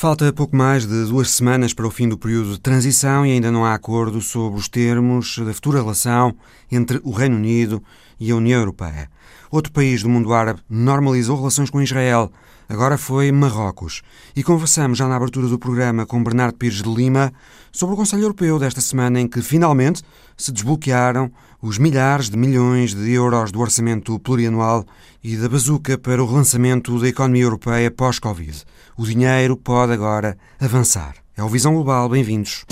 Falta 0.00 0.32
pouco 0.32 0.54
mais 0.54 0.86
de 0.86 1.06
duas 1.06 1.28
semanas 1.28 1.74
para 1.74 1.84
o 1.84 1.90
fim 1.90 2.08
do 2.08 2.16
período 2.16 2.52
de 2.52 2.60
transição 2.60 3.26
e 3.26 3.32
ainda 3.32 3.50
não 3.50 3.64
há 3.64 3.74
acordo 3.74 4.20
sobre 4.20 4.56
os 4.56 4.68
termos 4.68 5.36
da 5.38 5.52
futura 5.52 5.80
relação 5.80 6.36
entre 6.70 7.00
o 7.02 7.10
Reino 7.10 7.34
Unido 7.34 7.82
e 8.20 8.30
a 8.30 8.36
União 8.36 8.60
Europeia. 8.60 9.10
Outro 9.50 9.72
país 9.72 10.04
do 10.04 10.08
mundo 10.08 10.32
árabe 10.32 10.60
normalizou 10.70 11.36
relações 11.36 11.68
com 11.68 11.82
Israel. 11.82 12.30
Agora 12.68 12.96
foi 12.96 13.32
Marrocos. 13.32 14.02
E 14.36 14.42
conversamos 14.44 14.98
já 14.98 15.08
na 15.08 15.16
abertura 15.16 15.48
do 15.48 15.58
programa 15.58 16.06
com 16.06 16.22
Bernardo 16.22 16.56
Pires 16.56 16.80
de 16.80 16.94
Lima 16.94 17.32
sobre 17.72 17.94
o 17.94 17.98
Conselho 17.98 18.22
Europeu 18.22 18.56
desta 18.56 18.80
semana 18.80 19.20
em 19.20 19.26
que 19.26 19.42
finalmente 19.42 20.04
se 20.36 20.52
desbloquearam 20.52 21.28
os 21.60 21.78
milhares 21.78 22.30
de 22.30 22.36
milhões 22.36 22.94
de 22.94 23.12
euros 23.12 23.50
do 23.50 23.60
orçamento 23.60 24.18
plurianual 24.18 24.84
e 25.22 25.36
da 25.36 25.48
bazuca 25.48 25.98
para 25.98 26.22
o 26.22 26.26
relançamento 26.26 26.98
da 27.00 27.08
economia 27.08 27.42
europeia 27.42 27.90
pós-Covid. 27.90 28.64
O 28.96 29.04
dinheiro 29.04 29.56
pode 29.56 29.92
agora 29.92 30.38
avançar. 30.60 31.16
É 31.36 31.42
o 31.42 31.48
Visão 31.48 31.74
Global, 31.74 32.08
bem-vindos. 32.08 32.64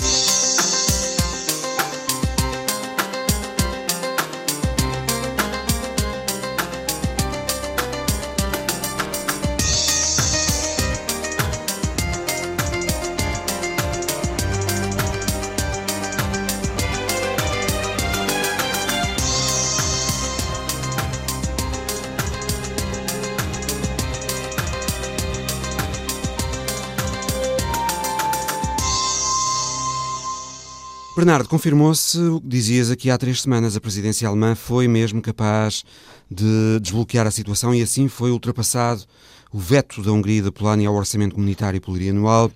Bernardo, 31.17 31.49
confirmou-se 31.49 32.15
o 32.19 32.39
que 32.39 32.47
dizias 32.47 32.91
aqui 32.91 33.09
há 33.09 33.17
três 33.17 33.41
semanas. 33.41 33.75
A 33.75 33.81
presidência 33.81 34.27
alemã 34.27 34.53
foi 34.53 34.87
mesmo 34.87 35.19
capaz 35.19 35.83
de 36.29 36.79
desbloquear 36.79 37.25
a 37.25 37.31
situação 37.31 37.73
e 37.73 37.81
assim 37.81 38.07
foi 38.07 38.29
ultrapassado 38.29 39.03
o 39.51 39.57
veto 39.57 40.03
da 40.03 40.11
Hungria 40.11 40.37
e 40.37 40.41
da 40.43 40.51
Polónia 40.51 40.87
ao 40.87 40.93
orçamento 40.93 41.33
comunitário 41.33 41.81
plurianual 41.81 42.51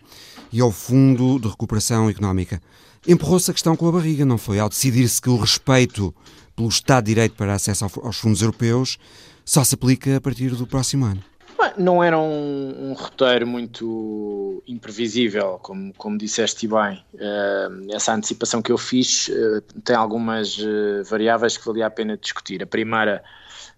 e 0.53 0.61
ao 0.61 0.71
Fundo 0.71 1.39
de 1.39 1.47
Recuperação 1.47 2.07
Económica. 2.07 2.61
Empurrou-se 3.07 3.49
a 3.49 3.53
questão 3.55 3.75
com 3.75 3.87
a 3.87 3.91
barriga, 3.93 4.25
não 4.25 4.37
foi? 4.37 4.59
Ao 4.59 4.69
decidir-se 4.69 5.19
que 5.19 5.31
o 5.31 5.37
respeito 5.37 6.13
pelo 6.55 6.69
Estado 6.69 7.05
de 7.05 7.15
Direito 7.15 7.33
para 7.33 7.55
acesso 7.55 7.83
aos 8.03 8.17
fundos 8.17 8.41
europeus 8.41 8.99
só 9.43 9.63
se 9.63 9.73
aplica 9.73 10.17
a 10.17 10.21
partir 10.21 10.51
do 10.51 10.67
próximo 10.67 11.05
ano. 11.05 11.30
Não 11.77 12.03
era 12.03 12.17
um, 12.17 12.89
um, 12.89 12.93
roteiro 12.93 13.45
muito 13.47 14.63
imprevisível, 14.67 15.59
como, 15.61 15.93
como 15.95 16.17
disseste 16.17 16.67
bem. 16.67 17.03
Uh, 17.13 17.93
essa 17.93 18.13
antecipação 18.13 18.61
que 18.61 18.71
eu 18.71 18.77
fiz 18.77 19.27
uh, 19.29 19.61
tem 19.83 19.95
algumas 19.95 20.57
uh, 20.57 21.03
variáveis 21.09 21.57
que 21.57 21.65
valia 21.65 21.87
a 21.87 21.91
pena 21.91 22.17
discutir. 22.17 22.61
A 22.61 22.67
primeira 22.67 23.23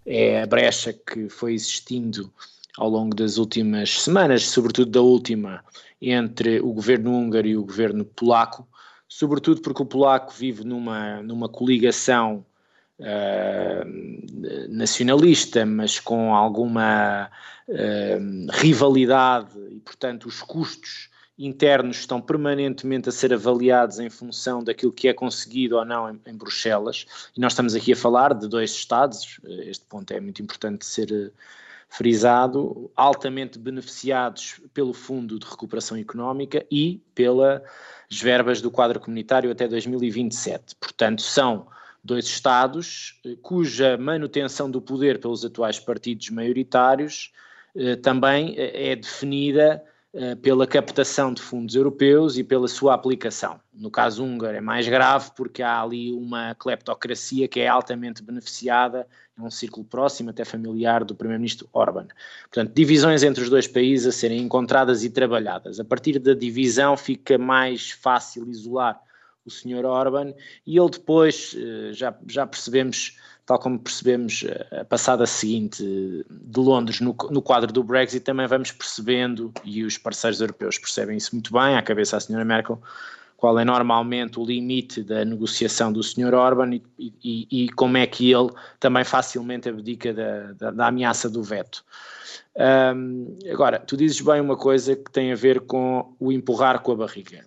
é 0.06 0.42
a 0.42 0.45
brecha 0.45 0.94
que 0.94 1.30
foi 1.30 1.54
existindo 1.54 2.31
ao 2.78 2.89
longo 2.89 3.16
das 3.16 3.38
últimas 3.38 4.02
semanas, 4.02 4.48
sobretudo 4.48 4.92
da 4.92 5.02
última, 5.02 5.64
entre 6.02 6.59
o 6.59 6.73
governo 6.73 7.11
húngaro 7.11 7.48
e 7.48 7.56
o 7.56 7.64
governo 7.64 8.04
polaco, 8.04 8.67
sobretudo 9.08 9.61
porque 9.61 9.84
o 9.84 9.86
polaco 9.86 10.34
vive 10.34 10.64
numa, 10.64 11.22
numa 11.22 11.48
coligação 11.48 12.45
nacionalista, 14.69 15.66
mas 15.66 15.99
com 15.99 16.33
alguma 16.33 17.30
uh, 17.67 18.52
rivalidade 18.52 19.58
e, 19.72 19.80
portanto, 19.80 20.25
os 20.27 20.41
custos 20.41 21.09
internos 21.38 21.97
estão 21.97 22.21
permanentemente 22.21 23.09
a 23.09 23.11
ser 23.11 23.33
avaliados 23.33 23.99
em 23.99 24.09
função 24.09 24.64
daquilo 24.64 24.91
que 24.91 25.08
é 25.08 25.14
conseguido 25.14 25.77
ou 25.77 25.83
não 25.83 26.09
em, 26.09 26.19
em, 26.27 26.38
Bruxelas. 26.38 27.05
E 27.36 27.41
nós 27.41 27.53
estamos 27.53 27.73
aqui 27.73 27.94
a 27.94 27.95
falar 27.95 28.33
de 28.33 28.47
dois 28.47 28.71
Estados, 28.71 29.39
este 29.65 29.86
ponto 29.86 30.11
é 30.11 30.20
muito 30.20 30.42
importante 30.42 30.86
ser 30.86 31.11
uh, 31.11 31.32
frisado, 31.93 32.92
altamente 32.95 33.59
beneficiados 33.59 34.59
pelo 34.73 34.93
Fundo 34.93 35.37
de 35.37 35.45
Recuperação 35.45 35.95
Económica 35.95 36.65
e 36.71 36.99
pelas 37.14 37.61
verbas 38.11 38.61
do 38.61 38.71
quadro 38.71 38.99
comunitário 38.99 39.52
até 39.52 39.67
2027. 39.67 40.76
Portanto, 40.76 41.21
são 41.21 41.67
dois 42.03 42.25
Estados 42.25 43.19
eh, 43.25 43.36
cuja 43.41 43.97
manutenção 43.97 44.69
do 44.69 44.81
poder 44.81 45.19
pelos 45.19 45.45
atuais 45.45 45.80
partidos 45.80 46.30
maioritários 46.30 47.31
eh, 47.75 47.95
também 47.95 48.55
eh, 48.58 48.91
é 48.91 48.95
definida 48.95 49.83
pela 50.43 50.67
captação 50.67 51.33
de 51.33 51.41
fundos 51.41 51.73
europeus 51.73 52.37
e 52.37 52.43
pela 52.43 52.67
sua 52.67 52.93
aplicação. 52.93 53.59
No 53.73 53.89
caso 53.89 54.23
húngaro 54.23 54.55
é 54.55 54.61
mais 54.61 54.87
grave 54.87 55.31
porque 55.36 55.64
há 55.64 55.81
ali 55.81 56.14
uma 56.14 56.53
cleptocracia 56.53 57.47
que 57.47 57.59
é 57.61 57.67
altamente 57.67 58.21
beneficiada, 58.21 59.08
é 59.35 59.41
um 59.41 59.49
círculo 59.49 59.83
próximo, 59.83 60.30
até 60.30 60.45
familiar, 60.45 61.03
do 61.03 61.15
primeiro-ministro 61.15 61.67
Orban. 61.73 62.05
Portanto, 62.43 62.75
divisões 62.75 63.23
entre 63.23 63.41
os 63.41 63.49
dois 63.49 63.67
países 63.67 64.05
a 64.05 64.11
serem 64.11 64.43
encontradas 64.43 65.03
e 65.03 65.09
trabalhadas. 65.09 65.80
A 65.80 65.83
partir 65.83 66.20
da 66.20 66.35
divisão 66.35 66.95
fica 66.95 67.39
mais 67.39 67.89
fácil 67.89 68.47
isolar 68.47 69.02
o 69.45 69.52
senhor 69.52 69.86
Orban 69.86 70.33
e 70.65 70.77
ele 70.77 70.89
depois, 70.89 71.55
já, 71.93 72.15
já 72.27 72.48
percebemos 72.48 73.17
tal 73.45 73.59
como 73.59 73.80
percebemos 73.80 74.43
eh, 74.43 74.81
a 74.81 74.86
passada 74.86 75.26
seguinte 75.26 75.83
de 76.30 76.59
Londres 76.59 76.99
no, 77.02 77.15
no, 77.30 77.42
quadro 77.42 77.71
do 77.71 77.83
Brexit, 77.83 78.23
também 78.23 78.48
vamos 78.48 78.71
percebendo, 78.71 79.52
e 79.64 79.83
os 79.83 79.98
parceiros 79.98 80.39
europeus 80.39 80.77
percebem 80.77 81.17
isso 81.17 81.36
muito 81.36 81.52
bem, 81.52 81.76
à 81.76 81.82
cabeça 81.82 82.15
da 82.15 82.21
senhora 82.21 82.45
Merkel, 82.45 82.82
qual 83.36 83.59
é 83.59 83.65
normalmente 83.65 84.39
o 84.39 84.45
limite 84.45 85.03
da 85.03 85.26
negociação 85.26 85.92
do 85.92 86.02
Sr. 86.02 86.33
Orban 86.33 86.76
e, 86.76 87.14
e, 87.21 87.48
e, 87.52 87.70
como 87.70 87.98
é 87.98 88.08
que 88.08 88.32
ele 88.32 88.49
também 88.80 89.03
facilmente 89.03 89.67
abdica 89.67 90.14
da, 90.14 90.53
da, 90.53 90.71
da 90.71 90.87
ameaça 90.87 91.30
do 91.30 91.43
veto. 91.43 91.83
Um, 92.55 93.36
agora, 93.52 93.80
tu 93.80 93.98
dizes 93.98 94.21
bem 94.21 94.39
uma 94.39 94.55
coisa 94.55 94.95
que 94.95 95.11
tem 95.11 95.33
a 95.33 95.36
ver 95.36 95.59
com 95.61 96.15
o 96.20 96.32
empurrar 96.32 96.80
com 96.82 96.93
a 96.93 96.95
barriga 96.95 97.43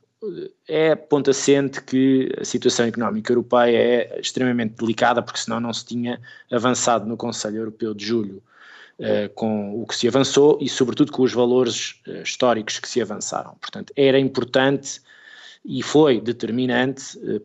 é 0.69 0.95
ponto 0.95 1.31
assente 1.31 1.83
que 1.83 2.33
a 2.41 2.45
situação 2.45 2.87
económica 2.87 3.33
europeia 3.33 3.77
é 3.77 4.21
extremamente 4.21 4.75
delicada, 4.75 5.23
porque 5.23 5.41
senão 5.41 5.61
não 5.61 5.73
se 5.73 5.85
tinha 5.85 6.21
avançado 6.51 7.07
no 7.07 7.17
Conselho 7.17 7.59
Europeu 7.59 7.95
de 7.95 8.05
Julho 8.05 8.43
uh, 8.99 9.33
com 9.35 9.81
o 9.81 9.87
que 9.87 9.97
se 9.97 10.09
avançou 10.09 10.59
e, 10.61 10.69
sobretudo, 10.69 11.13
com 11.13 11.23
os 11.23 11.33
valores 11.33 12.01
uh, 12.07 12.23
históricos 12.23 12.79
que 12.79 12.89
se 12.89 13.01
avançaram. 13.01 13.55
Portanto, 13.61 13.93
era 13.97 14.19
importante 14.19 15.01
e 15.65 15.83
foi 15.83 16.21
determinante 16.21 17.19
uh, 17.19 17.43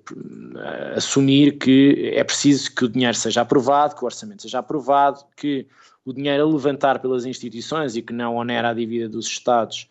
assumir 0.96 1.58
que 1.58 2.12
é 2.14 2.24
preciso 2.24 2.74
que 2.74 2.86
o 2.86 2.90
dinheiro 2.90 3.16
seja 3.16 3.41
aprovado, 3.41 3.96
que 3.96 4.03
o 4.03 4.06
orçamento 4.06 4.44
seja 4.44 4.59
aprovado, 4.59 5.24
que 5.36 5.68
o 6.06 6.14
dinheiro 6.14 6.44
a 6.44 6.52
levantar 6.52 7.00
pelas 7.00 7.25
instituições 7.25 7.96
e 7.96 8.02
que 8.02 8.14
não 8.14 8.36
onera 8.36 8.70
a 8.70 8.74
dívida 8.74 9.08
dos 9.08 9.28
Estados 9.28 9.88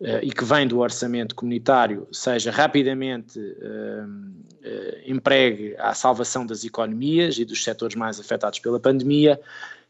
e 0.00 0.30
que 0.30 0.44
vem 0.44 0.66
do 0.66 0.78
orçamento 0.78 1.34
comunitário 1.34 2.06
seja 2.12 2.50
rapidamente 2.50 3.38
uh, 3.38 4.06
uh, 4.06 5.10
empregue 5.10 5.74
à 5.78 5.94
salvação 5.94 6.44
das 6.44 6.64
economias 6.64 7.38
e 7.38 7.44
dos 7.46 7.64
setores 7.64 7.96
mais 7.96 8.20
afetados 8.20 8.58
pela 8.58 8.78
pandemia. 8.78 9.40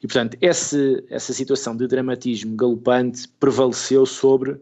E, 0.00 0.06
portanto, 0.06 0.36
esse, 0.40 1.04
essa 1.10 1.32
situação 1.32 1.76
de 1.76 1.88
dramatismo 1.88 2.54
galopante 2.56 3.28
prevaleceu 3.40 4.06
sobre 4.06 4.60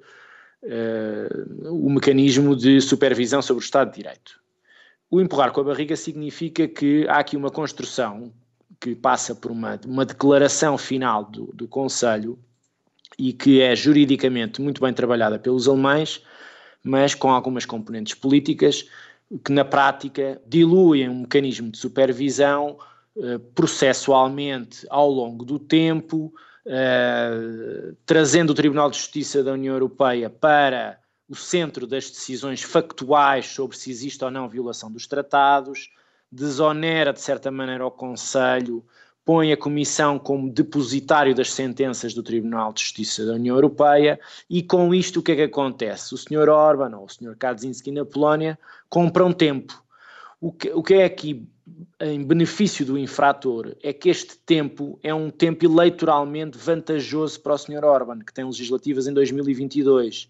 o 1.66 1.90
mecanismo 1.90 2.56
de 2.56 2.80
supervisão 2.80 3.42
sobre 3.42 3.62
o 3.62 3.66
Estado 3.66 3.90
de 3.90 3.98
Direito. 3.98 4.40
O 5.10 5.20
empurrar 5.20 5.52
com 5.52 5.60
a 5.60 5.64
barriga 5.64 5.94
significa 5.94 6.66
que 6.66 7.06
há 7.06 7.18
aqui 7.18 7.36
uma 7.36 7.50
construção 7.50 8.32
que 8.80 8.94
passa 8.94 9.34
por 9.34 9.50
uma, 9.50 9.78
uma 9.84 10.06
declaração 10.06 10.78
final 10.78 11.22
do, 11.26 11.52
do 11.52 11.68
Conselho 11.68 12.38
e 13.18 13.32
que 13.32 13.60
é 13.60 13.74
juridicamente 13.74 14.60
muito 14.60 14.80
bem 14.80 14.92
trabalhada 14.92 15.38
pelos 15.38 15.68
alemães, 15.68 16.22
mas 16.82 17.14
com 17.14 17.30
algumas 17.30 17.64
componentes 17.64 18.14
políticas 18.14 18.88
que 19.44 19.52
na 19.52 19.64
prática 19.64 20.40
diluem 20.46 21.08
um 21.08 21.20
mecanismo 21.20 21.70
de 21.70 21.78
supervisão 21.78 22.78
eh, 23.16 23.38
processualmente 23.54 24.86
ao 24.90 25.10
longo 25.10 25.44
do 25.44 25.58
tempo, 25.58 26.32
eh, 26.66 27.92
trazendo 28.04 28.50
o 28.50 28.54
Tribunal 28.54 28.90
de 28.90 28.98
Justiça 28.98 29.42
da 29.42 29.52
União 29.52 29.74
Europeia 29.74 30.28
para 30.28 30.98
o 31.28 31.34
centro 31.34 31.86
das 31.86 32.10
decisões 32.10 32.62
factuais 32.62 33.46
sobre 33.46 33.76
se 33.76 33.90
existe 33.90 34.24
ou 34.24 34.30
não 34.30 34.48
violação 34.48 34.90
dos 34.90 35.06
tratados, 35.06 35.90
desonera 36.30 37.12
de 37.12 37.20
certa 37.20 37.50
maneira 37.50 37.86
o 37.86 37.90
Conselho 37.90 38.84
põe 39.24 39.52
a 39.52 39.56
Comissão 39.56 40.18
como 40.18 40.50
depositário 40.50 41.34
das 41.34 41.52
sentenças 41.52 42.12
do 42.12 42.22
Tribunal 42.22 42.72
de 42.72 42.82
Justiça 42.82 43.24
da 43.24 43.34
União 43.34 43.56
Europeia 43.56 44.20
e 44.50 44.62
com 44.62 44.94
isto 44.94 45.20
o 45.20 45.22
que 45.22 45.32
é 45.32 45.36
que 45.36 45.42
acontece? 45.42 46.14
O 46.14 46.18
Sr. 46.18 46.48
Orban 46.50 46.96
ou 46.96 47.06
o 47.06 47.08
Sr. 47.08 47.34
Kaczynski 47.36 47.90
na 47.90 48.04
Polónia 48.04 48.58
compram 48.88 49.32
tempo. 49.32 49.82
O 50.40 50.52
que, 50.52 50.70
o 50.70 50.82
que 50.82 50.94
é 50.94 51.04
aqui 51.04 51.48
em 51.98 52.22
benefício 52.22 52.84
do 52.84 52.98
infrator 52.98 53.74
é 53.82 53.92
que 53.92 54.10
este 54.10 54.36
tempo 54.36 54.98
é 55.02 55.14
um 55.14 55.30
tempo 55.30 55.64
eleitoralmente 55.64 56.58
vantajoso 56.58 57.40
para 57.40 57.54
o 57.54 57.58
Sr. 57.58 57.82
Orban, 57.82 58.18
que 58.18 58.34
tem 58.34 58.44
legislativas 58.44 59.06
em 59.06 59.14
2022. 59.14 60.28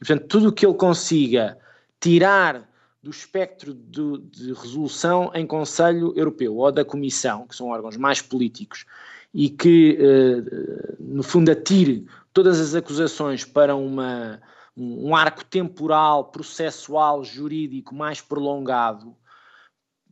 E, 0.00 0.04
portanto, 0.04 0.26
tudo 0.26 0.48
o 0.48 0.52
que 0.52 0.66
ele 0.66 0.74
consiga 0.74 1.56
tirar 2.00 2.68
do 3.02 3.10
espectro 3.10 3.74
de, 3.74 4.18
de 4.30 4.52
resolução 4.52 5.30
em 5.34 5.46
Conselho 5.46 6.12
Europeu 6.16 6.56
ou 6.56 6.70
da 6.70 6.84
Comissão, 6.84 7.46
que 7.46 7.56
são 7.56 7.68
órgãos 7.68 7.96
mais 7.96 8.22
políticos, 8.22 8.86
e 9.34 9.50
que, 9.50 9.98
eh, 9.98 10.94
no 11.00 11.22
fundo, 11.22 11.50
atire 11.50 12.06
todas 12.32 12.60
as 12.60 12.74
acusações 12.74 13.44
para 13.44 13.74
uma, 13.74 14.40
um 14.76 15.16
arco 15.16 15.44
temporal, 15.44 16.26
processual, 16.26 17.24
jurídico 17.24 17.94
mais 17.94 18.20
prolongado, 18.20 19.16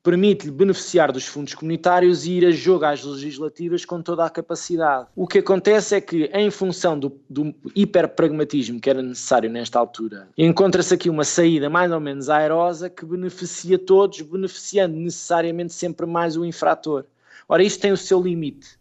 permite-lhe 0.02 0.50
beneficiar 0.50 1.12
dos 1.12 1.26
fundos 1.26 1.54
comunitários 1.54 2.24
e 2.24 2.32
ir 2.32 2.46
a 2.46 2.50
jogo 2.50 2.84
às 2.84 3.04
legislativas 3.04 3.84
com 3.84 4.00
toda 4.00 4.24
a 4.24 4.30
capacidade. 4.30 5.08
O 5.14 5.26
que 5.26 5.38
acontece 5.38 5.94
é 5.94 6.00
que, 6.00 6.30
em 6.32 6.50
função 6.50 6.98
do, 6.98 7.20
do 7.28 7.54
hiperpragmatismo 7.74 8.80
que 8.80 8.88
era 8.88 9.02
necessário 9.02 9.50
nesta 9.50 9.78
altura, 9.78 10.28
encontra-se 10.36 10.94
aqui 10.94 11.10
uma 11.10 11.24
saída 11.24 11.68
mais 11.68 11.92
ou 11.92 12.00
menos 12.00 12.30
airosa 12.30 12.88
que 12.88 13.04
beneficia 13.04 13.78
todos, 13.78 14.20
beneficiando 14.22 14.96
necessariamente 14.96 15.72
sempre 15.72 16.06
mais 16.06 16.36
o 16.36 16.44
infrator. 16.44 17.04
Ora, 17.48 17.62
isto 17.62 17.80
tem 17.80 17.92
o 17.92 17.96
seu 17.96 18.22
limite. 18.22 18.80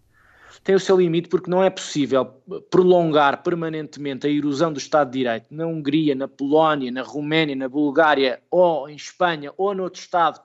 Tem 0.64 0.76
o 0.76 0.80
seu 0.80 0.98
limite 0.98 1.30
porque 1.30 1.50
não 1.50 1.64
é 1.64 1.70
possível 1.70 2.26
prolongar 2.70 3.42
permanentemente 3.44 4.28
a 4.28 4.30
erosão 4.30 4.72
do 4.72 4.78
Estado 4.78 5.10
de 5.12 5.20
Direito 5.20 5.46
na 5.50 5.66
Hungria, 5.66 6.14
na 6.14 6.28
Polónia, 6.28 6.92
na 6.92 7.02
Roménia, 7.02 7.56
na 7.56 7.70
Bulgária 7.70 8.42
ou 8.52 8.90
em 8.90 8.96
Espanha 8.96 9.54
ou 9.58 9.74
noutro 9.74 10.02
Estado 10.02 10.42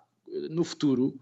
no 0.51 0.65
futuro, 0.65 1.19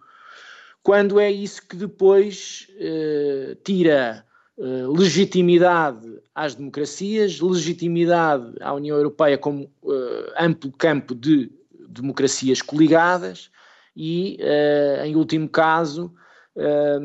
quando 0.83 1.21
é 1.21 1.31
isso 1.31 1.67
que 1.67 1.77
depois 1.77 2.67
eh, 2.79 3.57
tira 3.63 4.27
eh, 4.59 4.87
legitimidade 4.89 6.21
às 6.35 6.55
democracias, 6.55 7.41
legitimidade 7.41 8.53
à 8.61 8.75
União 8.75 8.97
Europeia 8.97 9.39
como 9.39 9.71
eh, 9.87 10.35
amplo 10.41 10.73
campo 10.73 11.15
de 11.15 11.53
democracias 11.89 12.61
coligadas 12.61 13.51
e, 13.95 14.39
em 15.05 15.15
último 15.15 15.47
caso, 15.47 16.11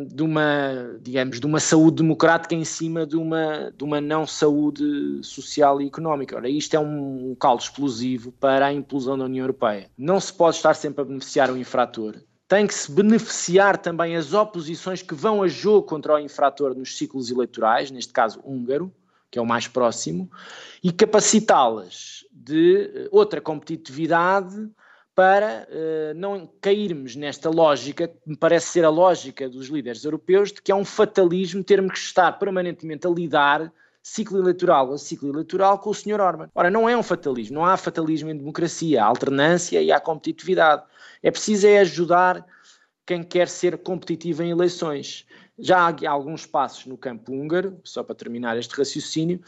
de 0.08 0.24
uma, 0.24 0.98
digamos, 1.02 1.40
de 1.40 1.46
uma 1.46 1.60
saúde 1.60 1.98
democrática 1.98 2.54
em 2.54 2.66
cima 2.66 3.06
de 3.06 3.16
uma, 3.16 3.72
de 3.76 3.84
uma 3.84 4.02
não 4.02 4.28
saúde 4.28 5.22
social 5.24 5.82
e 5.82 5.88
económica. 5.88 6.36
Ora, 6.36 6.50
isto 6.50 6.76
é 6.76 6.80
um, 6.80 7.36
caldo 7.40 7.64
explosivo 7.64 8.32
para 8.34 8.68
a 8.68 8.74
implosão 8.74 9.18
da 9.18 9.26
União 9.26 9.44
Europeia. 9.44 9.90
Não 9.98 10.20
se 10.20 10.34
pode 10.34 10.58
estar 10.58 10.74
sempre 10.74 11.02
a 11.02 11.06
beneficiar 11.06 11.50
o 11.50 11.58
infrator. 11.58 12.16
Tem 12.48 12.68
que 12.68 12.74
se 12.74 12.92
beneficiar 12.92 13.78
também 13.78 14.16
as 14.16 14.34
oposições 14.34 15.02
que 15.02 15.14
vão 15.14 15.44
a 15.44 15.48
jogo 15.48 15.88
contra 15.88 16.16
o 16.16 16.20
infrator 16.20 16.74
nos 16.74 16.98
ciclos 16.98 17.30
eleitorais, 17.30 17.92
neste 17.92 18.12
caso 18.12 18.40
húngaro, 18.44 18.92
que 19.30 19.40
é 19.40 19.42
o 19.42 19.46
mais 19.46 19.68
próximo, 19.68 20.30
e 20.82 20.92
capacitá-las 20.92 22.26
de 22.32 23.10
outra 23.12 23.42
competitividade 23.42 24.70
para 25.18 25.68
uh, 25.68 26.14
não 26.14 26.48
cairmos 26.62 27.16
nesta 27.16 27.50
lógica, 27.50 28.08
que 28.08 28.30
me 28.30 28.38
parece 28.38 28.68
ser 28.68 28.86
a 28.86 28.90
lógica 28.90 29.50
dos 29.50 29.66
líderes 29.66 30.04
europeus, 30.04 30.52
de 30.52 30.62
que 30.62 30.72
é 30.72 30.76
um 30.76 30.86
fatalismo 30.86 31.64
termos 31.64 31.94
que 31.94 31.98
estar 31.98 32.34
permanentemente 32.34 33.08
a 33.08 33.10
lidar 33.10 33.74
ciclo 34.04 34.38
eleitoral 34.38 34.94
a 34.94 34.98
ciclo 35.00 35.30
eleitoral 35.30 35.80
com 35.80 35.90
o 35.90 35.94
Sr. 35.94 36.22
Orban. 36.22 36.52
Ora, 36.54 36.70
não 36.70 36.88
é 36.88 36.96
um 36.96 37.02
fatalismo, 37.02 37.56
não 37.56 37.66
há 37.66 37.76
fatalismo 37.76 38.30
em 38.30 38.38
democracia, 38.38 39.04
há 39.04 39.08
alternância 39.08 39.82
e 39.82 39.92
há 39.92 40.00
competitividade. 40.00 40.84
É 41.24 41.32
preciso 41.32 41.66
é 41.66 41.80
ajudar 41.80 42.46
quem 43.04 43.24
quer 43.24 43.48
ser 43.48 43.80
competitivo 43.80 44.44
em 44.44 44.52
eleições. 44.52 45.26
Já 45.58 45.80
há 45.88 46.10
alguns 46.12 46.46
passos 46.46 46.86
no 46.86 46.96
campo 46.96 47.32
húngaro, 47.32 47.82
só 47.84 48.04
para 48.04 48.14
terminar 48.16 48.56
este 48.56 48.78
raciocínio, 48.78 49.42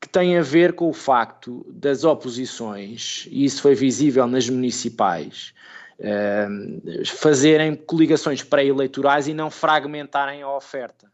que 0.00 0.08
tem 0.08 0.36
a 0.36 0.42
ver 0.42 0.74
com 0.74 0.88
o 0.88 0.92
facto 0.92 1.66
das 1.68 2.04
oposições, 2.04 3.26
e 3.30 3.44
isso 3.44 3.60
foi 3.60 3.74
visível 3.74 4.26
nas 4.26 4.48
municipais, 4.48 5.52
uh, 5.98 7.06
fazerem 7.06 7.74
coligações 7.74 8.42
pré-eleitorais 8.42 9.26
e 9.26 9.34
não 9.34 9.50
fragmentarem 9.50 10.42
a 10.42 10.54
oferta. 10.54 11.10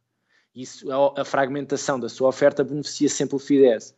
Isso, 0.55 0.87
a, 1.17 1.25
fragmentação 1.25 1.99
da 1.99 2.09
sua 2.09 2.29
oferta 2.29 2.63
beneficia 2.63 3.09
sempre 3.09 3.37
o 3.37 3.39
Fidesz. 3.41 3.95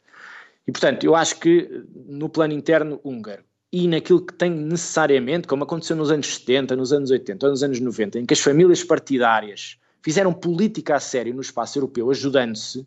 E, 0.67 0.73
portanto, 0.73 1.05
eu 1.05 1.15
acho 1.15 1.39
que 1.39 1.85
no 2.07 2.29
plano 2.29 2.55
interno 2.55 2.99
húngaro 3.05 3.45
e 3.71 3.87
naquilo 3.87 4.25
que 4.25 4.33
tem 4.33 4.51
necessariamente, 4.51 5.47
como 5.47 5.65
aconteceu 5.65 5.95
nos 5.97 6.11
anos 6.11 6.35
70, 6.35 6.75
nos 6.75 6.93
anos 6.93 7.11
80 7.11 7.45
ou 7.45 7.51
nos 7.51 7.63
anos 7.63 7.79
90, 7.79 8.21
em 8.21 8.27
que 8.27 8.33
as 8.33 8.41
famílias 8.41 8.83
partidárias 8.83 9.77
fizeram 10.03 10.33
política 10.33 10.97
a 10.97 11.01
sério 11.01 11.35
no 11.35 11.43
espaço 11.43 11.79
europeu, 11.79 12.11
ajudando-se, 12.11 12.87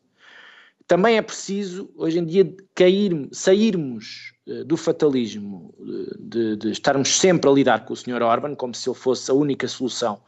também 0.90 1.18
é 1.18 1.22
preciso, 1.22 1.88
hoje 1.96 2.18
em 2.18 2.26
dia, 2.26 2.52
cair, 2.74 3.30
sairmos 3.32 4.34
uh, 4.48 4.66
do 4.66 4.76
fatalismo 4.76 5.72
eh, 5.80 6.16
de, 6.20 6.56
de, 6.56 6.72
estarmos 6.72 7.16
sempre 7.16 7.48
a 7.48 7.54
lidar 7.54 7.86
com 7.86 7.94
o 7.94 7.96
Sr. 7.96 8.24
Orban, 8.24 8.56
como 8.56 8.74
se 8.74 8.90
ele 8.90 8.98
fosse 8.98 9.30
a 9.30 9.34
única 9.36 9.68
solução 9.68 10.20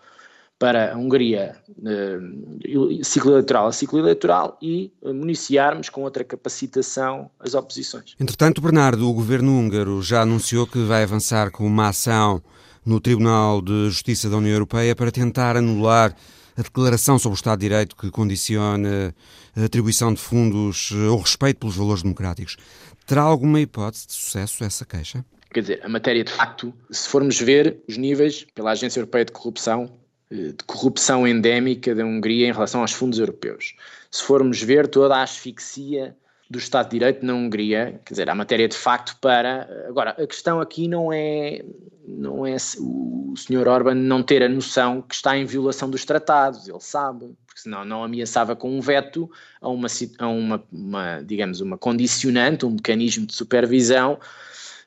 para 0.60 0.94
a 0.94 0.98
Hungria, 0.98 1.56
uh, 1.80 3.04
ciclo 3.04 3.32
eleitoral 3.32 3.66
a 3.66 3.72
ciclo 3.72 3.98
eleitoral, 3.98 4.60
e 4.62 4.94
municiarmos 5.04 5.90
com 5.90 6.04
outra 6.04 6.24
capacitação 6.24 7.32
as 7.40 7.56
oposições. 7.56 8.16
Entretanto, 8.20 8.62
Bernardo, 8.62 9.10
o 9.10 9.14
governo 9.14 9.58
húngaro 9.58 10.00
já 10.04 10.22
anunciou 10.22 10.68
que 10.68 10.78
vai 10.84 11.02
avançar 11.02 11.50
com 11.50 11.66
uma 11.66 11.90
ação 11.90 12.40
no 12.86 13.02
Tribunal 13.02 13.64
de 13.64 13.90
Justiça 13.90 14.30
da 14.30 14.38
União 14.38 14.54
Europeia 14.54 14.96
para 14.96 15.12
tentar 15.12 15.58
anular 15.58 16.16
a 16.58 16.62
declaração 16.62 17.18
sobre 17.18 17.36
o 17.36 17.38
Estado 17.38 17.60
de 17.60 17.70
Direito 17.70 17.96
que 17.96 18.10
condiciona 18.12 19.14
a 19.56 19.66
atribuição 19.66 20.14
de 20.14 20.20
fundos 20.20 20.92
ou 20.92 21.20
respeito 21.20 21.60
pelos 21.60 21.76
valores 21.76 22.04
democráticos. 22.04 22.58
Terá 23.06 23.22
alguma 23.22 23.60
hipótese 23.60 24.08
de 24.08 24.14
sucesso 24.14 24.64
essa 24.64 24.86
queixa? 24.86 25.26
Quer 25.54 25.62
dizer, 25.62 25.80
a 25.84 25.90
matéria 25.90 26.24
de 26.24 26.32
facto, 26.32 26.74
se 26.90 27.10
formos 27.10 27.40
ver 27.40 27.78
os 27.88 27.98
níveis 27.98 28.46
pela 28.56 28.72
Agência 28.72 29.00
Europeia 29.00 29.26
de 29.26 29.34
Corrupção, 29.34 29.92
eh, 30.30 30.54
de 30.58 30.64
corrupção 30.66 31.28
endémica 31.28 31.94
da 31.94 32.06
Hungria 32.06 32.48
em 32.48 32.54
relação 32.54 32.82
aos 32.82 32.94
fundos 32.94 33.20
europeus, 33.20 33.76
se 34.10 34.24
formos 34.24 34.62
ver 34.62 34.88
toda 34.88 35.18
a 35.18 35.24
asfixia 35.24 36.16
do 36.52 36.60
Estado 36.60 36.88
de 36.88 37.00
Direito 37.00 37.26
na 37.26 37.34
Hungria, 37.34 38.02
quer 38.06 38.14
dizer, 38.14 38.30
a 38.30 38.36
matéria 38.36 38.68
de 38.68 38.76
facto 38.76 39.18
para. 39.22 39.70
Agora, 39.88 40.12
a 40.12 40.28
questão 40.28 40.60
aqui 40.60 40.86
não 40.86 41.12
é, 41.12 41.64
não 42.06 42.46
é 42.46 42.58
o 42.78 43.34
Sr. 43.38 43.70
Orban 43.70 43.96
não 43.96 44.22
ter 44.22 44.44
a 44.44 44.50
noção 44.50 45.02
que 45.02 45.16
está 45.16 45.38
em 45.38 45.46
violação 45.46 45.90
dos 45.90 46.04
tratados, 46.04 46.68
ele 46.68 46.82
sabe, 46.82 47.34
porque 47.48 47.62
senão 47.62 47.86
não 47.86 48.04
ameaçava 48.04 48.54
com 48.54 48.70
um 48.70 48.82
veto 48.82 49.32
a 49.62 49.70
uma, 49.70 49.88
a 50.20 50.28
uma, 50.28 50.64
uma 50.70 51.22
digamos, 51.22 51.62
uma 51.62 51.78
condicionante, 51.78 52.66
um 52.66 52.72
mecanismo 52.72 53.26
de 53.26 53.34
supervisão, 53.34 54.20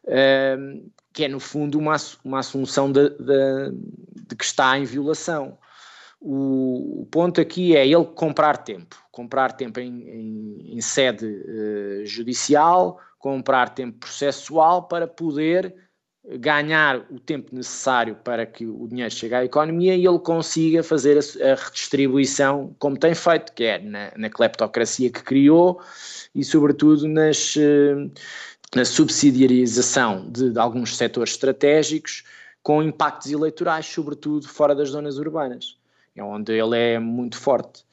uh, 0.04 0.90
que 1.14 1.24
é 1.24 1.28
no 1.28 1.40
fundo 1.40 1.78
uma, 1.78 1.96
uma 2.22 2.40
assunção 2.40 2.92
de, 2.92 3.08
de, 3.08 3.72
de 4.28 4.36
que 4.36 4.44
está 4.44 4.78
em 4.78 4.84
violação. 4.84 5.56
O, 6.20 7.02
o, 7.02 7.06
ponto 7.06 7.40
aqui 7.40 7.74
é 7.74 7.86
ele 7.86 8.04
comprar 8.04 8.58
tempo, 8.58 8.96
comprar 9.14 9.52
tempo 9.52 9.78
em, 9.78 10.02
em, 10.08 10.76
em 10.76 10.80
sede 10.80 11.24
uh, 11.24 12.04
judicial, 12.04 13.00
comprar 13.18 13.68
tempo 13.70 13.98
processual 13.98 14.88
para 14.88 15.06
poder 15.06 15.72
ganhar 16.38 17.06
o 17.10 17.20
tempo 17.20 17.54
necessário 17.54 18.16
para 18.24 18.44
que 18.44 18.66
o 18.66 18.88
dinheiro 18.88 19.14
chegue 19.14 19.34
à 19.34 19.44
economia 19.44 19.94
e 19.94 20.04
ele 20.04 20.18
consiga 20.18 20.82
fazer 20.82 21.18
a, 21.18 21.52
a 21.52 21.54
redistribuição 21.54 22.74
como 22.78 22.98
tem 22.98 23.14
feito, 23.14 23.52
que 23.52 23.64
é 23.64 23.78
na, 23.78 24.10
na 24.16 24.28
cleptocracia 24.28 25.10
que 25.10 25.22
criou 25.22 25.80
e 26.34 26.42
sobretudo 26.42 27.06
nas, 27.06 27.54
uh, 27.54 28.10
na 28.74 28.84
subsidiarização 28.84 30.28
de, 30.28 30.50
de 30.50 30.58
alguns 30.58 30.96
setores 30.96 31.34
estratégicos 31.34 32.24
com 32.62 32.82
impactos 32.82 33.30
eleitorais, 33.30 33.86
sobretudo 33.86 34.48
fora 34.48 34.74
das 34.74 34.88
zonas 34.88 35.18
urbanas 35.18 35.76
é 36.16 36.22
onde 36.22 36.52
ele 36.52 36.76
é 36.76 36.98
muito 36.98 37.36
forte. 37.36 37.83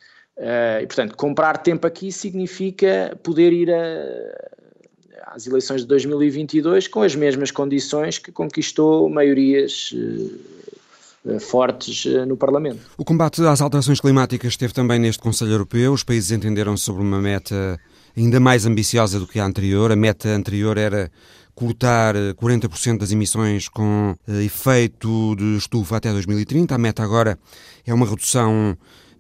Uh, 0.41 0.81
e, 0.81 0.87
portanto, 0.87 1.15
comprar 1.15 1.57
tempo 1.57 1.85
aqui 1.85 2.11
significa 2.11 3.15
poder 3.21 3.53
ir 3.53 3.69
a, 3.71 5.35
às 5.35 5.45
eleições 5.45 5.81
de 5.81 5.87
2022 5.87 6.87
com 6.87 7.03
as 7.03 7.13
mesmas 7.13 7.51
condições 7.51 8.17
que 8.17 8.31
conquistou 8.31 9.07
maiorias 9.07 9.93
uh, 9.93 11.39
fortes 11.39 12.05
uh, 12.05 12.25
no 12.25 12.35
Parlamento. 12.35 12.79
O 12.97 13.05
combate 13.05 13.39
às 13.43 13.61
alterações 13.61 14.01
climáticas 14.01 14.53
esteve 14.53 14.73
também 14.73 14.97
neste 14.97 15.21
Conselho 15.21 15.51
Europeu. 15.51 15.93
Os 15.93 16.03
países 16.03 16.31
entenderam 16.31 16.75
sobre 16.75 17.03
uma 17.03 17.21
meta 17.21 17.79
ainda 18.17 18.39
mais 18.39 18.65
ambiciosa 18.65 19.19
do 19.19 19.27
que 19.27 19.39
a 19.39 19.45
anterior. 19.45 19.91
A 19.91 19.95
meta 19.95 20.27
anterior 20.27 20.75
era 20.75 21.11
cortar 21.53 22.15
40% 22.15 22.97
das 22.97 23.11
emissões 23.11 23.69
com 23.69 24.15
efeito 24.43 25.35
de 25.35 25.57
estufa 25.57 25.97
até 25.97 26.11
2030. 26.11 26.73
A 26.73 26.79
meta 26.79 27.03
agora 27.03 27.37
é 27.85 27.93
uma 27.93 28.07
redução 28.07 28.75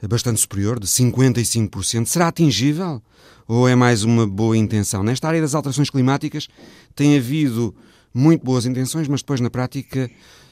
bastante 0.07 0.39
superior, 0.39 0.79
de 0.79 0.87
55%. 0.87 2.05
Será 2.05 2.27
atingível? 2.27 3.01
Ou 3.47 3.67
é 3.67 3.75
mais 3.75 4.03
uma 4.03 4.25
boa 4.25 4.57
intenção? 4.57 5.03
Nesta 5.03 5.27
área 5.27 5.41
das 5.41 5.53
alterações 5.53 5.89
climáticas 5.89 6.47
tem 6.95 7.17
havido 7.17 7.75
muito 8.13 8.43
boas 8.43 8.65
intenções, 8.65 9.07
mas 9.07 9.21
depois 9.21 9.39
na 9.39 9.49
prática 9.49 10.09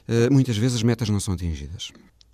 eh, 0.07 0.29
muitas 0.29 0.57
vezes 0.57 0.77
as 0.77 0.83
metas 0.83 1.07
não 1.09 1.19
são 1.19 1.35
atingidas. 1.35 1.91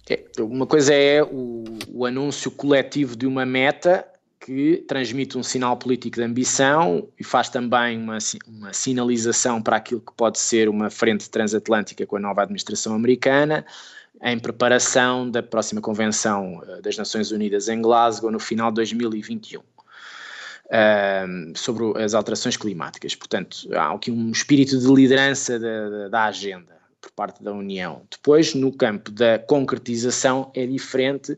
É, 0.09 0.23
uma 0.39 0.65
coisa 0.65 0.93
é 0.93 1.21
o, 1.23 1.63
o, 1.89 2.05
anúncio 2.05 2.49
coletivo 2.51 3.15
de 3.15 3.25
uma 3.25 3.45
meta 3.45 4.05
que 4.39 4.83
transmite 4.87 5.37
um 5.37 5.43
sinal 5.43 5.75
político 5.75 6.17
de 6.17 6.23
ambição 6.23 7.09
e 7.19 7.23
faz 7.23 7.49
também 7.49 7.97
uma, 7.97 8.17
uma 8.47 8.71
sinalização 8.71 9.61
para 9.61 9.77
aquilo 9.77 9.99
que 9.99 10.13
pode 10.15 10.39
ser 10.39 10.69
uma 10.69 10.89
frente 10.89 11.29
transatlântica 11.29 12.05
com 12.05 12.15
a 12.15 12.19
nova 12.19 12.43
administração 12.43 12.93
americana, 12.93 13.65
em 14.21 14.39
preparação 14.39 15.29
da 15.29 15.43
próxima 15.43 15.81
Convenção 15.81 16.61
eh, 16.67 16.81
das 16.81 16.97
Nações 16.97 17.31
Unidas 17.31 17.67
em 17.67 17.81
Glasgow 17.81 18.31
no 18.31 18.39
final 18.39 18.71
de 18.71 18.75
2021. 18.75 19.61
Uh, 20.65 21.55
sobre 21.55 22.01
as 22.01 22.15
alterações 22.15 22.57
climáticas. 22.57 23.13
Portanto, 23.13 23.69
há 23.71 23.93
aqui 23.93 24.09
um 24.09 24.31
espírito 24.31 24.79
de 24.79 24.87
liderança 24.87 25.59
da, 25.59 25.89
da, 25.89 26.07
da, 26.07 26.23
agenda 26.23 26.75
por 26.99 27.11
parte 27.11 27.43
da 27.43 27.53
União. 27.53 28.01
Depois, 28.09 28.55
no 28.55 28.71
campo 28.71 29.11
da 29.11 29.37
concretização, 29.37 30.51
é 30.55 30.65
diferente, 30.65 31.37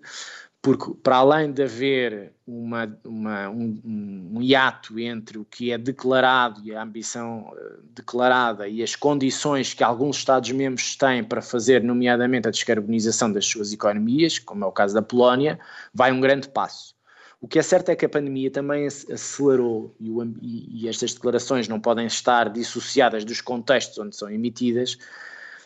porque 0.68 0.94
para 1.02 1.16
além 1.16 1.54
de 1.54 1.64
haver 1.64 2.34
uma, 2.46 3.00
uma, 3.06 3.50
um, 3.50 4.32
um 4.34 4.42
hiato 4.42 5.00
entre 5.00 5.38
o 5.38 5.46
que 5.46 5.72
é 5.72 5.78
declarado 5.78 6.60
e 6.62 6.76
a 6.76 6.84
ambição 6.84 7.54
uh, 7.54 7.82
declarada 7.96 8.68
e 8.68 8.84
as 8.84 8.94
condições 8.94 9.74
que 9.74 9.82
alguns 9.82 10.18
Estados-membros 10.18 10.98
têm 10.98 11.24
para 11.24 11.42
fazer, 11.42 11.82
nomeadamente 11.82 12.50
a 12.50 12.52
descarbonização 12.52 13.32
das 13.32 13.46
suas 13.46 13.72
economias, 13.72 14.40
como 14.40 14.66
é 14.66 14.68
o 14.68 14.72
caso 14.74 14.94
da 14.94 15.02
Polónia, 15.02 15.58
vai 15.94 16.12
um 16.12 16.20
grande 16.20 16.50
passo. 16.50 16.94
O 17.40 17.48
que 17.48 17.60
é 17.60 17.64
certo 17.64 17.88
é 17.88 17.96
que 17.96 18.06
a 18.06 18.10
pandemia 18.10 18.52
também 18.52 18.88
acelerou, 18.88 19.96
e, 20.02 20.12
o, 20.12 20.22
e 20.42 20.90
estas 20.90 21.14
declarações 21.14 21.70
não 21.70 21.80
podem 21.80 22.08
estar 22.08 22.50
dissociadas 22.50 23.24
dos 23.24 23.40
contextos 23.40 23.98
onde 24.00 24.18
são 24.18 24.30
emitidas, 24.30 24.98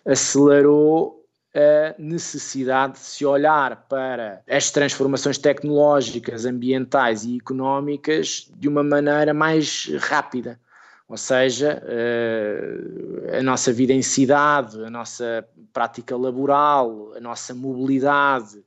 acelerou 0.06 1.21
a 1.54 1.96
necessidade 2.00 2.94
de 2.94 3.00
se 3.00 3.26
olhar 3.26 3.86
para 3.90 4.42
as 4.50 4.72
transformações 4.72 5.38
tecnológicas, 5.38 6.46
ambientais 6.46 7.26
e 7.26 7.38
económicas 7.38 8.50
de 8.56 8.68
uma 8.68 8.84
maneira 8.84 9.34
mais 9.34 9.92
rápida. 10.00 10.60
Ou 11.08 11.18
seja, 11.18 11.84
eh, 11.88 13.38
a 13.38 13.44
nossa 13.44 13.74
vida 13.74 13.92
em 13.92 14.02
cidade, 14.02 14.82
a 14.82 14.90
nossa 14.90 15.46
prática 15.74 16.16
laboral, 16.16 17.12
a 17.14 17.20
nossa 17.20 17.54
mobilidade, 17.54 18.64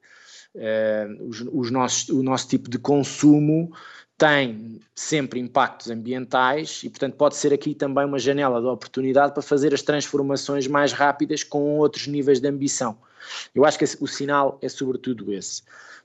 eh, 0.54 1.06
os, 1.20 1.40
os 1.40 1.70
nossos, 1.70 2.10
o 2.10 2.22
nosso 2.22 2.46
tipo 2.48 2.68
de 2.68 2.78
consumo 2.78 3.72
tem 4.16 4.80
sempre 4.94 5.40
impactos 5.40 5.90
ambientais 5.90 6.83
e, 6.85 6.88
portanto, 6.88 7.16
pode 7.16 7.37
ser 7.37 7.52
aqui 7.52 7.75
também 7.75 8.04
uma 8.04 8.18
janela 8.18 8.61
de 8.61 8.66
oportunidade 8.66 9.33
para 9.33 9.42
fazer 9.42 9.75
as 9.75 9.83
transformações 9.83 10.66
mais 10.66 10.92
rápidas 10.92 11.42
com 11.42 11.78
outros 11.78 12.06
níveis 12.06 12.40
de 12.40 12.49
ambição. 12.49 12.97
Eu 13.54 13.64
acho 13.64 13.78
que 13.78 13.85
o 14.00 14.06
sinal 14.06 14.59
é 14.62 14.68
sobretudo 14.68 15.33
esse. 15.33 15.62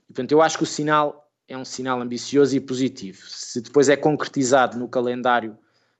Portanto, 0.08 0.32
eu 0.32 0.42
acho 0.42 0.56
que 0.58 0.64
o 0.64 0.66
sinal 0.66 1.30
é 1.46 1.56
um 1.56 1.64
sinal 1.64 2.00
ambicioso 2.00 2.56
e 2.56 2.60
positivo. 2.60 3.22
Se 3.28 3.60
depois 3.60 3.88
é 3.88 3.96
concretizado 3.96 4.78
no 4.78 4.88
calendário, 4.88 5.56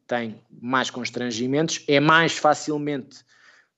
tem 0.07 0.40
mais 0.61 0.90
constrangimentos, 0.90 1.85
é 1.87 2.00
mais 2.00 2.37
facilmente 2.37 3.25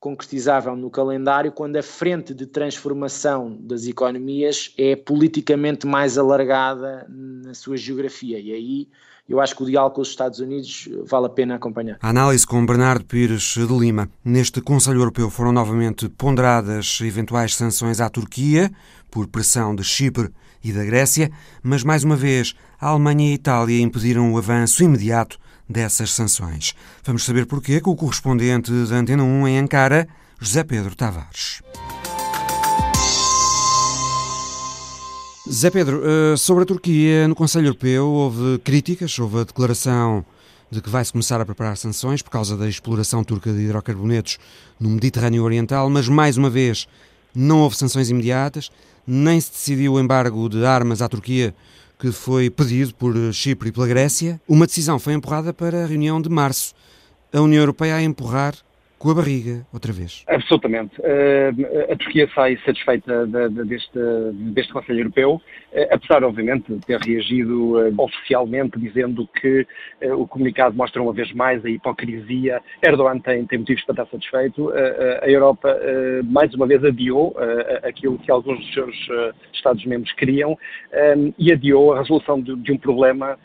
concretizável 0.03 0.75
no 0.75 0.91
calendário 0.91 1.53
quando 1.53 1.77
a 1.77 1.83
frente 1.83 2.35
de 2.35 2.45
transformação 2.45 3.57
das 3.61 3.87
economias 3.87 4.75
é 4.77 4.97
politicamente 4.97 5.87
mais 5.87 6.19
alargada 6.19 7.07
na 7.09 7.55
sua 7.55 7.77
geografia. 7.77 8.37
E 8.37 8.53
aí 8.53 8.89
eu 9.29 9.41
acho 9.41 9.55
que 9.55 9.63
o 9.63 9.67
diálogo 9.67 9.95
com 9.95 10.01
os 10.01 10.09
Estados 10.09 10.41
Unidos 10.41 10.89
vale 11.05 11.27
a 11.27 11.29
pena 11.29 11.55
acompanhar. 11.55 11.99
A 12.03 12.09
análise 12.09 12.45
com 12.45 12.67
Bernardo 12.67 13.05
Pires 13.05 13.55
de 13.57 13.65
Lima. 13.65 14.11
Neste 14.25 14.61
Conselho 14.61 14.99
Europeu 14.99 15.31
foram 15.31 15.53
novamente 15.53 16.09
ponderadas 16.09 16.99
eventuais 17.01 17.55
sanções 17.55 18.01
à 18.01 18.11
Turquia 18.11 18.73
por 19.09 19.29
pressão 19.29 19.73
de 19.73 19.85
Chipre 19.85 20.31
e 20.65 20.73
da 20.73 20.85
Grécia, 20.85 21.31
mas 21.63 21.85
mais 21.85 22.03
uma 22.03 22.17
vez 22.17 22.57
a 22.81 22.89
Alemanha 22.89 23.29
e 23.29 23.31
a 23.31 23.35
Itália 23.35 23.81
impediram 23.81 24.33
o 24.33 24.37
avanço 24.37 24.83
imediato 24.83 25.39
dessas 25.73 26.13
sanções. 26.13 26.75
Vamos 27.03 27.25
saber 27.25 27.47
porquê 27.47 27.81
com 27.81 27.91
o 27.91 27.97
correspondente 27.97 28.71
da 28.71 28.97
Antena 28.97 29.25
1 29.25 29.49
em 29.49 29.59
Ankara, 29.59 30.07
José 30.39 30.63
Pedro 30.63 30.95
Tavares. 30.95 31.63
Zé 35.51 35.71
Pedro, 35.71 36.03
eh, 36.05 36.37
sobre 36.37 36.63
a 36.63 36.67
Turquia, 36.67 37.27
no 37.27 37.35
Conselho 37.35 37.67
Europeu 37.67 38.07
houve 38.07 38.59
críticas, 38.61 39.19
houve 39.19 39.41
a 39.41 39.45
declaração 39.45 40.25
de 40.71 40.81
que 40.81 40.89
vai-se 40.89 41.11
começar 41.11 41.41
a 41.41 41.45
preparar 41.45 41.77
sanções 41.77 42.23
por 42.23 42.31
causa 42.31 42.57
da 42.57 42.69
exploração 42.69 43.25
turca 43.25 43.53
de 43.53 43.61
hidrocarbonetos 43.63 44.39
no 44.79 44.89
Mediterrâneo 44.89 45.43
Oriental, 45.43 45.91
mas 45.91 46.09
mais 46.09 46.37
uma 46.37 46.49
vez 46.49 46.87
não 47.35 47.61
houve 47.61 47.77
sanções 47.77 48.09
imediatas, 48.09 48.71
nem 49.07 49.41
se 49.41 49.51
decidiu 49.51 49.95
o 49.95 50.01
embargo 50.01 50.49
de 50.49 50.65
armas 50.65 51.03
à 51.03 51.09
Turquia 51.09 51.55
que 52.03 52.11
foi 52.11 52.51
pedido 52.51 52.93
por 52.97 53.15
Chipre 53.33 53.69
e 53.69 53.73
pela 53.73 53.87
Grécia. 53.87 54.41
Uma 54.49 54.67
decisão 54.67 54.99
foi 54.99 55.13
empurrada 55.13 55.55
para 55.55 55.85
a 55.85 55.87
reunião 55.87 56.21
de 56.21 56.29
março. 56.29 56.75
A 57.33 57.41
União 57.41 57.61
Europeia 57.61 57.95
a 57.95 58.03
empurrar 58.03 58.55
com 58.99 59.11
a 59.11 59.15
barriga, 59.15 59.65
outra 59.73 59.93
vez. 59.93 60.25
Absolutamente. 60.27 61.01
Uh, 61.01 61.93
a 61.93 61.97
Turquia 61.97 62.29
sai 62.35 62.59
satisfeita 62.67 63.25
de, 63.25 63.49
de, 63.51 63.65
deste, 63.67 64.01
deste 64.53 64.73
Conselho 64.73 64.99
Europeu, 64.99 65.41
apesar, 65.91 66.25
obviamente, 66.25 66.73
de 66.73 66.81
ter 66.81 66.99
reagido 67.01 67.79
uh, 67.79 67.95
oficialmente 67.99 68.79
dizendo 68.79 69.27
que 69.27 69.67
o 70.17 70.27
comunicado 70.27 70.77
mostra 70.77 71.03
uma 71.03 71.13
vez 71.13 71.33
mais 71.33 71.65
a 71.65 71.71
hipocrisia. 71.71 72.61
Erdogan 72.83 73.19
tem, 73.19 73.47
tem 73.47 73.59
motivos 73.59 73.85
para 73.85 74.03
estar 74.03 74.07
satisfeito. 74.07 74.71
a 75.23 75.29
Europa, 75.29 75.77
mais 76.25 76.53
uma 76.55 76.67
vez, 76.67 76.85
adiou 76.85 77.37
aquilo 77.83 78.19
que 78.19 78.31
alguns 78.31 78.59
dos 78.59 78.75
seus 78.75 78.97
Estados-membros 79.53 80.13
queriam 80.15 80.59
e 81.39 81.53
adiou 81.53 81.93
a 81.93 82.01
resolução 82.01 82.41
de, 82.41 82.55
de 82.57 82.73
um 82.73 82.79
problema 82.79 83.39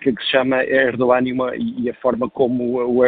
que, 0.00 0.12
que, 0.12 0.22
se 0.22 0.30
chama 0.30 0.62
Erdogan 0.62 1.22
e, 1.26 1.32
uma, 1.32 1.56
e, 1.56 1.88
a 1.88 1.94
forma 1.94 2.28
como 2.28 2.78
o, 2.78 3.06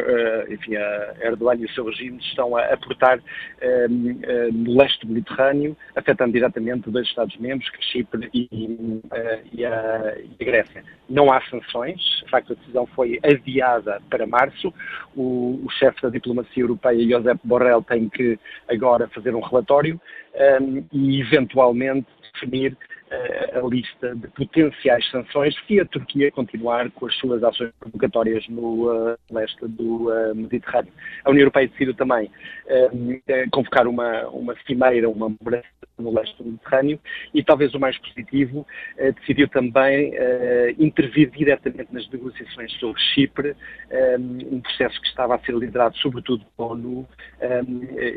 enfim, 0.51 0.73
Erdogan 1.21 1.57
e 1.57 1.65
o 1.67 1.71
seu 1.71 1.85
regime 1.85 2.19
estão 2.19 2.57
a 2.57 2.65
aportar 2.65 3.21
um, 3.63 4.11
uh, 4.11 4.53
no 4.53 4.77
leste 4.77 5.07
Mediterrâneo, 5.07 5.77
afetando 5.95 6.33
diretamente 6.33 6.91
dois 6.91 7.07
Estados-membros, 7.07 7.71
Chipre 7.81 8.29
e, 8.33 8.49
uh, 8.65 9.49
e, 9.53 9.65
a, 9.65 10.17
e, 10.19 10.43
a, 10.43 10.45
Grécia. 10.45 10.85
Não 11.09 11.31
há 11.31 11.41
sanções, 11.43 12.01
de 12.25 12.31
facto 12.31 12.53
a 12.53 12.57
decisão 12.57 12.87
foi 12.87 13.19
adiada 13.23 14.01
para 14.11 14.27
março. 14.27 14.73
O, 15.15 15.61
o 15.65 15.71
chefe 15.71 16.03
da 16.03 16.09
diplomacia 16.09 16.63
europeia, 16.63 17.09
Josep 17.09 17.41
Borrell, 17.45 17.83
tem 17.83 18.09
que 18.09 18.39
agora 18.69 19.09
fazer 19.09 19.35
um 19.35 19.41
relatório 19.41 20.01
um, 20.61 20.85
e 20.93 21.21
eventualmente 21.21 22.07
definir 22.35 22.77
a 23.11 23.67
lista 23.67 24.15
de 24.15 24.27
potenciais 24.29 25.09
sanções 25.11 25.55
se 25.67 25.81
a 25.81 25.85
Turquia 25.85 26.31
continuar 26.31 26.91
com 26.91 27.07
as 27.07 27.15
suas 27.17 27.43
ações 27.43 27.71
provocatórias 27.79 28.47
no 28.49 28.91
uh, 28.91 29.17
leste 29.31 29.67
do 29.67 30.11
uh, 30.11 30.35
Mediterrâneo. 30.35 30.93
A 31.25 31.31
União 31.31 31.43
Europeia 31.43 31.69
decidiu 31.69 31.95
também 31.95 32.31
uh, 32.67 33.51
convocar 33.51 33.87
uma, 33.87 34.27
uma 34.29 34.57
cimeira, 34.67 35.09
uma 35.09 35.29
mudança 35.29 35.65
no 35.99 36.13
leste 36.13 36.37
do 36.43 36.51
Mediterrâneo 36.51 37.01
e 37.33 37.43
talvez 37.43 37.73
o 37.75 37.81
mais 37.81 37.97
positivo, 37.97 38.67
decidiu 39.19 39.49
também 39.49 40.13
intervir 40.79 41.31
diretamente 41.31 41.89
nas 41.91 42.07
negociações 42.11 42.71
sobre 42.75 43.01
Chipre, 43.01 43.57
um 44.51 44.61
processo 44.61 45.01
que 45.01 45.09
estava 45.09 45.37
a 45.37 45.39
ser 45.39 45.55
liderado 45.55 45.97
sobretudo 45.97 46.45
pela 46.55 46.73
ONU 46.73 47.09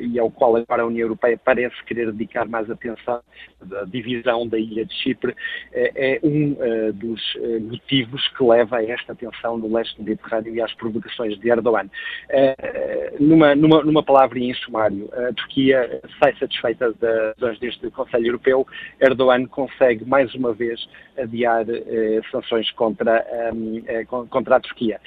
e 0.01 0.19
ao 0.19 0.29
qual 0.29 0.57
agora 0.57 0.83
a 0.83 0.85
União 0.87 1.05
Europeia 1.05 1.39
parece 1.41 1.81
querer 1.85 2.11
dedicar 2.11 2.49
mais 2.49 2.69
atenção 2.69 3.21
da 3.63 3.85
divisão 3.85 4.45
da 4.45 4.59
ilha 4.59 4.78
de 4.85 4.93
Chipre 4.93 5.35
eh, 5.71 5.91
é 5.95 6.19
um 6.23 6.55
eh, 6.59 6.91
dos 6.93 7.21
eh, 7.37 7.59
motivos 7.59 8.27
que 8.29 8.43
leva 8.43 8.77
a 8.77 8.85
esta 8.85 9.15
tensão 9.15 9.57
no 9.57 9.73
leste 9.73 9.95
do 9.97 10.03
Mediterrâneo 10.03 10.55
e 10.55 10.61
às 10.61 10.73
provocações 10.73 11.37
de 11.39 11.49
Erdogan. 11.49 11.89
Numa, 13.19 13.55
numa, 13.55 13.83
numa 13.83 14.03
palavra 14.03 14.39
em 14.39 14.53
sumário, 14.53 15.09
a 15.13 15.33
Turquia 15.33 16.01
sai 16.19 16.35
satisfeita 16.37 16.93
das 17.37 17.59
deste 17.59 17.89
Conselho 17.91 18.27
Europeu. 18.27 18.67
Erdogan 18.99 19.45
consegue 19.45 20.05
mais 20.05 20.33
uma 20.35 20.53
vez 20.53 20.87
adiar 21.17 21.65
sanções 22.31 22.71
contra, 22.71 23.25
contra 24.29 24.55
a 24.55 24.59
Turquia. 24.59 24.99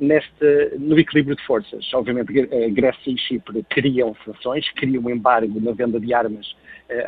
Neste, 0.00 0.72
no 0.78 0.98
equilíbrio 0.98 1.36
de 1.36 1.42
forças, 1.44 1.88
obviamente, 1.94 2.32
Grécia 2.70 3.12
e 3.12 3.18
Chipre 3.18 3.64
queriam 3.70 4.16
sanções, 4.24 4.68
queriam 4.72 5.04
um 5.04 5.10
embargo 5.10 5.60
na 5.60 5.72
venda 5.72 6.00
de 6.00 6.12
armas 6.12 6.56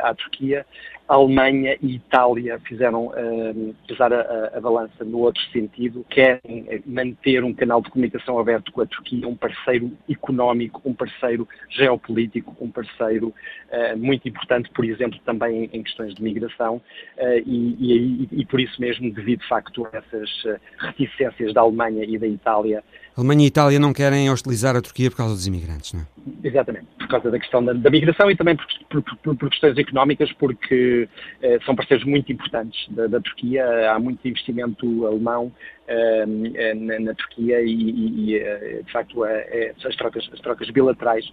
à 0.01 0.13
Turquia. 0.13 0.65
A 1.11 1.15
Alemanha 1.15 1.75
e 1.81 1.95
Itália 1.95 2.57
fizeram 2.65 3.07
uh, 3.07 3.75
pesar 3.85 4.13
a, 4.13 4.51
a, 4.55 4.61
balança 4.61 5.03
no 5.03 5.17
outro 5.17 5.43
sentido, 5.51 6.05
querem 6.09 6.65
eh, 6.69 6.79
manter 6.85 7.43
um 7.43 7.53
canal 7.53 7.81
de 7.81 7.89
comunicação 7.89 8.39
aberto 8.39 8.71
com 8.71 8.79
a 8.79 8.85
Turquia, 8.85 9.27
um 9.27 9.35
parceiro 9.35 9.91
económico, 10.09 10.81
um 10.85 10.93
parceiro 10.93 11.45
geopolítico, 11.69 12.55
um 12.61 12.71
parceiro 12.71 13.27
uh, 13.27 13.97
muito 13.97 14.29
importante, 14.29 14.69
por 14.73 14.85
exemplo, 14.85 15.19
também 15.25 15.69
em, 15.73 15.83
questões 15.83 16.15
de 16.15 16.23
migração, 16.23 16.77
uh, 16.77 17.43
e, 17.45 17.75
e, 17.77 18.29
e, 18.31 18.45
por 18.45 18.61
isso 18.61 18.79
mesmo, 18.79 19.11
devido 19.11 19.41
de 19.41 19.49
facto 19.49 19.85
a 19.91 19.97
essas 19.97 20.29
reticências 20.77 21.53
da 21.53 21.59
Alemanha 21.59 22.05
e 22.05 22.17
da 22.17 22.27
Itália. 22.27 22.81
A 23.17 23.19
Alemanha 23.19 23.41
e 23.41 23.43
a 23.43 23.47
Itália 23.47 23.79
não 23.79 23.91
querem 23.91 24.29
hostilizar 24.29 24.77
a 24.77 24.81
Turquia 24.81 25.11
por 25.11 25.17
causa 25.17 25.33
dos 25.33 25.45
imigrantes, 25.45 25.91
não 25.91 26.03
é? 26.03 26.47
Exatamente 26.47 26.87
causa 27.11 27.29
da 27.29 27.37
questão 27.37 27.63
da, 27.63 27.73
da 27.73 27.89
migração 27.89 28.31
e 28.31 28.35
também 28.35 28.55
por, 28.55 29.01
por, 29.03 29.17
por, 29.17 29.35
por 29.35 29.49
questões 29.49 29.77
económicas, 29.77 30.31
porque 30.33 31.00
uh, 31.03 31.65
são 31.65 31.75
parceiros 31.75 32.05
muito 32.05 32.31
importantes 32.31 32.87
da, 32.89 33.07
da, 33.07 33.19
Turquia. 33.19 33.91
Há 33.91 33.99
muito 33.99 34.27
investimento 34.27 35.05
alemão 35.05 35.51
uh, 35.87 36.75
na, 36.75 36.99
na, 36.99 37.13
Turquia 37.13 37.61
e, 37.61 37.71
e, 37.71 38.35
e 38.35 38.83
de 38.83 38.91
facto, 38.91 39.23
as, 39.23 39.95
trocas, 39.95 40.29
as 40.33 40.39
trocas 40.39 40.69
bilaterais, 40.69 41.25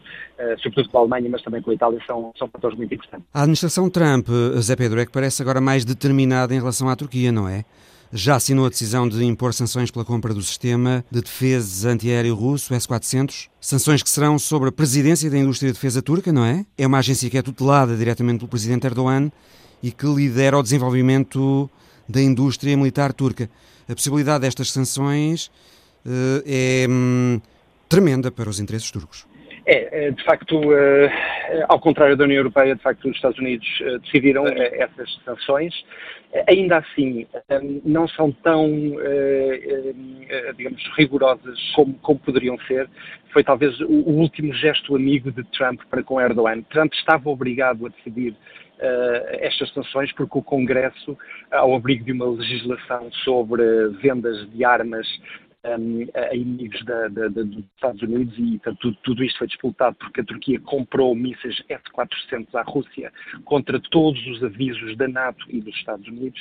sobretudo 0.63 0.89
com 0.91 0.99
a 0.99 1.01
Alemanha, 1.01 1.29
mas 1.31 1.43
também 1.43 1.63
com 1.63 1.71
a 1.71 1.75
Itália, 1.75 2.01
são, 2.07 2.33
são 2.37 2.49
fatores 2.49 2.77
muito 2.77 2.95
importantes. 2.95 3.27
A 3.33 3.41
administração 3.41 3.89
Trump, 3.91 4.29
Zé 4.61 4.77
Pedro, 4.77 5.01
é 5.01 5.07
que 5.07 5.13
parece 5.13 5.43
agora 5.43 5.61
mais 5.61 5.85
determinada 5.85 6.55
em 6.55 6.59
relação 6.59 6.89
à 6.89 6.97
Turquia, 6.97 7.33
não 7.33 7.49
é? 7.49 7.65
Já 8.13 8.37
assinou 8.37 8.67
a 8.67 8.69
decisão 8.69 9.09
de 9.09 9.23
impor 9.25 9.53
sanções 9.53 9.91
pela 9.91 10.05
compra 10.05 10.33
do 10.33 10.43
sistema 10.43 11.05
de 11.11 11.21
defesa 11.21 11.91
antiaéreo 11.91 12.35
russo 12.35 12.73
S-400. 12.75 13.49
Sanções 13.61 14.03
que 14.03 14.11
serão 14.11 14.39
sobre 14.39 14.71
a 14.71 14.73
presidência 14.73 15.31
da 15.31 15.39
indústria 15.39 15.71
de 15.71 15.75
defesa 15.75 16.01
turca, 16.01 16.33
não 16.33 16.45
é? 16.45 16.65
É 16.77 16.87
uma 16.87 16.99
agência 16.99 17.29
que 17.29 17.37
é 17.37 17.43
tutelada 17.43 17.97
diretamente 17.97 18.39
pelo 18.39 18.49
presidente 18.49 18.87
Erdogan 18.87 19.31
e 19.83 19.93
que 19.93 20.07
lidera 20.07 20.59
o 20.59 20.63
desenvolvimento 20.63 21.69
da 22.09 22.23
indústria 22.23 22.77
militar 22.77 23.13
turca. 23.13 23.51
A 23.89 23.95
possibilidade 23.95 24.43
destas 24.43 24.73
sanções 24.73 25.51
uh, 26.07 26.43
é 26.47 26.87
hum, 26.89 27.41
tremenda 27.89 28.31
para 28.31 28.49
os 28.49 28.61
interesses 28.61 28.91
turcos. 28.91 29.28
É, 29.71 30.07
é, 30.07 30.11
de 30.11 30.25
facto, 30.25 30.59
uh, 30.59 31.11
ao 31.69 31.79
contrário 31.79 32.17
da 32.17 32.25
União 32.25 32.39
Europeia, 32.39 32.75
de 32.75 32.81
facto, 32.81 33.07
os 33.07 33.15
Estados 33.15 33.39
Unidos 33.39 33.69
uh, 33.83 33.99
decidiram 33.99 34.45
uh, 34.45 34.49
essas 34.49 35.21
sanções. 35.27 35.75
ainda 36.49 36.79
assim, 36.79 37.27
não 37.85 38.09
são 38.09 38.33
tão, 38.33 38.67
digamos, 40.57 40.83
rigorosas 40.97 41.59
como, 41.75 41.93
como, 42.01 42.19
poderiam 42.19 42.59
ser. 42.61 42.89
Foi 43.31 43.45
talvez 43.45 43.79
o, 43.81 44.11
último 44.11 44.55
gesto 44.55 44.97
amigo 44.97 45.31
de 45.31 45.45
Trump 45.51 45.83
para 45.91 46.03
com 46.03 46.19
Erdogan. 46.19 46.63
Trump 46.71 46.95
estava 46.95 47.29
obrigado 47.29 47.85
a 47.85 47.91
decidir 47.91 48.35
estas 49.41 49.71
sanções 49.75 50.13
porque 50.13 50.39
o 50.39 50.43
Congresso, 50.43 51.17
ao 51.51 51.75
abrigo 51.75 52.05
de 52.05 52.13
uma 52.13 52.27
legislação 52.27 53.11
sobre 53.25 53.63
vendas 54.01 54.51
de 54.51 54.65
armas 54.65 55.07
um, 55.65 56.07
a 56.15 56.35
inimigos 56.35 56.85
da, 56.85 57.09
da, 57.09 57.29
da, 57.29 57.43
dos 57.43 57.65
Estados 57.75 58.03
Unidos 58.03 58.35
e 58.39 58.61
tudo, 58.81 58.97
tudo, 59.03 59.25
isto 59.25 59.39
foi 59.39 59.47
disputado 59.49 59.97
porque 59.97 60.21
a 60.21 60.25
Turquia 60.25 60.61
comprou 60.61 61.15
mísseis 61.15 61.63
S-400 61.69 62.47
à 62.55 62.63
Rússia 62.63 63.13
contra 63.45 63.81
todos 63.81 64.25
os 64.29 64.43
avisos 64.45 64.97
da 64.97 65.09
NATO 65.09 65.45
e 65.49 65.61
dos 65.61 65.75
Estados 65.75 66.07
Unidos. 66.07 66.41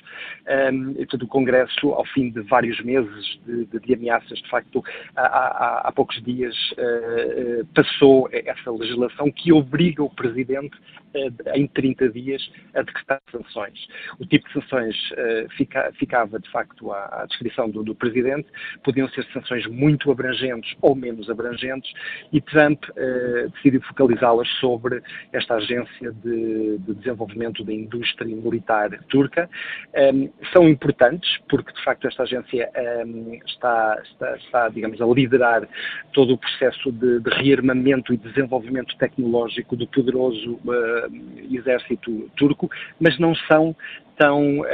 Um, 0.72 0.92
e, 0.92 0.96
portanto, 0.98 1.24
o 1.24 1.28
Congresso, 1.28 1.88
ao 1.90 2.06
fim 2.06 2.30
de 2.30 2.42
vários 2.42 2.80
meses 2.82 3.40
de, 3.46 3.66
de, 3.66 3.80
de 3.80 3.94
ameaças, 3.94 4.38
de 4.40 4.50
facto, 4.50 4.84
há, 5.16 5.26
há, 5.26 5.88
há 5.88 5.92
poucos 5.92 6.22
dias 6.24 6.56
uh, 6.74 7.66
passou 7.74 8.30
essa 8.32 8.72
legislação 8.72 9.32
que 9.32 9.52
obriga 9.52 10.04
o 10.04 10.10
Presidente 10.10 10.78
uh, 11.16 11.50
em 11.56 11.68
30 11.68 12.10
dias 12.10 12.52
a 12.76 12.84
decretar 12.84 13.22
sanções. 13.32 13.88
O 14.20 14.26
tipo 14.26 14.48
de 14.48 14.54
sanções 14.54 14.96
uh, 15.12 15.50
fica, 15.58 15.92
ficava, 15.94 16.40
de 16.40 16.50
facto, 16.52 16.92
à, 16.92 17.24
à 17.24 17.26
descrição 17.26 17.70
do, 17.70 17.84
do 17.84 17.96
Presidente, 17.96 18.48
podiam 18.84 19.07
ser 19.10 19.26
sanções 19.34 19.66
muito 19.68 20.12
abrangentes 20.12 20.76
ou 20.82 20.96
menos 20.96 21.30
abrangentes, 21.30 21.92
e 22.32 22.42
Trump 22.42 22.84
eh, 22.96 23.48
decidiu 23.54 23.82
focalizá-las 23.82 24.48
sobre 24.60 25.02
esta 25.34 25.56
agência 25.56 26.12
de, 26.24 26.78
de, 26.80 26.94
desenvolvimento 26.96 27.64
da 27.64 27.74
indústria 27.74 28.36
militar 28.36 28.90
turca. 29.10 29.50
Um, 29.96 30.00
ehm, 30.00 30.30
são 30.54 30.68
importantes 30.68 31.30
porque, 31.50 31.72
de 31.74 31.84
facto, 31.84 32.08
esta 32.08 32.24
agência 32.24 32.70
um, 32.76 33.34
ehm, 33.34 33.40
está, 33.46 34.02
está, 34.04 34.38
está, 34.38 34.70
digamos, 34.70 35.02
a 35.02 35.06
liderar 35.06 35.68
todo 36.14 36.34
o 36.34 36.38
processo 36.38 36.92
de, 36.92 37.20
de 37.20 37.30
rearmamento 37.30 38.14
e 38.14 38.18
desenvolvimento 38.18 38.96
tecnológico 38.98 39.76
do 39.76 39.88
poderoso 39.88 40.54
uh, 40.66 41.54
exército 41.54 42.30
turco, 42.36 42.70
mas 43.00 43.18
não 43.20 43.36
são 43.36 43.76
tão 44.18 44.60
uh, 44.60 44.66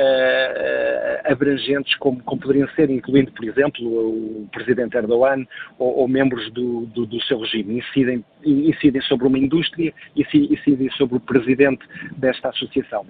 abrangentes 1.26 1.96
como, 1.96 2.24
como, 2.24 2.42
poderiam 2.42 2.68
ser, 2.70 2.90
incluindo, 2.90 3.32
por 3.32 3.46
exemplo, 3.46 3.86
o 3.86 4.48
presidente 4.52 4.96
Erdogan 4.96 5.46
ou, 5.78 6.00
ou 6.00 6.08
membros 6.08 6.50
do, 6.52 6.86
do, 6.88 7.06
do, 7.06 7.22
seu 7.24 7.40
regime. 7.40 7.80
Incidem, 7.80 8.26
incidem 8.46 9.02
sobre 9.02 9.28
uma 9.28 9.38
indústria, 9.38 9.94
incidem 10.16 10.90
sobre 10.92 11.18
o 11.18 11.20
presidente 11.20 11.86
desta 12.18 12.50
associação 12.50 13.06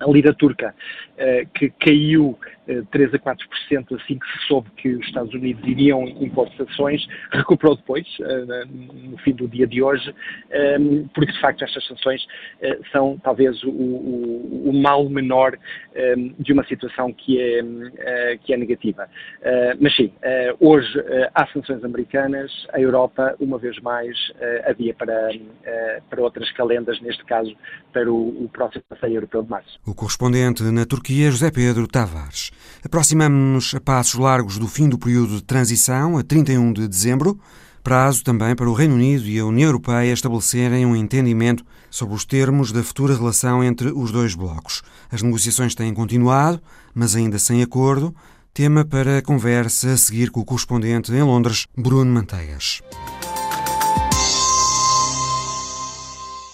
a 0.00 0.08
lira 0.08 0.32
turca, 0.32 0.72
uh, 1.14 1.48
que 1.54 1.70
caiu 1.70 2.38
3 2.90 3.14
a 3.14 3.18
4% 3.18 4.00
assim 4.00 4.18
que 4.18 4.26
se 4.26 4.46
soube 4.46 4.68
que 4.76 4.88
os 4.88 5.06
Estados 5.06 5.32
Unidos 5.34 5.62
iriam 5.66 6.06
impor 6.06 6.48
sanções, 6.56 7.06
recuperou 7.32 7.76
depois, 7.76 8.06
eh, 8.20 8.64
no 8.68 9.18
fim 9.18 9.32
do 9.32 9.48
dia 9.48 9.66
de 9.66 9.82
hoje, 9.82 10.14
ehm, 10.50 11.06
porque 11.14 11.32
de 11.32 11.40
facto 11.40 11.64
estas 11.64 11.86
sanções 11.86 12.26
eh, 12.60 12.78
são 12.92 13.18
talvez 13.22 13.62
o, 13.64 13.70
o, 13.70 14.70
o 14.70 14.72
mal 14.72 15.08
menor 15.08 15.56
ehm, 15.94 16.34
de 16.38 16.52
uma 16.52 16.64
situação 16.64 17.12
que 17.12 17.40
é, 17.40 17.60
eh, 17.98 18.38
que 18.42 18.52
é 18.52 18.56
negativa. 18.56 19.08
Mas 19.80 19.94
sim, 19.96 20.12
hoje 20.60 20.88
há 21.34 21.46
sanções 21.48 21.82
americanas, 21.84 22.50
a 22.72 22.80
Europa, 22.80 23.34
uma 23.40 23.58
vez 23.58 23.78
mais, 23.80 24.16
havia 24.66 24.94
para, 24.94 25.30
para 26.10 26.22
outras 26.22 26.50
calendas, 26.52 27.00
neste 27.00 27.24
caso 27.24 27.54
para 27.92 28.10
o, 28.10 28.44
o 28.44 28.48
próximo 28.48 28.82
Passeio 28.88 29.14
Europeu 29.14 29.42
de 29.42 29.50
Março. 29.50 29.78
O 29.86 29.94
correspondente 29.94 30.62
na 30.64 30.84
Turquia, 30.84 31.30
José 31.30 31.50
Pedro 31.50 31.86
Tavares. 31.86 32.50
Aproximamos-nos 32.84 33.74
a 33.74 33.80
passos 33.80 34.14
largos 34.14 34.58
do 34.58 34.68
fim 34.68 34.88
do 34.88 34.98
período 34.98 35.36
de 35.36 35.42
transição, 35.42 36.16
a 36.16 36.22
31 36.22 36.72
de 36.72 36.88
dezembro, 36.88 37.38
prazo 37.82 38.22
também 38.22 38.54
para 38.54 38.68
o 38.68 38.74
Reino 38.74 38.94
Unido 38.94 39.26
e 39.26 39.38
a 39.38 39.46
União 39.46 39.68
Europeia 39.68 40.12
estabelecerem 40.12 40.84
um 40.84 40.94
entendimento 40.94 41.64
sobre 41.90 42.14
os 42.14 42.24
termos 42.24 42.70
da 42.72 42.82
futura 42.82 43.16
relação 43.16 43.64
entre 43.64 43.90
os 43.90 44.10
dois 44.10 44.34
blocos. 44.34 44.82
As 45.10 45.22
negociações 45.22 45.74
têm 45.74 45.94
continuado, 45.94 46.60
mas 46.94 47.16
ainda 47.16 47.38
sem 47.38 47.62
acordo. 47.62 48.14
Tema 48.52 48.84
para 48.84 49.18
a 49.18 49.22
conversa 49.22 49.92
a 49.92 49.96
seguir 49.96 50.30
com 50.30 50.40
o 50.40 50.44
correspondente 50.44 51.12
em 51.12 51.22
Londres, 51.22 51.66
Bruno 51.76 52.12
Manteigas. 52.12 52.82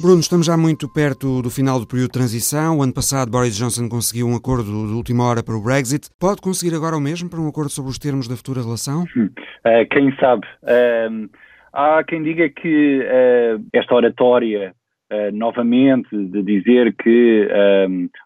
Bruno, 0.00 0.20
estamos 0.20 0.46
já 0.46 0.56
muito 0.56 0.88
perto 0.92 1.40
do 1.40 1.48
final 1.48 1.78
do 1.78 1.86
período 1.86 2.08
de 2.08 2.18
transição. 2.18 2.78
O 2.78 2.82
ano 2.82 2.92
passado, 2.92 3.30
Boris 3.30 3.56
Johnson 3.56 3.88
conseguiu 3.88 4.26
um 4.26 4.34
acordo 4.34 4.64
de 4.64 4.92
última 4.92 5.24
hora 5.24 5.42
para 5.42 5.54
o 5.54 5.62
Brexit. 5.62 6.10
Pode 6.20 6.42
conseguir 6.42 6.74
agora 6.74 6.96
o 6.96 7.00
mesmo 7.00 7.30
para 7.30 7.40
um 7.40 7.48
acordo 7.48 7.70
sobre 7.70 7.90
os 7.90 7.98
termos 7.98 8.28
da 8.28 8.36
futura 8.36 8.60
relação? 8.60 9.04
Uh, 9.04 9.88
quem 9.90 10.14
sabe? 10.16 10.46
Uh, 10.62 11.30
há 11.72 12.02
quem 12.04 12.22
diga 12.22 12.50
que 12.50 13.00
uh, 13.00 13.64
esta 13.72 13.94
oratória, 13.94 14.74
novamente, 15.32 16.08
de 16.10 16.42
dizer 16.42 16.92
que 16.96 17.48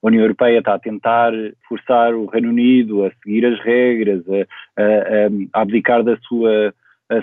a 0.03 0.07
União 0.07 0.23
Europeia 0.23 0.61
está 0.61 0.75
a 0.75 0.79
tentar 0.79 1.33
forçar 1.69 2.15
o 2.15 2.25
Reino 2.25 2.49
Unido 2.49 3.05
a 3.05 3.11
seguir 3.23 3.45
as 3.45 3.61
regras, 3.61 4.23
a, 4.27 4.83
a, 4.83 5.59
a 5.59 5.63
abdicar 5.63 6.03
da 6.03 6.17
sua 6.21 6.73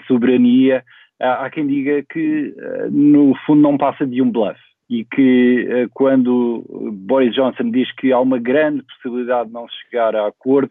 soberania 0.08 0.84
há 1.20 1.50
quem 1.50 1.68
diga 1.68 2.04
que, 2.10 2.54
eh, 2.58 2.88
no 2.92 3.34
fundo, 3.46 3.62
não 3.62 3.78
passa 3.78 4.06
de 4.06 4.22
um 4.22 4.32
bluff 4.32 4.60
e 4.90 5.04
que 5.06 5.68
eh, 5.70 5.88
quando 5.94 6.64
Boris 6.94 7.34
Johnson 7.34 7.72
diz 7.72 7.92
que 7.96 8.12
há 8.12 8.20
uma 8.20 8.38
grande 8.38 8.84
possibilidade 8.84 9.48
de 9.48 9.54
não 9.54 9.66
chegar 9.68 10.16
a 10.16 10.28
acordo, 10.28 10.70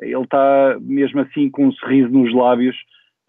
ele 0.00 0.22
está 0.22 0.76
mesmo 0.80 1.20
assim 1.20 1.48
com 1.50 1.66
um 1.66 1.72
sorriso 1.72 2.08
nos 2.08 2.34
lábios 2.34 2.76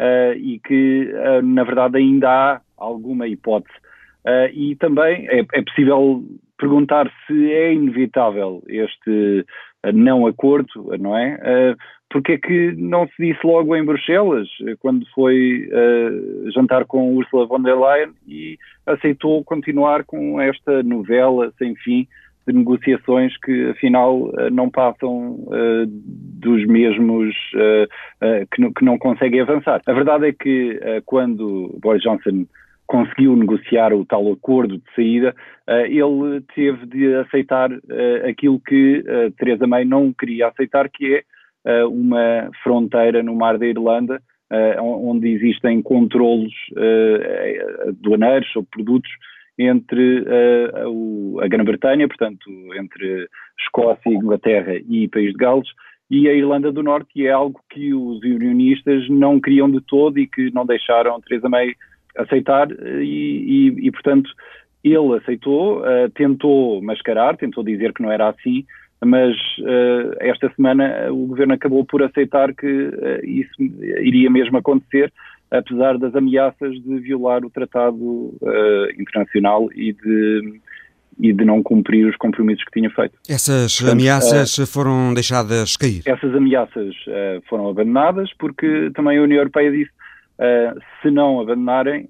uh, 0.02 0.34
e 0.36 0.60
que, 0.66 1.12
uh, 1.14 1.42
na 1.46 1.64
verdade, 1.64 1.98
ainda 1.98 2.30
há 2.30 2.62
alguma 2.78 3.28
hipótese. 3.28 3.78
Uh, 4.26 4.50
e 4.52 4.76
também 4.78 5.28
é, 5.30 5.40
é, 5.40 5.62
possível 5.62 6.24
perguntar 6.58 7.12
se 7.28 7.52
é 7.52 7.74
inevitável 7.74 8.64
este 8.68 9.46
não 9.94 10.26
acordo, 10.26 10.98
não 11.00 11.16
é? 11.16 11.76
Porque 12.10 12.34
é 12.34 12.38
que 12.38 12.72
não 12.78 13.08
se 13.08 13.14
disse 13.20 13.46
logo 13.46 13.76
em 13.76 13.84
Bruxelas, 13.84 14.48
quando 14.80 15.06
foi 15.14 15.68
uh, 15.68 16.52
jantar 16.52 16.86
com 16.86 17.16
Ursula 17.16 17.46
von 17.48 17.62
der 17.62 17.76
Leyen 17.76 18.12
e 18.28 18.58
aceitou 18.86 19.44
continuar 19.44 20.04
com 20.04 20.40
esta 20.40 20.84
novela 20.84 21.52
sem 21.58 21.76
fim 21.76 22.08
de 22.48 22.54
negociações 22.54 23.36
que 23.40 23.70
afinal 23.72 24.18
uh, 24.18 24.50
não 24.52 24.70
passam 24.70 25.32
uh, 25.48 25.86
dos 25.88 26.66
mesmos 26.68 27.36
que, 28.52 28.62
não, 28.62 28.72
que, 28.72 28.86
não 28.86 28.98
conseguem 28.98 29.42
avançar. 29.42 29.82
A 29.86 29.94
verdade 29.94 30.28
é 30.28 30.32
que 30.32 30.80
quando 31.06 31.78
Boris 31.82 32.04
Johnson 32.04 32.46
conseguiu 32.86 33.36
negociar 33.36 33.94
o 33.94 34.06
tal 34.06 34.32
acordo 34.32 34.78
de 34.78 34.84
saída, 34.96 35.36
ele 35.88 36.42
teve 36.54 36.86
de 36.86 37.16
aceitar 37.16 37.72
aquilo 38.30 38.60
que 38.60 39.04
Theresa 39.38 39.66
May 39.66 39.86
não 39.86 40.14
queria 40.14 40.50
aceitar, 40.50 40.88
que 40.90 41.16
é 41.16 41.24
uh, 41.66 41.90
uma 41.90 42.50
fronteira 42.64 43.24
no 43.24 43.36
mar 43.36 43.58
da 43.58 43.66
Irlanda, 43.66 44.22
uh, 44.52 44.82
onde 44.82 45.30
existem 45.30 45.82
controlos 45.82 46.54
uh, 46.74 47.90
aduaneiros 47.90 48.52
sobre 48.52 48.70
produtos 48.70 49.12
entre 49.58 50.26
a 51.42 51.48
Grã-Bretanha, 51.48 52.10
portanto, 52.10 52.46
entre 52.78 53.26
Escócia, 53.58 54.10
Inglaterra 54.10 54.74
e 54.76 55.08
País 55.08 55.32
de 55.32 55.38
Gales, 55.38 55.70
e 56.12 56.28
a 56.28 56.34
Irlanda 56.34 56.74
do 56.74 56.84
Norte, 56.84 57.10
e 57.16 57.26
é 57.26 57.32
algo 57.32 57.62
que 57.70 57.94
os 57.94 58.18
unionistas 58.22 59.08
não 59.10 59.40
queriam 59.40 59.72
de 59.72 59.80
todo 59.80 60.20
e 60.20 60.28
que 60.28 60.54
não 60.54 60.66
deixaram 60.66 61.22
Theresa 61.22 61.48
May 61.48 61.74
aceitar 62.18 62.68
e, 63.02 63.72
e, 63.80 63.88
e 63.88 63.92
portanto, 63.94 64.30
ele 64.84 65.16
aceitou, 65.16 65.84
tentou 66.14 66.82
mascarar, 66.82 67.38
tentou 67.38 67.64
dizer 67.64 67.94
que 67.94 68.04
não 68.04 68.12
era 68.12 68.28
assim, 68.28 68.66
mas 69.04 69.36
uh, 69.60 70.16
esta 70.20 70.52
semana 70.56 71.12
o 71.12 71.28
governo 71.28 71.54
acabou 71.54 71.84
por 71.86 72.04
aceitar 72.04 72.54
que 72.54 72.66
uh, 72.68 73.26
isso 73.26 73.52
iria 73.60 74.30
mesmo 74.30 74.58
acontecer, 74.58 75.12
apesar 75.52 75.98
das 75.98 76.16
ameaças 76.16 76.74
de 76.82 77.00
violar 77.00 77.46
o 77.46 77.50
tratado 77.50 78.34
internacional 78.98 79.70
e 79.74 79.94
de 79.94 80.60
e 81.20 81.32
de 81.34 81.46
não 81.46 81.64
cumprir 81.64 82.06
os 82.08 82.16
compromissos 82.18 82.64
que 82.66 82.80
tinha 82.80 82.90
feito. 82.90 83.18
Essas 83.28 83.78
Portanto, 83.78 84.00
ameaças 84.00 84.58
uh, 84.58 84.68
foram 84.68 85.14
deixadas 85.14 85.78
cair? 85.78 86.02
Essas 86.06 86.36
ameaças 86.36 86.94
uh, 87.08 87.42
foram 87.48 87.70
abandonadas 87.70 88.30
porque 88.38 88.92
também 88.94 89.18
a 89.18 89.22
União 89.22 89.40
Europeia 89.40 89.72
disse 89.72 89.92
uh, 90.40 90.80
se 91.02 91.10
não 91.10 91.40
abandonarem, 91.40 92.08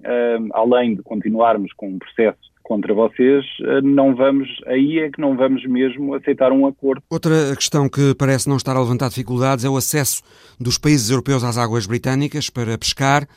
além 0.52 0.94
de 0.94 1.02
continuarmos 1.02 1.72
com 1.74 1.88
um 1.88 1.98
processo 1.98 2.38
contra 2.66 2.92
vocês, 2.92 3.44
não 3.84 4.14
vamos, 4.14 4.48
aí 4.66 4.98
é 4.98 5.08
que 5.08 5.20
não 5.20 5.36
vamos 5.36 5.64
mesmo 5.66 6.14
aceitar 6.14 6.50
um 6.50 6.66
acordo. 6.66 7.00
Outra 7.08 7.54
questão 7.54 7.88
que 7.88 8.14
parece 8.14 8.48
não 8.48 8.56
estar 8.56 8.76
a 8.76 8.80
levantar 8.80 9.08
dificuldades 9.08 9.64
é 9.64 9.68
o 9.68 9.76
acesso 9.76 10.20
dos 10.58 10.76
países 10.76 11.08
europeus 11.08 11.44
às 11.44 11.56
águas 11.56 11.86
britânicas 11.86 12.50
para 12.50 12.76
pescar. 12.76 13.28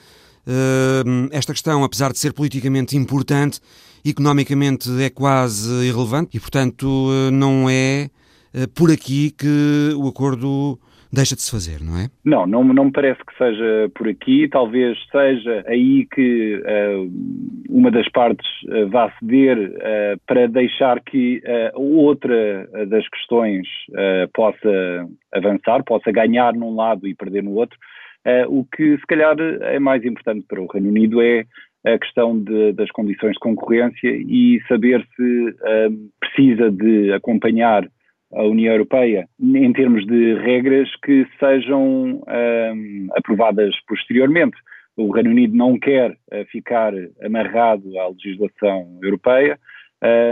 Esta 1.32 1.54
questão, 1.54 1.84
apesar 1.84 2.12
de 2.12 2.18
ser 2.18 2.34
politicamente 2.34 2.98
importante, 2.98 3.60
economicamente 4.04 4.90
é 5.00 5.10
quase 5.12 5.72
irrelevante 5.86 6.36
e, 6.36 6.40
portanto, 6.40 7.12
não 7.32 7.70
é 7.70 8.10
por 8.74 8.90
aqui 8.90 9.30
que 9.30 9.94
o 9.96 10.08
acordo 10.08 10.80
deixa 11.12 11.36
de 11.36 11.42
se 11.42 11.52
fazer, 11.52 11.82
não 11.82 11.98
é? 11.98 12.08
Não, 12.24 12.46
não, 12.46 12.64
não 12.64 12.86
me 12.86 12.92
parece 12.92 13.20
que 13.26 13.38
seja 13.38 13.92
por 13.96 14.08
aqui. 14.08 14.48
Talvez 14.48 14.98
seja 15.12 15.64
aí 15.68 16.06
que 16.06 16.56
uh, 16.56 17.12
uma 17.70 17.90
das 17.92 18.08
partes 18.10 18.48
uh, 18.64 18.88
vá 18.90 19.12
ceder 19.20 19.58
uh, 19.58 20.20
para 20.28 20.48
deixar 20.48 21.02
que 21.02 21.42
outra 21.74 22.68
das 22.88 23.08
questões 23.10 23.68
possa 24.34 25.08
avançar, 25.34 25.84
possa 25.84 26.12
ganhar 26.12 26.54
num 26.54 26.76
lado 26.76 27.08
e 27.08 27.16
perder 27.16 27.44
no 27.44 27.54
outro. 27.54 27.78
o 28.48 28.66
que 28.66 28.98
se 28.98 29.06
calhar 29.08 29.36
é 29.40 29.80
mais 29.80 30.04
importante 30.06 30.46
para 30.48 30.62
o 30.62 30.68
Reino 30.68 30.90
Unido 30.90 31.22
é 31.22 31.46
a 31.86 31.98
questão 31.98 32.38
de, 32.40 32.74
das 32.74 32.90
condições 32.92 33.34
de 33.34 33.40
concorrência 33.40 34.10
e 34.10 34.62
saber 34.68 35.06
se 35.16 35.56
precisa 36.20 36.72
de 36.72 37.12
acompanhar 37.14 37.88
a 38.34 38.44
União 38.44 38.74
Europeia 38.74 39.28
em 39.42 39.74
termos 39.74 40.06
de 40.06 40.36
regras 40.36 40.90
que 41.04 41.26
sejam 41.40 42.22
um, 42.28 43.08
aprovadas 43.16 43.76
posteriormente. 43.88 44.58
O 44.96 45.12
Reino 45.12 45.30
Unido 45.30 45.56
não 45.56 45.80
quer 45.80 46.12
uh, 46.12 46.46
ficar 46.52 46.94
amarrado 47.24 47.98
à 48.00 48.10
legislação 48.10 49.00
europeia, 49.02 49.58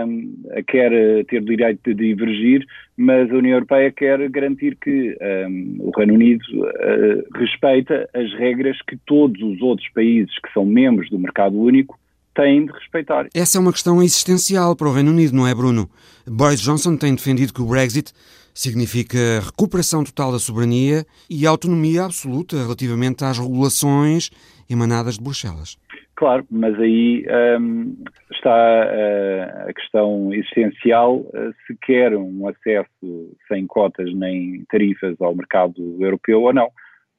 um, 0.07 0.33
quer 0.67 0.91
ter 1.25 1.41
o 1.41 1.45
direito 1.45 1.93
de 1.93 1.93
divergir, 1.93 2.65
mas 2.95 3.31
a 3.31 3.35
União 3.35 3.55
Europeia 3.55 3.91
quer 3.91 4.29
garantir 4.29 4.77
que 4.77 5.17
um, 5.49 5.77
o 5.79 5.91
Reino 5.97 6.13
Unido 6.13 6.43
uh, 6.53 7.37
respeita 7.37 8.09
as 8.13 8.33
regras 8.35 8.77
que 8.81 8.97
todos 9.05 9.41
os 9.41 9.61
outros 9.61 9.87
países 9.89 10.33
que 10.39 10.51
são 10.53 10.65
membros 10.65 11.09
do 11.09 11.19
mercado 11.19 11.59
único 11.59 11.97
têm 12.37 12.65
de 12.67 12.71
respeitar. 12.71 13.27
Essa 13.33 13.57
é 13.57 13.61
uma 13.61 13.73
questão 13.73 14.01
existencial 14.01 14.75
para 14.75 14.87
o 14.87 14.93
Reino 14.93 15.11
Unido, 15.11 15.35
não 15.35 15.47
é, 15.47 15.53
Bruno? 15.53 15.89
Boris 16.25 16.61
Johnson 16.61 16.95
tem 16.95 17.15
defendido 17.15 17.51
que 17.51 17.61
o 17.61 17.65
Brexit 17.65 18.13
significa 18.53 19.17
recuperação 19.43 20.03
total 20.03 20.31
da 20.31 20.39
soberania 20.39 21.03
e 21.29 21.45
autonomia 21.45 22.05
absoluta 22.05 22.55
relativamente 22.57 23.23
às 23.23 23.37
regulações 23.37 24.29
emanadas 24.69 25.17
de 25.17 25.23
Bruxelas. 25.23 25.77
Claro, 26.15 26.45
mas 26.49 26.73
aí 26.79 27.25
um, 27.59 27.95
está 28.31 28.49
uh, 28.49 29.69
a 29.69 29.73
questão 29.73 30.33
existencial 30.33 31.17
uh, 31.17 31.53
se 31.65 31.77
quer 31.85 32.15
um 32.15 32.47
acesso 32.47 33.35
sem 33.47 33.67
cotas 33.67 34.11
nem 34.15 34.63
tarifas 34.69 35.15
ao 35.21 35.35
mercado 35.35 35.97
europeu 35.99 36.41
ou 36.41 36.53
não 36.53 36.69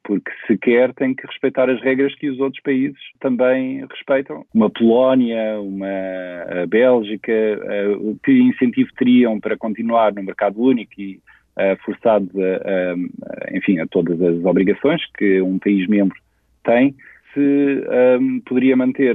porque 0.09 0.31
se 0.47 0.57
quer 0.57 0.95
tem 0.95 1.15
que 1.15 1.27
respeitar 1.27 1.69
as 1.69 1.83
regras 1.83 2.15
que 2.15 2.31
os 2.31 2.41
outros 2.41 2.63
países 2.63 2.99
também 3.21 3.85
respeitam. 3.85 4.43
Uma 4.55 4.71
Polónia, 4.71 5.61
uma 5.61 6.67
Bélgica, 6.67 7.31
que 8.25 8.33
incentivo 8.33 8.89
teriam 8.97 9.39
para 9.39 9.55
continuar 9.59 10.15
no 10.15 10.23
mercado 10.23 10.59
único 10.63 10.99
e 10.99 11.21
forçados 11.85 12.31
a, 12.35 12.95
a, 13.51 13.57
enfim, 13.57 13.81
a 13.81 13.87
todas 13.87 14.19
as 14.23 14.43
obrigações 14.47 15.03
que 15.19 15.43
um 15.43 15.59
país 15.59 15.87
membro 15.87 16.17
tem, 16.65 16.95
se 17.35 17.85
um, 18.19 18.41
poderia 18.41 18.77
manter 18.79 19.15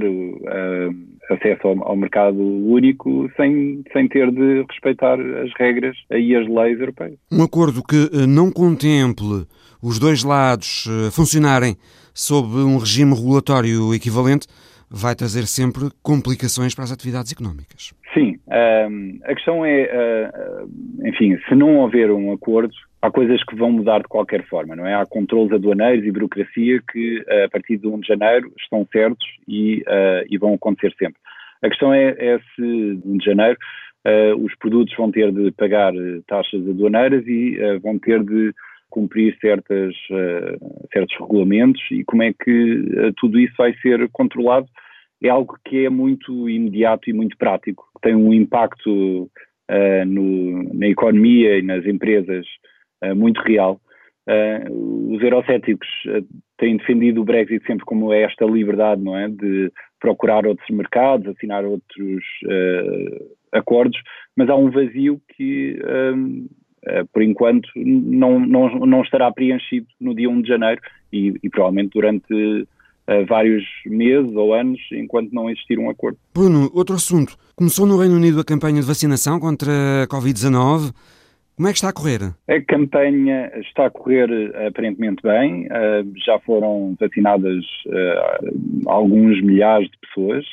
acesso 1.28 1.66
ao, 1.66 1.88
ao, 1.88 1.96
mercado 1.96 2.38
único 2.38 3.28
sem, 3.36 3.82
sem 3.92 4.06
ter 4.06 4.30
de 4.30 4.62
respeitar 4.70 5.18
as 5.18 5.50
regras 5.58 5.96
e 6.10 6.36
as 6.36 6.46
leis 6.46 6.78
europeias. 6.78 7.18
Um 7.32 7.42
acordo 7.42 7.82
que 7.82 8.26
não 8.28 8.52
contemple 8.52 9.46
os 9.84 9.98
dois 9.98 10.24
lados 10.24 10.86
eh, 10.88 11.10
funcionarem 11.10 11.76
sob 12.14 12.56
um 12.56 12.78
regime 12.78 13.14
regulatório 13.14 13.92
equivalente, 13.92 14.46
vai 14.90 15.14
trazer 15.14 15.46
sempre 15.46 15.90
complicações 16.02 16.74
para 16.74 16.84
as 16.84 16.92
atividades 16.92 17.32
económicas. 17.32 17.92
Sim, 18.14 18.38
ehm, 18.50 19.18
a 19.24 19.34
questão 19.34 19.66
é, 19.66 19.90
uh, 20.62 21.06
enfim, 21.06 21.36
se 21.48 21.54
não 21.54 21.78
houver 21.78 22.10
um 22.12 22.32
acordo, 22.32 22.72
há 23.02 23.10
coisas 23.10 23.42
que 23.44 23.56
vão 23.56 23.72
mudar 23.72 23.98
de 23.98 24.08
qualquer 24.08 24.46
forma, 24.46 24.74
não 24.74 24.86
é? 24.86 24.94
Há 24.94 25.04
controles 25.04 25.52
aduaneiros 25.52 26.06
e 26.06 26.12
burocracia 26.12 26.80
que, 26.90 27.22
a 27.44 27.48
partir 27.50 27.76
de 27.76 27.86
1 27.86 28.00
de 28.00 28.06
janeiro, 28.06 28.52
estão 28.58 28.86
certos 28.90 29.26
e, 29.48 29.84
e 30.30 30.38
vão 30.38 30.54
acontecer 30.54 30.94
sempre. 30.96 31.18
A 31.62 31.68
questão 31.68 31.92
é, 31.92 32.14
é 32.18 32.38
se, 32.54 32.62
1 33.04 33.18
de 33.18 33.24
janeiro, 33.24 33.58
os 34.38 34.54
produtos 34.56 34.94
vão 34.96 35.10
ter 35.10 35.32
de 35.32 35.50
pagar 35.52 35.92
taxas 36.28 36.66
aduaneiras 36.68 37.26
e 37.26 37.58
vão 37.82 37.98
ter 37.98 38.22
de 38.22 38.54
cumprir 38.90 39.36
certas, 39.40 39.94
uh, 40.10 40.86
certos 40.92 41.16
regulamentos 41.18 41.82
e 41.90 42.04
como 42.04 42.22
é 42.22 42.32
que 42.32 42.50
uh, 42.50 43.12
tudo 43.16 43.38
isso 43.38 43.54
vai 43.56 43.74
ser 43.78 44.08
controlado 44.12 44.66
é 45.22 45.28
algo 45.28 45.56
que 45.64 45.84
é 45.84 45.88
muito 45.88 46.48
imediato 46.48 47.08
e 47.08 47.12
muito 47.12 47.36
prático, 47.38 47.84
tem 48.02 48.14
um 48.14 48.32
impacto 48.32 49.22
uh, 49.70 50.04
no, 50.06 50.74
na 50.74 50.88
economia 50.88 51.58
e 51.58 51.62
nas 51.62 51.84
empresas 51.86 52.46
muito 53.16 53.38
real. 53.42 53.78
os 54.70 55.22
eurocéticos 55.22 55.86
têm 56.56 56.78
defendido 56.78 57.20
o 57.20 57.24
Brexit 57.24 57.62
sempre 57.66 57.84
como 57.84 58.14
esta 58.14 58.46
liberdade, 58.46 59.02
não 59.02 59.14
é, 59.14 59.28
de 59.28 59.70
procurar 60.00 60.46
outros 60.46 60.70
mercados, 60.70 61.28
assinar 61.28 61.66
outros 61.66 62.24
acordos, 63.54 63.98
mas 64.36 64.48
há 64.50 64.56
um 64.56 64.70
vazio 64.70 65.20
que 65.36 65.78
eh, 65.80 66.12
por 67.12 67.22
enquanto, 67.22 67.68
não, 67.76 68.38
não, 68.38 68.68
não 68.80 69.02
estará 69.02 69.30
preenchido 69.32 69.86
no 70.00 70.14
dia 70.14 70.28
1 70.28 70.42
de 70.42 70.48
janeiro 70.48 70.80
e, 71.12 71.34
e 71.42 71.48
provavelmente 71.48 71.92
durante 71.94 72.32
uh, 72.32 73.26
vários 73.26 73.64
meses 73.86 74.34
ou 74.34 74.54
anos, 74.54 74.80
enquanto 74.92 75.32
não 75.32 75.48
existir 75.50 75.78
um 75.78 75.90
acordo. 75.90 76.18
Bruno, 76.34 76.70
outro 76.74 76.94
assunto. 76.94 77.36
Começou 77.56 77.86
no 77.86 77.98
Reino 77.98 78.16
Unido 78.16 78.40
a 78.40 78.44
campanha 78.44 78.80
de 78.80 78.86
vacinação 78.86 79.38
contra 79.38 79.70
a 80.02 80.06
Covid-19. 80.06 80.92
Como 81.56 81.68
é 81.68 81.70
que 81.70 81.76
está 81.76 81.90
a 81.90 81.92
correr? 81.92 82.34
A 82.48 82.60
campanha 82.62 83.48
está 83.60 83.86
a 83.86 83.90
correr 83.90 84.28
aparentemente 84.66 85.22
bem. 85.22 85.68
Já 86.26 86.36
foram 86.40 86.96
vacinadas 86.98 87.64
alguns 88.86 89.40
milhares 89.40 89.88
de 89.88 89.96
pessoas. 89.98 90.44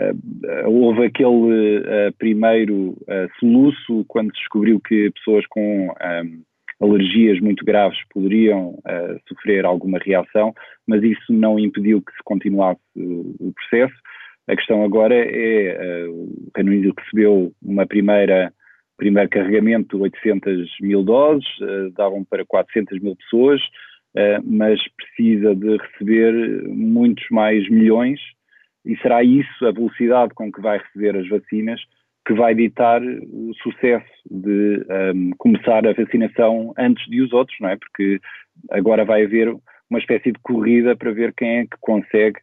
Uh, 0.00 0.30
Uh, 0.42 0.68
houve 0.68 1.04
aquele 1.04 1.78
uh, 1.78 2.12
primeiro 2.18 2.90
uh, 3.02 3.28
soluço 3.38 4.04
quando 4.08 4.32
se 4.32 4.40
descobriu 4.40 4.80
que 4.80 5.10
pessoas 5.10 5.46
com 5.46 5.88
alergias 6.80 7.38
muito 7.40 7.62
graves 7.62 7.98
poderiam 8.08 8.78
sofrer 9.28 9.66
alguma 9.66 9.98
reação, 9.98 10.54
mas 10.86 11.02
isso 11.02 11.30
não 11.30 11.58
impediu 11.58 12.00
que 12.00 12.10
se 12.12 12.22
continuasse 12.24 12.80
o 12.96 13.52
processo. 13.52 13.94
A 14.48 14.56
questão 14.56 14.82
agora 14.82 15.14
é, 15.14 16.06
o 16.08 16.50
Reino 16.56 16.70
Unido 16.70 16.94
recebeu 16.98 17.52
uma 17.62 17.86
primeira 17.86 18.50
primeiro 18.96 19.28
carregamento 19.28 19.96
de 19.96 20.02
800 20.04 20.70
mil 20.80 21.02
doses, 21.02 21.46
davam 21.94 22.24
para 22.24 22.46
400 22.46 22.98
mil 23.00 23.14
pessoas, 23.14 23.60
mas 24.42 24.80
precisa 24.96 25.54
de 25.54 25.76
receber 25.76 26.62
muitos 26.66 27.26
mais 27.30 27.68
milhões 27.68 28.18
e 28.84 28.96
será 28.98 29.22
isso, 29.22 29.66
a 29.66 29.72
velocidade 29.72 30.34
com 30.34 30.50
que 30.50 30.60
vai 30.60 30.78
receber 30.78 31.16
as 31.16 31.28
vacinas, 31.28 31.80
que 32.26 32.34
vai 32.34 32.54
ditar 32.54 33.02
o 33.02 33.52
sucesso 33.62 34.06
de 34.30 34.84
um, 35.14 35.30
começar 35.38 35.86
a 35.86 35.92
vacinação 35.92 36.72
antes 36.78 37.04
de 37.08 37.22
os 37.22 37.32
outros, 37.32 37.56
não 37.60 37.68
é? 37.68 37.76
Porque 37.76 38.20
agora 38.70 39.04
vai 39.04 39.24
haver 39.24 39.54
uma 39.88 39.98
espécie 39.98 40.32
de 40.32 40.38
corrida 40.42 40.96
para 40.96 41.12
ver 41.12 41.34
quem 41.34 41.58
é 41.58 41.62
que 41.64 41.76
consegue 41.80 42.38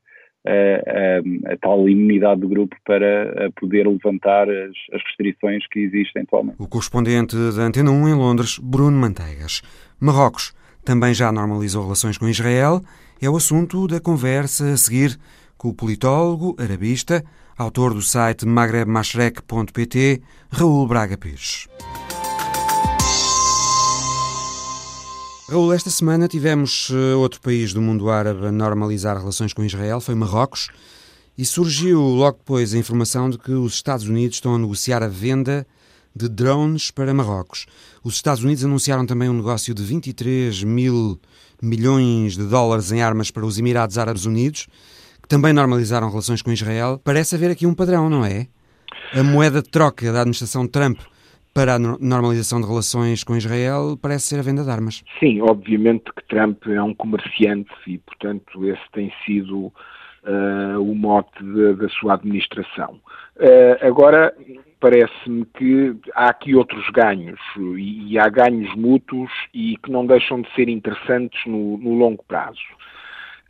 uh, 0.45 1.53
a 1.53 1.57
tal 1.57 1.87
imunidade 1.87 2.41
do 2.41 2.49
grupo 2.49 2.75
para 2.85 3.47
uh, 3.47 3.53
poder 3.59 3.87
levantar 3.87 4.49
as, 4.49 4.75
as, 4.93 5.01
restrições 5.03 5.65
que 5.67 5.79
existem 5.79 6.23
atualmente. 6.23 6.57
O 6.59 6.67
correspondente 6.67 7.35
da 7.35 7.63
Antena 7.63 7.91
1 7.91 8.09
em 8.09 8.13
Londres, 8.13 8.59
Bruno 8.59 8.97
Manteigas. 8.97 9.61
Marrocos 9.99 10.53
também 10.83 11.13
já 11.13 11.31
normalizou 11.31 11.83
relações 11.83 12.17
com 12.17 12.27
Israel. 12.27 12.81
É 13.21 13.29
o 13.29 13.35
assunto 13.35 13.87
da 13.87 13.99
conversa 13.99 14.73
a 14.73 14.77
seguir 14.77 15.17
com 15.57 15.69
o 15.69 15.73
politólogo 15.73 16.55
arabista, 16.59 17.23
autor 17.57 17.93
do 17.93 18.01
site 18.01 18.45
magrebmashrek.pt, 18.45 20.21
Raul 20.51 20.87
Braga 20.87 21.17
Pires. 21.17 21.67
Raul, 25.49 25.73
esta 25.73 25.89
semana 25.89 26.27
tivemos 26.27 26.89
eh, 26.91 27.15
outro 27.15 27.39
país 27.39 27.73
do 27.73 27.81
mundo 27.81 28.09
árabe 28.09 28.45
a 28.45 28.51
normalizar 28.51 29.17
relações 29.17 29.53
com 29.53 29.63
Israel, 29.63 30.01
foi 30.01 30.13
Marrocos, 30.13 30.69
e 31.37 31.45
surgiu 31.45 32.01
logo 32.01 32.39
depois 32.39 32.73
a 32.73 32.77
informação 32.77 33.29
de 33.29 33.37
que 33.37 33.51
os 33.51 33.75
Estados 33.75 34.07
Unidos 34.07 34.37
estão 34.37 34.55
a 34.55 34.59
negociar 34.59 35.01
a 35.01 35.07
venda 35.07 35.65
de 36.13 36.27
drones 36.27 36.91
para 36.91 37.13
Marrocos. 37.13 37.65
Os 38.03 38.15
Estados 38.15 38.43
Unidos 38.43 38.65
anunciaram 38.65 39.05
também 39.05 39.29
um 39.29 39.33
negócio 39.33 39.73
de 39.73 39.83
23 39.83 40.63
mil 40.63 41.19
milhões 41.61 42.35
de 42.35 42.43
dólares 42.43 42.91
em 42.91 43.01
armas 43.01 43.31
para 43.31 43.45
os 43.45 43.57
Emirados 43.57 43.97
Árabes 43.97 44.25
Unidos, 44.25 44.67
que 45.27 45.35
também 45.35 45.51
normalizaram 45.51 46.09
relações 46.09 46.41
com 46.41 46.53
Israel. 46.53 47.01
Parece 47.03 47.35
haver 47.35 47.51
aqui 47.51 47.67
um 47.67 47.75
padrão, 47.75 48.09
não 48.09 48.23
é? 48.23 48.47
A 49.13 49.21
moeda 49.21 49.61
de 49.61 49.69
troca 49.69 50.11
da 50.11 50.21
administração 50.21 50.65
Trump 50.65 50.99
para 51.53 51.75
a 51.75 51.79
normalização 51.79 52.61
de 52.61 52.67
relações 52.67 53.25
com 53.25 53.35
Israel 53.35 53.97
parece 54.01 54.27
ser 54.27 54.39
a 54.39 54.41
venda 54.41 54.63
de 54.63 54.69
armas. 54.69 55.03
Sim, 55.19 55.41
obviamente 55.41 56.05
que 56.15 56.25
Trump 56.29 56.65
é 56.67 56.81
um 56.81 56.93
comerciante 56.93 57.71
e, 57.85 57.97
portanto, 57.97 58.65
esse 58.65 58.81
tem 58.93 59.11
sido 59.25 59.65
uh, 59.65 60.79
o 60.79 60.95
mote 60.95 61.43
de, 61.43 61.73
da 61.73 61.89
sua 61.89 62.13
administração. 62.13 63.01
Uh, 63.35 63.85
agora, 63.85 64.33
parece-me 64.79 65.45
que 65.57 65.93
há 66.15 66.29
aqui 66.29 66.55
outros 66.55 66.89
ganhos 66.91 67.39
e, 67.57 68.13
e, 68.13 68.19
há 68.19 68.29
ganhos 68.29 68.73
mútuos 68.75 69.31
e 69.53 69.75
que 69.77 69.91
não 69.91 70.05
deixam 70.05 70.41
de 70.41 70.53
ser 70.53 70.69
interessantes 70.69 71.39
no, 71.45 71.77
no 71.77 71.95
longo 71.95 72.23
prazo. 72.27 72.77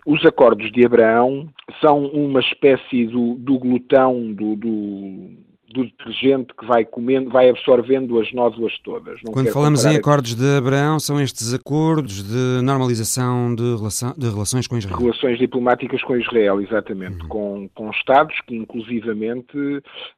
Os 0.08 0.26
acordos 0.26 0.72
de 0.72 0.86
Abraão 0.86 1.50
são 1.82 2.06
uma 2.06 2.40
espécie 2.40 3.08
do, 3.08 3.36
do 3.36 3.60
glutão 3.60 4.34
do, 4.34 4.56
do 4.56 5.48
do 5.70 5.84
detergente 5.84 6.54
que 6.58 6.66
vai 6.66 6.86
comendo, 6.86 7.30
vai 7.30 7.50
absorvendo 7.50 8.20
as 8.22 8.32
nódoas 8.32 8.74
todas. 8.80 9.20
Não 9.22 9.34
Quando 9.34 9.52
falamos 9.52 9.86
em 9.86 9.98
acordos 9.98 10.34
de 10.34 10.58
Abraão, 10.58 10.98
são 10.98 11.20
estes 11.20 11.54
acordos 11.54 12.24
de 12.24 12.64
normalização 12.64 13.54
de, 13.54 13.76
relação, 13.76 14.14
de 14.18 14.30
relações 14.30 14.66
com 14.66 14.78
Israel? 14.78 14.98
Relações 14.98 15.38
diplomáticas 15.38 16.02
com 16.04 16.16
Israel, 16.16 16.62
exatamente. 16.62 17.22
Uhum. 17.24 17.28
Com, 17.28 17.70
com 17.76 17.90
Estados 17.92 18.40
que, 18.48 18.56
inclusivamente, 18.56 19.58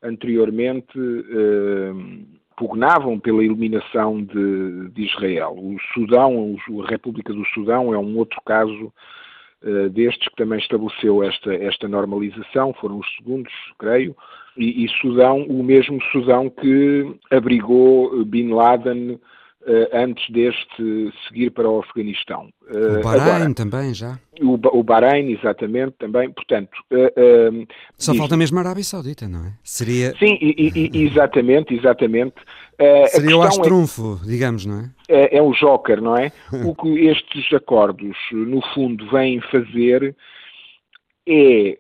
anteriormente. 0.04 0.98
Eh, 0.98 1.94
pugnavam 2.56 3.18
pela 3.18 3.42
eliminação 3.42 4.22
de, 4.22 4.90
de, 4.90 5.06
Israel. 5.06 5.56
O 5.58 5.78
Sudão, 5.94 6.58
a 6.84 6.90
República 6.90 7.34
do 7.34 7.46
Sudão, 7.54 7.94
é 7.94 7.98
um 7.98 8.18
outro 8.18 8.38
caso 8.46 8.92
uh, 9.64 9.90
destes 9.90 10.28
que 10.28 10.36
também 10.36 10.60
estabeleceu 10.60 11.24
esta, 11.24 11.54
esta 11.54 11.88
normalização, 11.88 12.74
foram 12.74 13.00
os 13.00 13.16
segundos, 13.16 13.54
creio, 13.78 14.16
e, 14.58 14.86
e 14.86 14.90
Sudão, 15.00 15.44
o 15.44 15.64
mesmo 15.64 16.02
Sudão 16.12 16.50
que 16.50 17.16
abrigou 17.32 18.26
Bin 18.26 18.50
Laden 18.50 19.20
antes 19.94 20.30
deste 20.30 21.14
seguir 21.28 21.52
para 21.52 21.70
o 21.70 21.80
Afeganistão. 21.80 22.50
Uh, 22.70 23.00
o 23.00 23.04
Bahrein 23.04 23.22
agora, 23.22 23.54
também 23.54 23.94
já. 23.94 24.20
O, 24.42 24.54
o 24.80 24.84
Bahrein, 24.84 25.32
exatamente, 25.32 25.96
também. 26.00 26.32
Portanto, 26.32 26.72
uh, 26.92 27.68
só 27.98 28.14
falta 28.16 28.38
mesmo 28.38 28.58
a 28.58 28.62
Arábia 28.62 28.84
Saudita, 28.84 29.28
não 29.28 29.46
é? 29.46 29.54
Seria. 29.64 30.16
Sim, 30.18 30.38
e, 30.42 30.90
e, 30.94 31.04
exatamente, 31.04 31.74
exatamente. 31.74 32.36
Seria 33.10 33.38
o 33.38 33.42
astrunfo, 33.42 34.20
é, 34.24 34.28
digamos, 34.28 34.66
não 34.66 34.80
é? 34.80 34.92
é? 35.10 35.38
É 35.38 35.42
o 35.42 35.52
joker, 35.52 36.02
não 36.02 36.16
é? 36.16 36.32
o 36.66 36.74
que 36.74 37.08
estes 37.08 37.52
acordos, 37.54 38.16
no 38.32 38.62
fundo, 38.74 39.10
vêm 39.12 39.42
fazer 39.42 40.16
é 41.28 41.78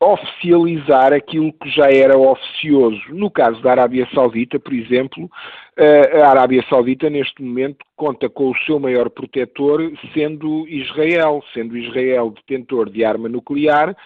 oficializar 0.00 1.12
aquilo 1.12 1.52
que 1.52 1.68
já 1.70 1.90
era 1.90 2.16
oficioso. 2.16 3.02
No 3.08 3.30
caso 3.30 3.60
da 3.60 3.72
Arábia 3.72 4.08
Saudita, 4.14 4.58
por 4.58 4.72
exemplo, 4.72 5.28
eh, 5.76 6.22
a 6.22 6.30
Arábia 6.30 6.64
Saudita 6.68 7.10
neste 7.10 7.42
momento 7.42 7.84
conta 7.96 8.28
com 8.28 8.50
o 8.50 8.56
seu 8.58 8.78
maior 8.78 9.10
protetor 9.10 9.92
sendo 10.14 10.68
Israel, 10.68 11.42
sendo 11.52 11.76
Israel 11.76 12.30
detentor 12.30 12.90
de 12.90 13.04
arma 13.04 13.28
nuclear 13.28 13.96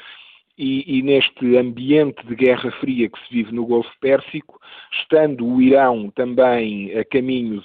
e, 0.56 0.98
e, 0.98 1.02
neste 1.02 1.56
ambiente 1.56 2.24
de 2.26 2.34
Guerra 2.34 2.70
Fria 2.72 3.08
que 3.08 3.18
se 3.26 3.34
vive 3.34 3.52
no 3.52 3.66
Golfo 3.66 3.90
Pérsico, 4.00 4.60
estando 4.92 5.46
o 5.46 5.60
Irão 5.60 6.10
também 6.10 6.96
a 6.96 7.04
caminho 7.04 7.62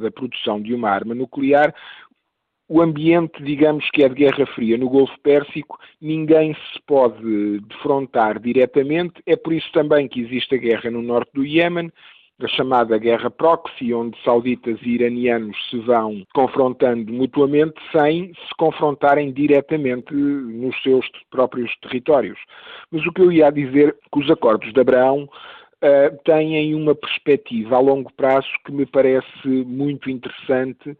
da 0.00 0.10
produção 0.10 0.60
de 0.60 0.74
uma 0.74 0.90
arma 0.90 1.14
nuclear, 1.14 1.74
o 2.68 2.82
ambiente, 2.82 3.42
digamos 3.42 3.88
que 3.90 4.02
é 4.02 4.08
de 4.08 4.14
Guerra 4.14 4.44
Fria 4.46 4.76
no 4.76 4.90
Golfo 4.90 5.18
Pérsico, 5.22 5.78
ninguém 6.00 6.54
se 6.54 6.80
pode 6.86 7.60
defrontar 7.60 8.38
diretamente. 8.38 9.22
É 9.26 9.36
por 9.36 9.54
isso 9.54 9.70
também 9.72 10.06
que 10.06 10.20
existe 10.20 10.54
a 10.54 10.58
guerra 10.58 10.90
no 10.90 11.00
norte 11.00 11.30
do 11.32 11.44
Iémen, 11.44 11.90
a 12.40 12.46
chamada 12.46 12.98
guerra 12.98 13.30
proxy, 13.30 13.92
onde 13.92 14.16
sauditas 14.22 14.78
e 14.82 14.90
iranianos 14.90 15.56
se 15.70 15.78
vão 15.80 16.22
confrontando 16.34 17.12
mutuamente 17.12 17.74
sem 17.90 18.32
se 18.34 18.54
confrontarem 18.56 19.32
diretamente 19.32 20.14
nos 20.14 20.80
seus 20.82 21.08
próprios 21.30 21.74
territórios. 21.80 22.38
Mas 22.92 23.04
o 23.06 23.12
que 23.12 23.22
eu 23.22 23.32
ia 23.32 23.50
dizer 23.50 23.96
que 24.12 24.20
os 24.20 24.30
acordos 24.30 24.72
de 24.72 24.80
Abraão 24.80 25.24
uh, 25.24 26.18
têm 26.24 26.74
uma 26.74 26.94
perspectiva 26.94 27.76
a 27.76 27.80
longo 27.80 28.12
prazo 28.12 28.48
que 28.64 28.70
me 28.70 28.86
parece 28.86 29.48
muito 29.48 30.08
interessante 30.08 30.96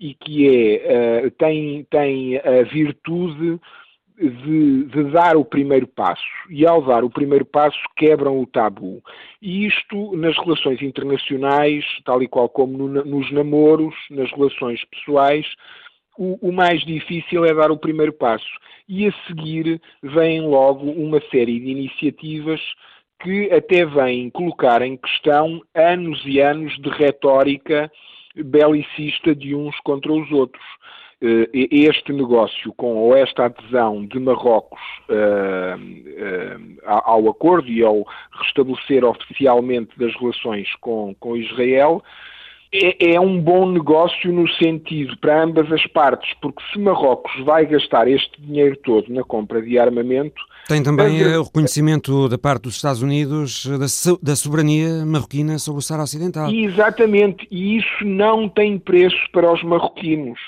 e 0.00 0.14
que 0.14 0.48
é, 0.48 1.26
uh, 1.26 1.30
tem, 1.32 1.86
tem 1.90 2.38
a 2.38 2.62
virtude 2.62 3.60
de, 4.18 4.84
de, 4.84 5.04
dar 5.12 5.36
o 5.36 5.44
primeiro 5.44 5.86
passo. 5.86 6.22
E 6.48 6.66
ao 6.66 6.82
dar 6.82 7.04
o 7.04 7.10
primeiro 7.10 7.44
passo, 7.44 7.78
quebram 7.96 8.40
o 8.40 8.46
tabu. 8.46 9.02
E 9.40 9.66
isto 9.66 10.16
nas 10.16 10.36
relações 10.38 10.80
internacionais, 10.82 11.84
tal 12.04 12.22
e 12.22 12.28
qual 12.28 12.48
como 12.48 12.76
no, 12.76 13.04
nos 13.04 13.30
namoros, 13.30 13.94
nas 14.10 14.30
relações 14.32 14.84
pessoais, 14.86 15.46
o, 16.18 16.48
o, 16.48 16.52
mais 16.52 16.84
difícil 16.84 17.44
é 17.44 17.54
dar 17.54 17.70
o 17.70 17.78
primeiro 17.78 18.12
passo. 18.12 18.50
E 18.88 19.06
a 19.06 19.12
seguir 19.26 19.80
vem 20.02 20.42
logo 20.42 20.90
uma 20.90 21.20
série 21.30 21.58
de 21.58 21.70
iniciativas 21.70 22.60
que 23.22 23.50
até 23.52 23.84
vêm 23.84 24.30
colocar 24.30 24.82
em 24.82 24.96
questão 24.96 25.62
anos 25.74 26.20
e 26.24 26.40
anos 26.40 26.76
de 26.78 26.88
retórica 26.90 27.90
belicista 28.36 29.34
de 29.34 29.54
uns 29.54 29.78
contra 29.80 30.12
os 30.12 30.30
outros. 30.30 30.64
Eh, 31.22 31.50
este 31.70 32.14
negócio 32.14 32.72
com 32.72 32.96
ou 32.96 33.14
esta 33.14 33.44
adesão 33.44 34.06
de 34.06 34.18
Marrocos 34.18 34.80
uh, 35.10 35.76
uh, 35.76 36.78
ao 36.82 37.28
acordo 37.28 37.68
e 37.68 37.84
ao 37.84 38.06
restabelecer 38.32 39.04
oficialmente 39.04 39.98
das 39.98 40.14
relações 40.14 40.74
com, 40.80 41.14
com 41.20 41.36
Israel 41.36 42.02
é, 42.72 43.14
é, 43.14 43.20
um 43.20 43.40
bom 43.40 43.68
negócio 43.68 44.32
no 44.32 44.48
sentido 44.48 45.16
para 45.18 45.42
ambas 45.42 45.70
as 45.72 45.84
partes, 45.88 46.32
porque 46.40 46.62
se 46.72 46.78
Marrocos 46.78 47.32
vai 47.44 47.66
gastar 47.66 48.06
este 48.06 48.40
dinheiro 48.40 48.76
todo 48.76 49.12
na 49.12 49.24
compra 49.24 49.60
de 49.60 49.76
armamento. 49.78 50.40
Tem 50.68 50.82
também 50.82 51.20
o 51.36 51.42
reconhecimento 51.42 52.28
da 52.28 52.38
parte 52.38 52.62
dos 52.62 52.76
Estados 52.76 53.02
Unidos 53.02 53.66
da, 53.66 53.86
da 54.22 54.36
soberania 54.36 55.04
marroquina 55.04 55.58
sobre 55.58 55.80
o 55.80 55.82
Saara 55.82 56.04
Ocidental. 56.04 56.48
Exatamente, 56.48 57.46
e 57.50 57.78
isso 57.78 58.04
não 58.04 58.48
tem 58.48 58.78
preço 58.78 59.18
para 59.32 59.52
os 59.52 59.62
marroquinos. 59.64 60.38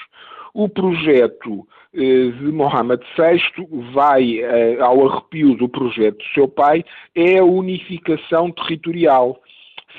O 0.54 0.68
projeto 0.68 1.66
eh, 1.94 2.30
de 2.30 2.52
Mohamed 2.52 3.02
VI 3.16 3.66
vai 3.92 4.38
eh, 4.38 4.78
ao 4.80 5.08
arrepio 5.08 5.56
do 5.56 5.68
projeto 5.68 6.18
do 6.18 6.34
seu 6.34 6.46
pai, 6.46 6.84
é 7.16 7.38
a 7.38 7.44
unificação 7.44 8.50
territorial 8.52 9.40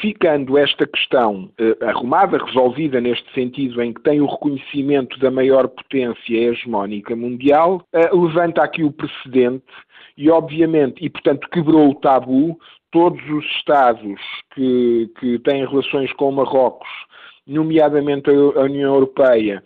ficando 0.02 0.58
esta 0.58 0.86
questão 0.88 1.50
eh, 1.58 1.78
arrumada, 1.86 2.38
resolvida 2.38 3.00
neste 3.00 3.32
sentido 3.34 3.82
em 3.82 3.94
que 3.94 4.02
tem 4.02 4.22
o 4.22 4.26
reconhecimento 4.26 5.20
da 5.20 5.30
maior 5.30 5.68
potência 5.68 6.36
hegemónica 6.36 7.16
mundial, 7.16 7.86
eh, 7.94 8.10
levanta 8.14 8.64
aqui 8.64 8.84
o 8.84 8.92
precedente 8.92 9.66
e, 10.18 10.30
obviamente, 10.30 11.04
e 11.04 11.10
portanto 11.10 11.50
quebrou 11.50 11.90
o 11.90 11.96
tabu, 11.96 12.58
todos 12.92 13.22
os 13.30 13.46
Estados 13.58 14.20
que, 14.54 15.10
que 15.20 15.40
têm 15.40 15.66
relações 15.66 16.12
com 16.14 16.32
Marrocos, 16.32 16.90
nomeadamente 17.46 18.30
a 18.30 18.62
União 18.62 18.94
Europeia, 18.94 19.64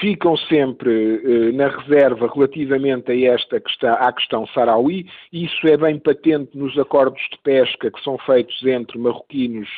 ficam 0.00 0.36
sempre 0.36 1.20
eh, 1.24 1.52
na 1.52 1.68
reserva 1.68 2.30
relativamente 2.32 3.10
a 3.10 3.34
esta 3.34 3.60
questão, 3.60 3.94
à 3.94 4.12
questão 4.12 4.46
sarauí, 4.48 5.06
isso 5.32 5.66
é 5.66 5.76
bem 5.76 5.98
patente 5.98 6.56
nos 6.56 6.78
acordos 6.78 7.20
de 7.30 7.38
pesca 7.42 7.90
que 7.90 8.02
são 8.02 8.18
feitos 8.18 8.64
entre 8.64 8.98
marroquinos 8.98 9.68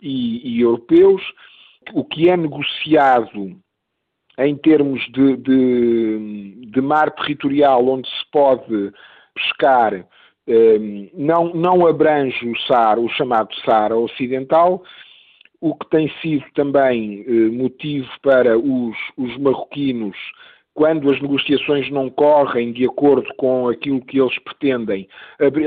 e, 0.00 0.56
e 0.56 0.60
europeus. 0.60 1.22
O 1.94 2.04
que 2.04 2.28
é 2.28 2.36
negociado 2.36 3.56
em 4.38 4.56
termos 4.56 5.00
de, 5.12 5.36
de, 5.36 6.66
de 6.70 6.80
mar 6.80 7.10
territorial 7.10 7.86
onde 7.86 8.08
se 8.08 8.30
pode 8.30 8.92
pescar 9.34 10.06
eh, 10.46 10.78
não, 11.14 11.52
não 11.54 11.86
abrange 11.86 12.48
o 12.48 12.58
SAR, 12.66 12.98
o 12.98 13.08
chamado 13.10 13.54
SAR 13.64 13.92
ocidental, 13.92 14.82
o 15.62 15.76
que 15.76 15.88
tem 15.90 16.12
sido 16.20 16.44
também 16.54 17.24
eh, 17.26 17.30
motivo 17.50 18.08
para 18.20 18.58
os, 18.58 18.96
os 19.16 19.38
marroquinos 19.38 20.16
quando 20.74 21.08
as 21.10 21.20
negociações 21.20 21.88
não 21.90 22.10
correm 22.10 22.72
de 22.72 22.84
acordo 22.84 23.28
com 23.36 23.68
aquilo 23.68 24.00
que 24.00 24.18
eles 24.18 24.36
pretendem, 24.38 25.06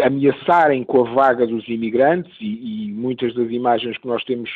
ameaçarem 0.03 0.84
com 0.84 1.05
a 1.05 1.13
vaga 1.13 1.45
dos 1.45 1.67
imigrantes, 1.67 2.34
e, 2.41 2.88
e 2.88 2.91
muitas 2.91 3.34
das 3.36 3.49
imagens 3.51 3.97
que 3.99 4.08
nós 4.08 4.23
temos 4.23 4.49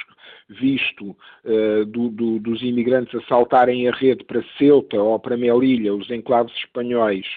visto 0.49 1.15
uh, 1.45 1.85
do, 1.85 2.09
do, 2.09 2.39
dos 2.39 2.63
imigrantes 2.63 3.13
assaltarem 3.23 3.87
a 3.87 3.91
rede 3.91 4.23
para 4.23 4.43
Ceuta 4.57 4.99
ou 4.99 5.19
para 5.19 5.37
Melilla, 5.37 5.93
os 5.93 6.09
enclaves 6.09 6.55
espanhóis, 6.55 7.27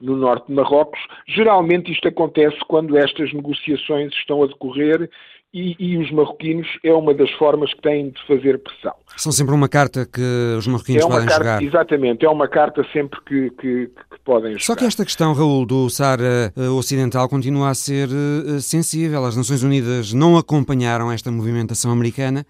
no 0.00 0.16
norte 0.16 0.46
de 0.46 0.52
Marrocos. 0.54 1.00
Geralmente 1.26 1.90
isto 1.90 2.06
acontece 2.06 2.58
quando 2.68 2.96
estas 2.96 3.32
negociações 3.32 4.12
estão 4.12 4.42
a 4.42 4.46
decorrer 4.46 5.10
e, 5.54 5.76
e, 5.78 5.98
os 5.98 6.10
marroquinos 6.10 6.66
é 6.82 6.92
uma 6.92 7.14
das 7.14 7.30
formas 7.32 7.72
que 7.72 7.80
têm 7.80 8.10
de 8.10 8.26
fazer 8.26 8.58
pressão. 8.58 8.92
São 9.16 9.30
sempre 9.30 9.54
uma 9.54 9.68
carta 9.68 10.04
que 10.04 10.20
os 10.58 10.66
marroquinos 10.66 11.04
é 11.04 11.06
podem 11.06 11.28
carta, 11.28 11.44
jogar. 11.44 11.62
Exatamente, 11.62 12.26
é 12.26 12.28
uma 12.28 12.48
carta 12.48 12.84
sempre 12.92 13.20
que, 13.20 13.50
que, 13.50 13.86
que 13.86 14.20
podem 14.24 14.54
jogar. 14.54 14.64
Só 14.64 14.74
que 14.74 14.84
esta 14.84 15.04
questão, 15.04 15.32
Raul, 15.32 15.64
do 15.64 15.88
Saara 15.88 16.52
eh, 16.56 16.68
Ocidental 16.70 17.28
continua 17.28 17.68
a 17.68 17.74
ser 17.74 18.08
uh, 18.08 18.60
sensível. 18.60 19.24
As 19.24 19.36
Nações 19.36 19.62
Unidas 19.62 20.12
não 20.12 20.36
acompanharam 20.36 21.12
esta 21.12 21.30
movimentação 21.30 21.92
americana 21.92 22.44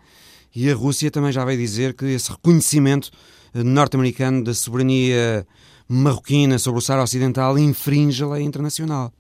e 0.57 0.71
a 0.71 0.75
Rússia 0.75 1.11
também 1.11 1.31
já 1.31 1.45
veio 1.45 1.59
dizer 1.59 1.93
que 1.93 2.07
esse 2.07 2.33
reconhecimento 2.33 3.11
eh, 3.55 3.63
norte-americano 3.63 4.43
da 4.43 4.55
soberania 4.55 5.47
marroquina 5.87 6.59
sobre 6.59 6.79
o 6.79 6.83
Saara 6.83 7.03
Ocidental 7.03 7.59
infringe 7.59 8.25
a 8.25 8.29
lei 8.29 8.45
internacional. 8.45 9.13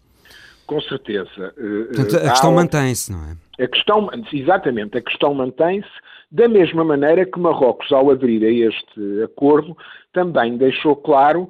Com 0.66 0.80
certeza. 0.80 1.54
Portanto, 1.94 2.16
a 2.16 2.30
questão 2.30 2.52
mantém-se, 2.52 3.12
não 3.12 3.20
é? 3.24 3.64
A 3.64 3.68
questão, 3.68 4.10
exatamente, 4.32 4.98
a 4.98 5.00
questão 5.00 5.34
mantém-se 5.34 5.88
da 6.32 6.48
mesma 6.48 6.82
maneira 6.82 7.24
que 7.24 7.38
Marrocos, 7.38 7.92
ao 7.92 8.10
aderir 8.10 8.42
a 8.42 8.68
este 8.68 9.22
acordo, 9.22 9.76
também 10.12 10.56
deixou 10.56 10.96
claro 10.96 11.48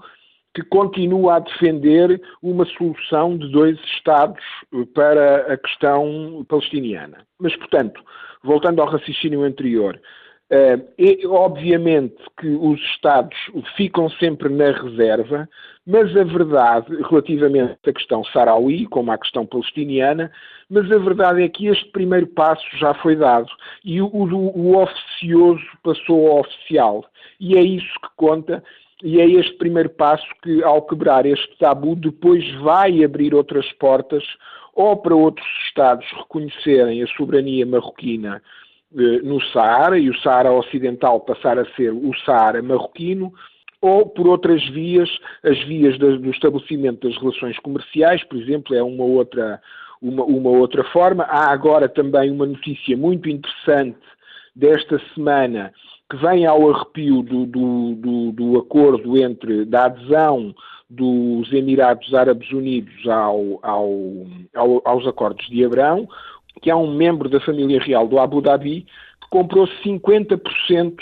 que 0.54 0.62
continua 0.62 1.36
a 1.36 1.38
defender 1.38 2.20
uma 2.42 2.64
solução 2.66 3.36
de 3.38 3.50
dois 3.50 3.78
Estados 3.96 4.44
para 4.94 5.52
a 5.52 5.56
questão 5.56 6.44
palestiniana. 6.48 7.18
Mas, 7.40 7.56
portanto, 7.56 8.00
voltando 8.42 8.82
ao 8.82 8.88
raciocínio 8.88 9.42
anterior, 9.42 9.98
é, 10.50 10.78
obviamente 11.26 12.16
que 12.38 12.48
os 12.48 12.80
Estados 12.80 13.36
ficam 13.76 14.10
sempre 14.10 14.48
na 14.48 14.72
reserva, 14.72 15.48
mas 15.86 16.14
a 16.16 16.24
verdade, 16.24 16.86
relativamente 17.08 17.78
à 17.86 17.92
questão 17.92 18.24
saraui, 18.24 18.86
como 18.86 19.10
à 19.10 19.18
questão 19.18 19.46
palestiniana, 19.46 20.30
mas 20.68 20.90
a 20.90 20.98
verdade 20.98 21.42
é 21.42 21.48
que 21.48 21.66
este 21.66 21.90
primeiro 21.90 22.26
passo 22.26 22.64
já 22.78 22.94
foi 22.94 23.16
dado 23.16 23.48
e 23.84 24.00
o, 24.00 24.06
o, 24.06 24.58
o 24.58 24.82
oficioso 24.82 25.64
passou 25.82 26.30
ao 26.30 26.40
oficial. 26.40 27.04
E 27.40 27.56
é 27.56 27.62
isso 27.62 27.92
que 28.00 28.08
conta, 28.16 28.62
e 29.02 29.20
é 29.20 29.26
este 29.26 29.54
primeiro 29.54 29.90
passo 29.90 30.26
que, 30.42 30.62
ao 30.62 30.82
quebrar 30.82 31.26
este 31.26 31.58
tabu, 31.58 31.96
depois 31.96 32.48
vai 32.60 33.02
abrir 33.02 33.34
outras 33.34 33.70
portas 33.74 34.24
ou 34.74 34.96
para 34.96 35.14
outros 35.14 35.46
Estados 35.66 36.06
reconhecerem 36.12 37.02
a 37.02 37.06
soberania 37.08 37.66
marroquina 37.66 38.42
no 38.94 39.40
Saara 39.52 39.98
e 39.98 40.08
o 40.08 40.18
Saara 40.20 40.52
Ocidental 40.52 41.20
passar 41.20 41.58
a 41.58 41.66
ser 41.74 41.92
o 41.92 42.12
Saara 42.24 42.62
marroquino, 42.62 43.32
ou 43.80 44.06
por 44.06 44.26
outras 44.26 44.66
vias, 44.70 45.10
as 45.42 45.58
vias 45.64 45.98
do 45.98 46.30
estabelecimento 46.30 47.06
das 47.06 47.18
relações 47.18 47.58
comerciais, 47.58 48.24
por 48.24 48.40
exemplo, 48.40 48.74
é 48.74 48.82
uma 48.82 49.04
outra, 49.04 49.60
uma, 50.00 50.24
uma 50.24 50.50
outra 50.50 50.82
forma. 50.84 51.24
Há 51.24 51.50
agora 51.50 51.86
também 51.88 52.30
uma 52.30 52.46
notícia 52.46 52.96
muito 52.96 53.28
interessante 53.28 53.98
desta 54.56 54.98
semana 55.14 55.72
que 56.08 56.16
vem 56.16 56.46
ao 56.46 56.70
arrepio 56.70 57.22
do, 57.22 57.44
do, 57.44 57.94
do, 57.96 58.32
do, 58.32 58.58
acordo 58.58 59.18
entre, 59.18 59.64
da 59.64 59.86
adesão 59.86 60.54
dos 60.88 61.52
Emirados 61.52 62.14
Árabes 62.14 62.50
Unidos 62.52 63.06
ao, 63.06 63.58
ao, 63.62 63.90
ao, 64.54 64.82
aos 64.84 65.06
acordos 65.06 65.46
de 65.48 65.64
Abrão, 65.64 66.08
que 66.62 66.70
é 66.70 66.76
um 66.76 66.94
membro 66.94 67.28
da 67.28 67.40
família 67.40 67.80
real 67.80 68.08
do 68.08 68.18
Abu 68.18 68.40
Dhabi, 68.40 68.86
que 69.22 69.28
comprou 69.30 69.68
50% 69.84 70.94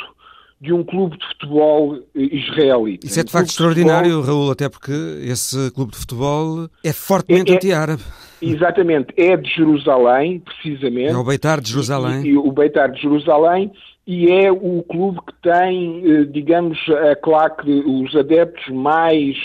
de 0.60 0.72
um 0.72 0.84
clube 0.84 1.18
de 1.18 1.26
futebol 1.26 1.98
israelita. 2.14 3.04
Isso 3.04 3.18
é 3.18 3.24
de 3.24 3.32
facto 3.32 3.48
extraordinário, 3.48 4.10
futebol... 4.12 4.36
Raul, 4.36 4.50
até 4.52 4.68
porque 4.68 4.92
esse 4.92 5.72
clube 5.72 5.90
de 5.90 5.98
futebol 5.98 6.68
é 6.84 6.92
fortemente 6.92 7.50
é, 7.50 7.54
é, 7.54 7.56
anti-árabe. 7.56 8.02
Exatamente, 8.40 9.12
é 9.16 9.36
de 9.36 9.50
Jerusalém, 9.50 10.38
precisamente. 10.38 11.10
É 11.10 11.16
o 11.16 11.24
Beitar 11.24 11.60
de 11.60 11.68
Jerusalém. 11.68 12.24
E, 12.24 12.28
e, 12.28 12.36
o 12.36 12.52
Beitar 12.52 12.92
de 12.92 13.02
Jerusalém, 13.02 13.72
e 14.06 14.30
é 14.30 14.52
o 14.52 14.84
clube 14.88 15.18
que 15.26 15.34
tem, 15.42 16.02
eh, 16.04 16.24
digamos, 16.24 16.78
a 17.10 17.16
claque, 17.16 17.70
os 17.70 18.14
adeptos 18.14 18.68
mais 18.68 19.36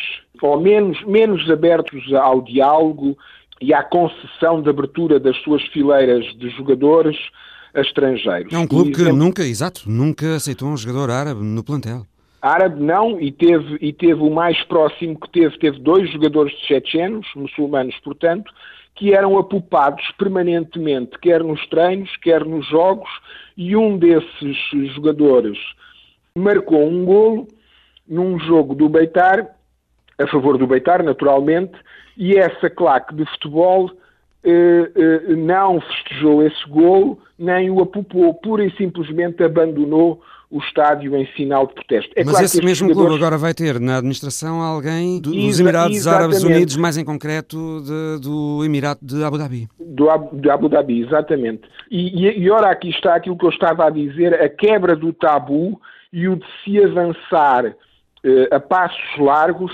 ou 0.42 0.60
menos, 0.60 1.04
menos 1.06 1.50
abertos 1.50 2.14
ao 2.14 2.42
diálogo 2.42 3.18
e 3.62 3.74
à 3.74 3.84
concessão 3.84 4.62
de 4.62 4.70
abertura 4.70 5.20
das 5.20 5.36
suas 5.44 5.62
fileiras 5.68 6.26
de 6.38 6.50
jogadores 6.52 7.18
a 7.74 7.82
estrangeiros. 7.82 8.54
É 8.54 8.58
um 8.58 8.68
clube 8.68 8.92
que 8.92 9.04
nunca, 9.12 9.44
exato, 9.44 9.84
nunca 9.86 10.36
aceitou 10.36 10.70
um 10.70 10.78
jogador 10.78 11.12
árabe 11.12 11.44
no 11.44 11.64
plantel. 11.64 12.06
Árabe 12.42 12.82
não, 12.82 13.20
e 13.20 13.32
teve, 13.32 13.78
e 13.82 13.92
teve 13.92 14.22
o 14.22 14.30
mais 14.30 14.62
próximo 14.64 15.20
que 15.20 15.30
teve, 15.30 15.58
teve 15.58 15.80
dois 15.80 16.10
jogadores 16.12 16.54
de 16.54 16.68
chechenos, 16.68 17.28
muçulmanos, 17.36 17.96
portanto, 18.04 18.52
que 18.96 19.14
eram 19.14 19.38
apupados 19.38 20.04
permanentemente, 20.18 21.18
quer 21.20 21.44
nos 21.44 21.66
treinos, 21.68 22.16
quer 22.18 22.46
nos 22.46 22.68
jogos, 22.68 23.10
e 23.56 23.76
um 23.76 23.98
desses 23.98 24.58
jogadores 24.94 25.58
marcou 26.38 26.88
um 26.88 27.04
golo 27.06 27.48
num 28.08 28.40
jogo 28.40 28.76
do 28.76 28.88
Beitar, 28.88 29.57
a 30.20 30.28
favor 30.28 30.58
do 30.58 30.68
Beitar, 30.68 31.04
naturalmente, 31.04 31.74
e 32.18 32.36
essa 32.36 32.70
claque 32.70 33.14
de 33.14 33.26
futebol 33.26 33.92
eh, 34.44 34.92
eh, 34.96 35.36
não 35.36 35.80
festejou 35.82 36.44
esse 36.44 36.68
golo, 36.70 37.20
nem 37.38 37.70
o 37.70 37.82
apupou, 37.82 38.34
pura 38.34 38.66
e 38.66 38.72
simplesmente 38.76 39.44
abandonou 39.44 40.22
o 40.50 40.60
estádio 40.60 41.16
em 41.16 41.28
sinal 41.36 41.68
de 41.68 41.74
protesto. 41.74 42.12
É 42.16 42.24
Mas 42.24 42.32
claro 42.32 42.46
esse 42.46 42.64
mesmo 42.64 42.88
jogadores... 42.88 43.10
clube 43.10 43.24
agora 43.24 43.38
vai 43.38 43.54
ter 43.54 43.80
na 43.80 43.98
administração 43.98 44.62
alguém 44.62 45.20
do, 45.20 45.32
dos 45.32 45.60
Emirados 45.60 46.08
Árabes 46.08 46.42
Unidos, 46.42 46.78
mais 46.78 46.98
em 46.98 47.04
concreto 47.04 47.82
de, 47.82 48.22
do 48.22 48.64
Emirato 48.64 49.06
de 49.06 49.24
Abu 49.24 49.38
Dhabi. 49.38 49.68
Do, 49.78 50.08
de 50.32 50.50
Abu 50.50 50.70
Dhabi, 50.70 51.02
exatamente. 51.02 51.64
E, 51.92 52.28
e, 52.28 52.40
e 52.40 52.50
ora 52.50 52.72
aqui 52.72 52.90
está 52.90 53.16
aquilo 53.16 53.38
que 53.38 53.46
eu 53.46 53.50
estava 53.50 53.86
a 53.86 53.90
dizer, 53.90 54.34
a 54.42 54.48
quebra 54.48 54.96
do 54.96 55.12
tabu 55.12 55.80
e 56.14 56.30
o 56.30 56.38
de 56.38 56.46
se 56.64 56.82
avançar 56.82 57.66
eh, 58.24 58.50
a 58.50 58.60
passos 58.60 59.18
largos 59.20 59.74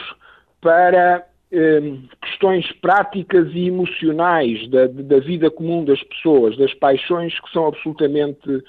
para 0.63 1.25
eh, 1.51 1.81
questões 2.21 2.71
práticas 2.81 3.47
e 3.53 3.67
emocionais 3.67 4.67
da, 4.69 4.87
da, 4.87 5.19
vida 5.19 5.51
comum 5.51 5.83
das 5.83 6.01
pessoas, 6.01 6.57
das 6.57 6.73
paixões 6.73 7.37
que 7.39 7.51
são 7.51 7.67
absolutamente 7.67 8.63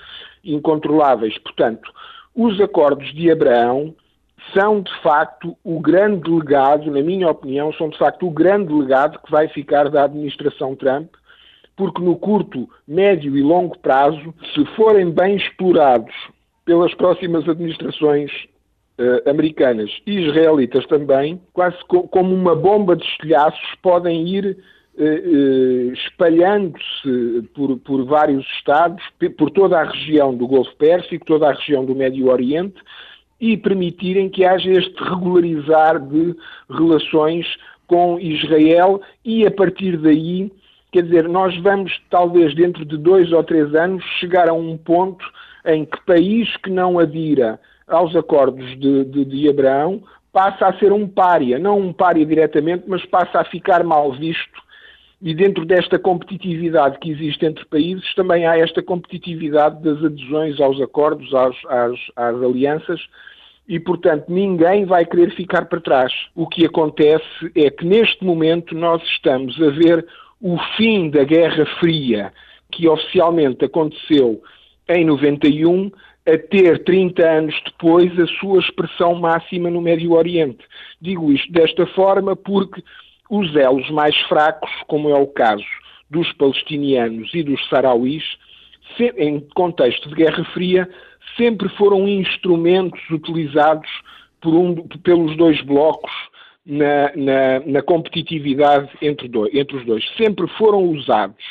incontroláveis. 0.45 1.39
Portanto, 1.39 1.91
os 2.35 2.61
acordos 2.61 3.15
de 3.15 3.31
Abraão 3.31 3.95
são 4.53 4.83
de 4.83 4.93
facto 5.03 5.57
o 5.65 5.81
grande 5.81 6.29
legado, 6.29 6.91
na 6.91 7.01
minha 7.01 7.31
opinião, 7.31 7.73
são 7.73 7.89
de 7.89 7.97
facto 7.97 8.27
o 8.27 8.31
grande 8.31 8.73
legado 8.73 9.19
que 9.21 9.31
vai 9.31 9.49
ficar 9.49 9.89
da 9.89 10.05
administração 10.05 10.75
Trump, 10.75 11.09
porque 11.77 12.03
no 12.03 12.17
curto, 12.17 12.69
médio 12.87 13.37
e 13.37 13.43
longo 13.43 13.79
prazo, 13.79 14.35
se 14.53 14.65
forem 14.77 15.11
bem 15.11 15.37
explorados 15.37 16.15
pelas 16.65 16.93
próximas 16.95 17.49
administrações 17.49 18.31
uh, 18.99 19.29
americanas 19.29 19.91
e 20.07 20.27
israelitas 20.27 20.87
também, 20.87 21.41
quase 21.53 21.77
co 21.87 22.09
como 22.09 22.35
uma 22.35 22.55
bomba 22.55 22.97
de 22.97 23.05
estilhaços, 23.05 23.75
podem 23.83 24.27
ir 24.29 24.57
uh, 24.97 25.93
espalhando-se 25.93 27.43
por, 27.55 27.79
por 27.79 28.05
vários 28.05 28.45
estados, 28.57 29.03
por 29.37 29.51
toda 29.51 29.81
a 29.81 29.85
região 29.85 30.35
do 30.35 30.47
Golfo 30.47 30.75
Pérsico, 30.77 31.25
toda 31.25 31.49
a 31.49 31.55
região 31.55 31.85
do 31.85 31.95
Médio 31.95 32.31
Oriente, 32.31 32.81
e 33.41 33.57
permitirem 33.57 34.29
que 34.29 34.45
haja 34.45 34.71
este 34.71 35.03
regularizar 35.03 36.01
de 36.01 36.35
relações 36.71 37.47
com 37.87 38.19
Israel 38.19 39.01
e 39.25 39.47
a 39.47 39.51
partir 39.51 39.99
daí, 39.99 40.51
quer 40.91 41.03
dizer, 41.03 41.29
nós 41.29 41.57
vamos 41.61 41.93
talvez 42.09 42.55
dentro 42.55 42.85
de 42.85 42.97
dois 42.97 43.33
ou 43.33 43.43
três 43.43 43.75
anos 43.75 44.03
chegar 44.19 44.49
a 44.49 44.55
um 44.55 44.77
ponto 44.77 45.25
em 45.67 45.85
que 45.85 46.01
país 46.07 46.57
que 46.59 46.71
não 46.71 46.99
adira 46.99 47.61
aos 47.87 48.15
acordos 48.17 48.67
de, 48.79 49.05
de, 49.05 49.25
de 49.25 49.49
Abraão, 49.49 50.03
passa 50.33 50.67
a 50.67 50.79
ser 50.79 50.93
um 50.93 51.07
pária, 51.07 51.59
não 51.59 51.79
um 51.79 51.93
pária 51.93 52.27
diretamente, 52.27 52.85
mas 52.89 53.05
passa 53.07 53.41
a 53.41 53.45
ficar 53.45 53.85
mal 53.85 54.13
visto. 54.13 54.63
E 55.23 55.33
dentro 55.33 55.65
desta 55.65 55.99
competitividade 55.99 56.99
que 56.99 57.11
existe 57.11 57.47
entre 57.47 57.65
países, 57.67 58.15
também 58.15 58.47
há 58.47 58.59
esta 58.59 58.83
competitividade 58.83 59.83
das 59.83 60.05
adesões 60.05 60.61
aos 60.61 60.81
acordos, 60.81 61.33
às, 61.33 61.57
às, 61.67 61.99
às 62.17 62.43
alianças, 62.43 63.01
e, 63.67 63.81
portanto, 63.81 64.27
ninguém 64.29 64.85
vai 64.85 65.07
querer 65.07 65.35
ficar 65.35 65.67
para 65.67 65.81
trás. 65.81 66.13
O 66.35 66.47
que 66.47 66.67
acontece 66.67 67.51
é 67.55 67.71
que, 67.71 67.87
neste 67.87 68.23
momento, 68.23 68.75
nós 68.75 69.03
estamos 69.05 69.61
a 69.63 69.71
ver 69.71 70.07
o 70.43 70.59
fim 70.77 71.09
da 71.09 71.25
Guerra 71.25 71.65
Fria, 71.79 72.33
que 72.71 72.87
oficialmente 72.89 73.65
aconteceu 73.65 74.43
em 74.89 75.05
91, 75.05 75.91
a 76.27 76.38
ter 76.38 76.83
30 76.85 77.22
anos 77.22 77.54
depois 77.64 78.18
a 78.18 78.27
sua 78.38 78.60
expressão 78.60 79.14
máxima 79.14 79.68
no 79.68 79.81
Médio 79.81 80.12
Oriente. 80.12 80.64
Digo 81.00 81.31
isto 81.31 81.52
desta 81.52 81.87
forma 81.88 82.35
porque 82.35 82.83
os 83.31 83.54
elos 83.54 83.88
mais 83.90 84.16
fracos, 84.22 84.70
como 84.87 85.10
é 85.10 85.14
o 85.14 85.27
caso 85.27 85.64
dos 86.10 86.31
palestinianos 86.35 87.33
e 87.35 87.42
dos 87.42 87.60
sarauís, 87.68 88.25
em 89.18 89.40
contexto 89.54 90.08
de 90.08 90.14
Guerra 90.14 90.44
Fria, 90.52 90.88
sempre 91.37 91.68
foram 91.70 92.08
instrumentos 92.08 93.00
utilizados 93.10 93.90
um, 94.44 94.75
pelos 95.02 95.37
dois 95.37 95.60
blocos 95.62 96.12
na, 96.64 97.12
na, 97.16 97.60
na 97.66 97.83
competitividade 97.83 98.88
entre, 99.02 99.31
entre 99.52 99.77
os 99.77 99.85
dois. 99.85 100.04
Sempre 100.16 100.46
foram 100.56 100.83
usados. 100.85 101.44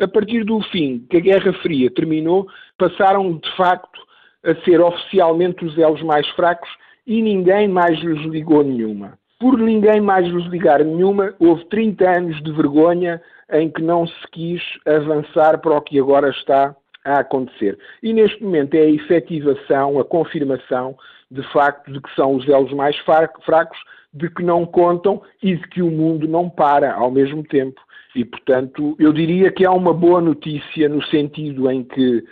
A 0.00 0.08
partir 0.08 0.44
do 0.44 0.60
fim 0.62 1.06
que 1.10 1.18
a 1.18 1.20
Guerra 1.20 1.52
Fria 1.54 1.90
terminou, 1.90 2.48
passaram 2.78 3.36
de 3.36 3.56
facto 3.56 4.00
a 4.44 4.54
ser 4.64 4.80
oficialmente 4.80 5.64
os 5.64 5.76
elos 5.78 6.02
mais 6.02 6.28
fracos 6.30 6.68
e 7.06 7.20
ninguém 7.22 7.68
mais 7.68 7.98
lhes 8.00 8.20
ligou 8.26 8.62
nenhuma. 8.62 9.18
Por 9.38 9.58
ninguém 9.58 10.00
mais 10.00 10.26
lhes 10.26 10.46
ligar 10.46 10.84
nenhuma, 10.84 11.34
houve 11.38 11.64
30 11.66 12.08
anos 12.08 12.42
de 12.42 12.52
vergonha 12.52 13.20
em 13.52 13.70
que 13.70 13.82
não 13.82 14.06
se 14.06 14.30
quis 14.32 14.62
avançar 14.86 15.58
para 15.58 15.76
o 15.76 15.80
que 15.80 15.98
agora 15.98 16.30
está 16.30 16.74
a 17.04 17.20
acontecer. 17.20 17.78
E 18.02 18.12
neste 18.12 18.42
momento 18.42 18.74
é 18.74 18.82
a 18.82 18.90
efetivação, 18.90 19.98
a 19.98 20.04
confirmação 20.04 20.96
de 21.30 21.42
facto 21.52 21.92
de 21.92 22.00
que 22.00 22.14
são 22.14 22.34
os 22.34 22.48
elos 22.48 22.72
mais 22.72 22.96
fracos, 22.98 23.78
de 24.12 24.28
que 24.28 24.42
não 24.42 24.66
contam 24.66 25.22
e 25.42 25.54
de 25.56 25.68
que 25.68 25.82
o 25.82 25.90
mundo 25.90 26.26
não 26.26 26.50
para 26.50 26.92
ao 26.94 27.10
mesmo 27.10 27.42
tempo. 27.44 27.80
E, 28.14 28.24
portanto, 28.24 28.96
eu 28.98 29.12
diria 29.12 29.52
que 29.52 29.64
há 29.64 29.70
uma 29.70 29.94
boa 29.94 30.20
notícia 30.20 30.88
no 30.88 31.00
sentido 31.04 31.70
em 31.70 31.84
que 31.84 32.18
uh, 32.18 32.24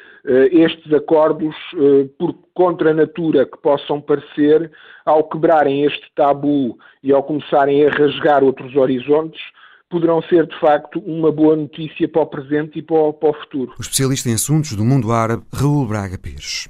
estes 0.50 0.92
acordos, 0.92 1.54
uh, 1.74 2.08
por 2.18 2.34
contra 2.52 2.92
natura 2.92 3.46
que 3.46 3.56
possam 3.58 4.00
parecer, 4.00 4.72
ao 5.06 5.22
quebrarem 5.22 5.84
este 5.84 6.04
tabu 6.16 6.76
e 7.00 7.12
ao 7.12 7.22
começarem 7.22 7.86
a 7.86 7.90
rasgar 7.90 8.42
outros 8.42 8.74
horizontes, 8.74 9.40
poderão 9.88 10.20
ser, 10.22 10.46
de 10.46 10.58
facto, 10.58 10.98
uma 11.06 11.30
boa 11.30 11.54
notícia 11.54 12.08
para 12.08 12.22
o 12.22 12.26
presente 12.26 12.80
e 12.80 12.82
para 12.82 12.96
o, 12.96 13.12
para 13.12 13.30
o 13.30 13.34
futuro. 13.34 13.72
O 13.78 13.82
especialista 13.82 14.28
em 14.28 14.34
assuntos 14.34 14.74
do 14.74 14.84
mundo 14.84 15.12
árabe, 15.12 15.44
Raul 15.54 15.86
Braga 15.86 16.18
Pires. 16.18 16.68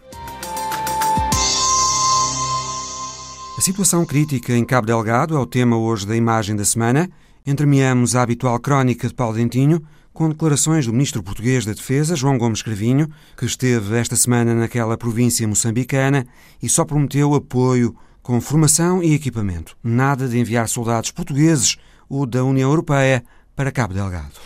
A 3.59 3.61
situação 3.61 4.07
crítica 4.07 4.57
em 4.57 4.65
Cabo 4.65 4.87
Delgado 4.87 5.35
é 5.35 5.39
o 5.41 5.45
tema 5.45 5.77
hoje 5.77 6.07
da 6.07 6.15
imagem 6.15 6.55
da 6.55 6.65
semana. 6.65 7.11
Entremeamos 7.45 8.15
a 8.15 8.23
habitual 8.23 8.57
crónica 8.61 9.09
de 9.09 9.15
Paulo 9.15 9.35
Dentinho 9.35 9.83
com 10.15 10.29
declarações 10.29 10.87
do 10.87 10.93
ministro 10.93 11.25
português 11.25 11.67
da 11.67 11.73
Defesa, 11.73 12.15
João 12.15 12.39
Gomes 12.39 12.63
Cravinho, 12.63 13.09
que 13.37 13.45
esteve 13.45 13.97
esta 13.97 14.15
semana 14.15 14.55
naquela 14.55 14.97
província 14.97 15.47
moçambicana 15.49 16.25
e 16.63 16.69
só 16.69 16.85
prometeu 16.85 17.35
apoio 17.35 17.97
com 18.23 18.41
formação 18.41 19.03
e 19.03 19.13
equipamento. 19.13 19.77
Nada 19.83 20.29
de 20.29 20.39
enviar 20.39 20.69
soldados 20.69 21.11
portugueses 21.11 21.79
ou 22.09 22.27
da 22.27 22.45
União 22.45 22.71
Europeia 22.71 23.25
para 23.57 23.73
Cabo 23.73 23.93
Delgado. 23.93 24.39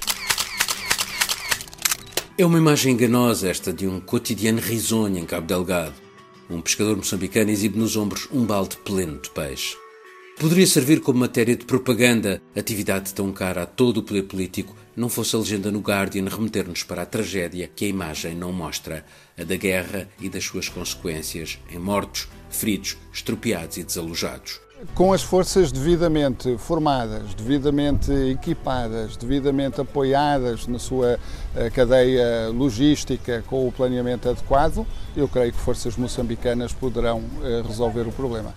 É 2.38 2.46
uma 2.46 2.56
imagem 2.56 2.94
enganosa 2.94 3.50
esta 3.50 3.74
de 3.74 3.86
um 3.86 4.00
cotidiano 4.00 4.58
risonho 4.58 5.18
em 5.18 5.26
Cabo 5.26 5.46
Delgado. 5.46 6.11
Um 6.50 6.60
pescador 6.60 6.96
moçambicano 6.96 7.50
exibe 7.50 7.78
nos 7.78 7.96
ombros 7.96 8.28
um 8.32 8.44
balde 8.44 8.76
pleno 8.78 9.20
de 9.20 9.30
peixe. 9.30 9.76
Poderia 10.38 10.66
servir 10.66 11.00
como 11.00 11.20
matéria 11.20 11.56
de 11.56 11.64
propaganda, 11.64 12.42
atividade 12.56 13.14
tão 13.14 13.32
cara 13.32 13.62
a 13.62 13.66
todo 13.66 13.98
o 13.98 14.02
poder 14.02 14.24
político, 14.24 14.74
não 14.96 15.08
fosse 15.08 15.36
a 15.36 15.38
legenda 15.38 15.70
no 15.70 15.80
Guardian 15.80 16.28
remeter-nos 16.28 16.82
para 16.82 17.02
a 17.02 17.06
tragédia 17.06 17.70
que 17.74 17.84
a 17.84 17.88
imagem 17.88 18.34
não 18.34 18.52
mostra, 18.52 19.04
a 19.38 19.44
da 19.44 19.56
guerra 19.56 20.08
e 20.20 20.28
das 20.28 20.44
suas 20.44 20.68
consequências, 20.68 21.58
em 21.70 21.78
mortos, 21.78 22.28
feridos, 22.50 22.96
estropiados 23.12 23.76
e 23.76 23.84
desalojados 23.84 24.60
com 24.94 25.12
as 25.12 25.22
forças 25.22 25.70
devidamente 25.70 26.56
formadas, 26.58 27.34
devidamente 27.34 28.12
equipadas, 28.12 29.16
devidamente 29.16 29.80
apoiadas 29.80 30.66
na 30.66 30.78
sua 30.78 31.18
eh, 31.54 31.70
cadeia 31.70 32.48
logística 32.48 33.42
com 33.46 33.66
o 33.66 33.72
planeamento 33.72 34.28
adequado, 34.28 34.86
eu 35.16 35.28
creio 35.28 35.52
que 35.52 35.58
forças 35.58 35.96
moçambicanas 35.96 36.72
poderão 36.72 37.22
eh, 37.42 37.62
resolver 37.66 38.02
o 38.02 38.12
problema. 38.12 38.54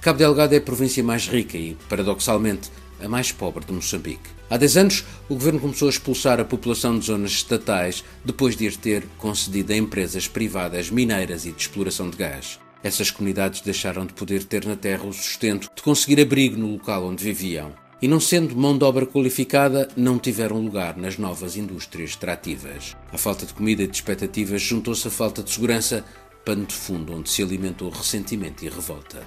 Cabo 0.00 0.18
Delgado 0.18 0.54
é 0.54 0.58
a 0.58 0.60
província 0.60 1.02
mais 1.02 1.28
rica 1.28 1.56
e, 1.56 1.76
paradoxalmente, 1.88 2.70
a 3.02 3.08
mais 3.08 3.30
pobre 3.30 3.64
de 3.64 3.72
Moçambique. 3.72 4.30
Há 4.50 4.56
10 4.56 4.76
anos, 4.76 5.04
o 5.28 5.34
governo 5.34 5.60
começou 5.60 5.86
a 5.86 5.90
expulsar 5.90 6.40
a 6.40 6.44
população 6.44 6.98
de 6.98 7.06
zonas 7.06 7.32
estatais 7.32 8.02
depois 8.24 8.56
de 8.56 8.66
as 8.66 8.76
ter 8.76 9.06
concedido 9.18 9.72
a 9.72 9.76
empresas 9.76 10.26
privadas 10.26 10.90
mineiras 10.90 11.44
e 11.44 11.52
de 11.52 11.60
exploração 11.60 12.08
de 12.08 12.16
gás. 12.16 12.58
Essas 12.82 13.10
comunidades 13.10 13.60
deixaram 13.60 14.06
de 14.06 14.12
poder 14.12 14.44
ter 14.44 14.64
na 14.64 14.76
terra 14.76 15.04
o 15.04 15.12
sustento 15.12 15.68
de 15.74 15.82
conseguir 15.82 16.20
abrigo 16.20 16.56
no 16.56 16.72
local 16.72 17.06
onde 17.06 17.24
viviam. 17.24 17.72
E 18.00 18.06
não 18.06 18.20
sendo 18.20 18.56
mão 18.56 18.78
de 18.78 18.84
obra 18.84 19.04
qualificada, 19.04 19.88
não 19.96 20.18
tiveram 20.18 20.60
lugar 20.60 20.96
nas 20.96 21.18
novas 21.18 21.56
indústrias 21.56 22.10
extrativas. 22.10 22.96
A 23.12 23.18
falta 23.18 23.44
de 23.44 23.52
comida 23.52 23.82
e 23.82 23.88
de 23.88 23.96
expectativas 23.96 24.62
juntou-se 24.62 25.08
à 25.08 25.10
falta 25.10 25.42
de 25.42 25.50
segurança, 25.50 26.04
pano 26.44 26.64
de 26.64 26.74
fundo 26.74 27.12
onde 27.12 27.28
se 27.28 27.42
alimentou 27.42 27.90
ressentimento 27.90 28.64
e 28.64 28.68
revolta. 28.68 29.26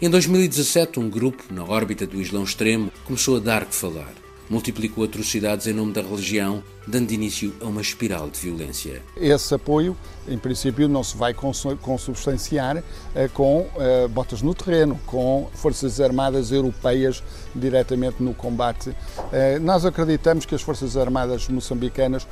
Em 0.00 0.08
2017, 0.08 0.98
um 0.98 1.10
grupo, 1.10 1.44
na 1.52 1.64
órbita 1.64 2.06
do 2.06 2.20
Islão 2.20 2.44
Extremo, 2.44 2.90
começou 3.04 3.36
a 3.36 3.40
dar 3.40 3.66
que 3.66 3.74
falar 3.74 4.25
multiplicou 4.48 5.04
atrocidades 5.04 5.66
em 5.66 5.72
nome 5.72 5.92
da 5.92 6.02
religião, 6.02 6.62
dando 6.86 7.10
início 7.12 7.52
a 7.60 7.66
uma 7.66 7.80
espiral 7.80 8.30
de 8.30 8.38
violência. 8.38 9.02
Esse 9.16 9.54
apoio, 9.54 9.96
em 10.28 10.38
princípio, 10.38 10.88
não 10.88 11.02
se 11.02 11.16
vai 11.16 11.34
consubstanciar 11.34 12.82
eh, 13.14 13.28
com 13.28 13.66
eh, 13.76 14.06
botas 14.08 14.42
no 14.42 14.54
terreno, 14.54 14.98
com 15.06 15.48
forças 15.54 16.00
armadas 16.00 16.52
europeias 16.52 17.22
diretamente 17.54 18.22
no 18.22 18.32
combate. 18.34 18.94
Eh, 19.32 19.58
nós 19.58 19.84
acreditamos 19.84 20.46
que 20.46 20.54
as 20.54 20.62
forças 20.62 20.96
armadas 20.96 21.48
moçambicanas 21.48 22.26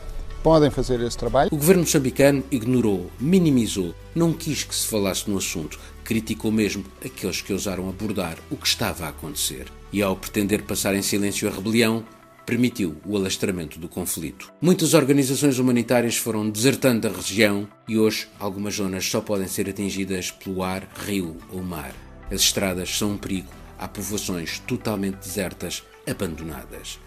podem 0.44 0.70
fazer 0.70 1.00
esse 1.00 1.16
trabalho. 1.16 1.48
O 1.50 1.56
governo 1.56 1.82
moçambicano 1.82 2.44
ignorou, 2.50 3.10
minimizou, 3.18 3.94
não 4.14 4.30
quis 4.30 4.62
que 4.62 4.74
se 4.74 4.86
falasse 4.86 5.28
no 5.28 5.38
assunto, 5.38 5.80
criticou 6.04 6.52
mesmo 6.52 6.84
aqueles 7.04 7.40
que 7.40 7.52
ousaram 7.52 7.88
abordar 7.88 8.36
o 8.50 8.56
que 8.56 8.66
estava 8.66 9.06
a 9.06 9.08
acontecer. 9.08 9.66
E 9.92 10.02
ao 10.02 10.16
pretender 10.16 10.62
passar 10.62 10.94
em 10.94 11.02
silêncio 11.02 11.48
a 11.48 11.50
rebelião, 11.50 12.04
permitiu 12.44 12.96
o 13.06 13.16
alastramento 13.16 13.78
do 13.78 13.88
conflito. 13.88 14.52
Muitas 14.60 14.94
organizações 14.94 15.58
humanitárias 15.58 16.16
foram 16.16 16.48
desertando 16.48 17.08
a 17.08 17.10
região 17.10 17.66
e 17.88 17.98
hoje 17.98 18.28
algumas 18.38 18.74
zonas 18.74 19.06
só 19.06 19.20
podem 19.20 19.48
ser 19.48 19.68
atingidas 19.68 20.30
pelo 20.30 20.62
ar, 20.62 20.86
rio 21.06 21.36
ou 21.50 21.62
mar. 21.62 21.94
As 22.30 22.42
estradas 22.42 22.96
são 22.96 23.12
um 23.12 23.18
perigo, 23.18 23.48
há 23.78 23.88
povoações 23.88 24.58
totalmente 24.60 25.16
desertas, 25.16 25.82
abandonadas. 26.06 26.98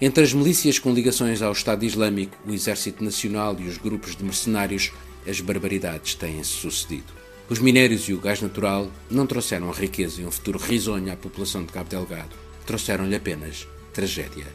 Entre 0.00 0.24
as 0.24 0.32
milícias 0.32 0.78
com 0.78 0.94
ligações 0.94 1.42
ao 1.42 1.52
Estado 1.52 1.84
Islâmico, 1.84 2.36
o 2.46 2.54
Exército 2.54 3.04
Nacional 3.04 3.56
e 3.60 3.68
os 3.68 3.76
grupos 3.76 4.16
de 4.16 4.24
mercenários, 4.24 4.92
as 5.28 5.40
barbaridades 5.42 6.14
têm-se 6.14 6.50
sucedido. 6.50 7.19
Os 7.50 7.58
minérios 7.58 8.08
e 8.08 8.14
o 8.14 8.20
gás 8.20 8.40
natural 8.40 8.88
não 9.10 9.26
trouxeram 9.26 9.68
a 9.68 9.74
riqueza 9.74 10.22
e 10.22 10.24
um 10.24 10.30
futuro 10.30 10.56
risonho 10.56 11.12
à 11.12 11.16
população 11.16 11.64
de 11.64 11.72
Cabo 11.72 11.90
Delgado. 11.90 12.30
Trouxeram-lhe 12.64 13.16
apenas 13.16 13.66
tragédia. 13.92 14.46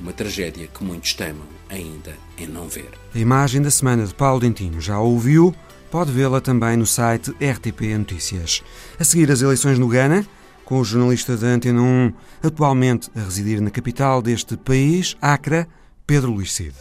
Uma 0.00 0.14
tragédia 0.14 0.66
que 0.66 0.82
muitos 0.82 1.12
temam 1.12 1.44
ainda 1.68 2.16
em 2.38 2.46
não 2.46 2.66
ver. 2.66 2.90
A 3.14 3.18
imagem 3.18 3.60
da 3.60 3.70
semana 3.70 4.06
de 4.06 4.14
Paulo 4.14 4.40
Dentino 4.40 4.80
já 4.80 4.98
ouviu? 4.98 5.54
Pode 5.90 6.10
vê-la 6.10 6.40
também 6.40 6.76
no 6.76 6.86
site 6.86 7.30
RTP 7.32 7.82
Notícias. 7.98 8.62
A 8.98 9.04
seguir, 9.04 9.30
as 9.30 9.42
eleições 9.42 9.78
no 9.78 9.88
Ghana 9.88 10.26
com 10.68 10.80
o 10.80 10.84
jornalista 10.84 11.34
da 11.34 11.46
Antena 11.46 11.80
1, 11.80 12.12
atualmente 12.42 13.10
a 13.16 13.20
residir 13.20 13.58
na 13.58 13.70
capital 13.70 14.20
deste 14.20 14.54
país, 14.54 15.16
Acre, 15.18 15.66
Pedro 16.06 16.30
Luís 16.30 16.52
Cid. 16.52 16.74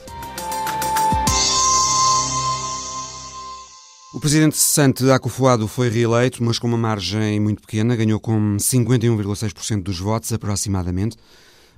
O 4.13 4.21
presidente 4.21 4.55
cessante 4.55 5.09
Acufoado 5.11 5.67
foi 5.67 5.89
reeleito, 5.89 6.41
mas 6.41 6.57
com 6.57 6.65
uma 6.65 6.77
margem 6.77 7.41
muito 7.41 7.61
pequena, 7.61 7.93
ganhou 7.93 8.21
com 8.21 8.55
51,6% 8.55 9.83
dos 9.83 9.99
votos 9.99 10.31
aproximadamente. 10.31 11.17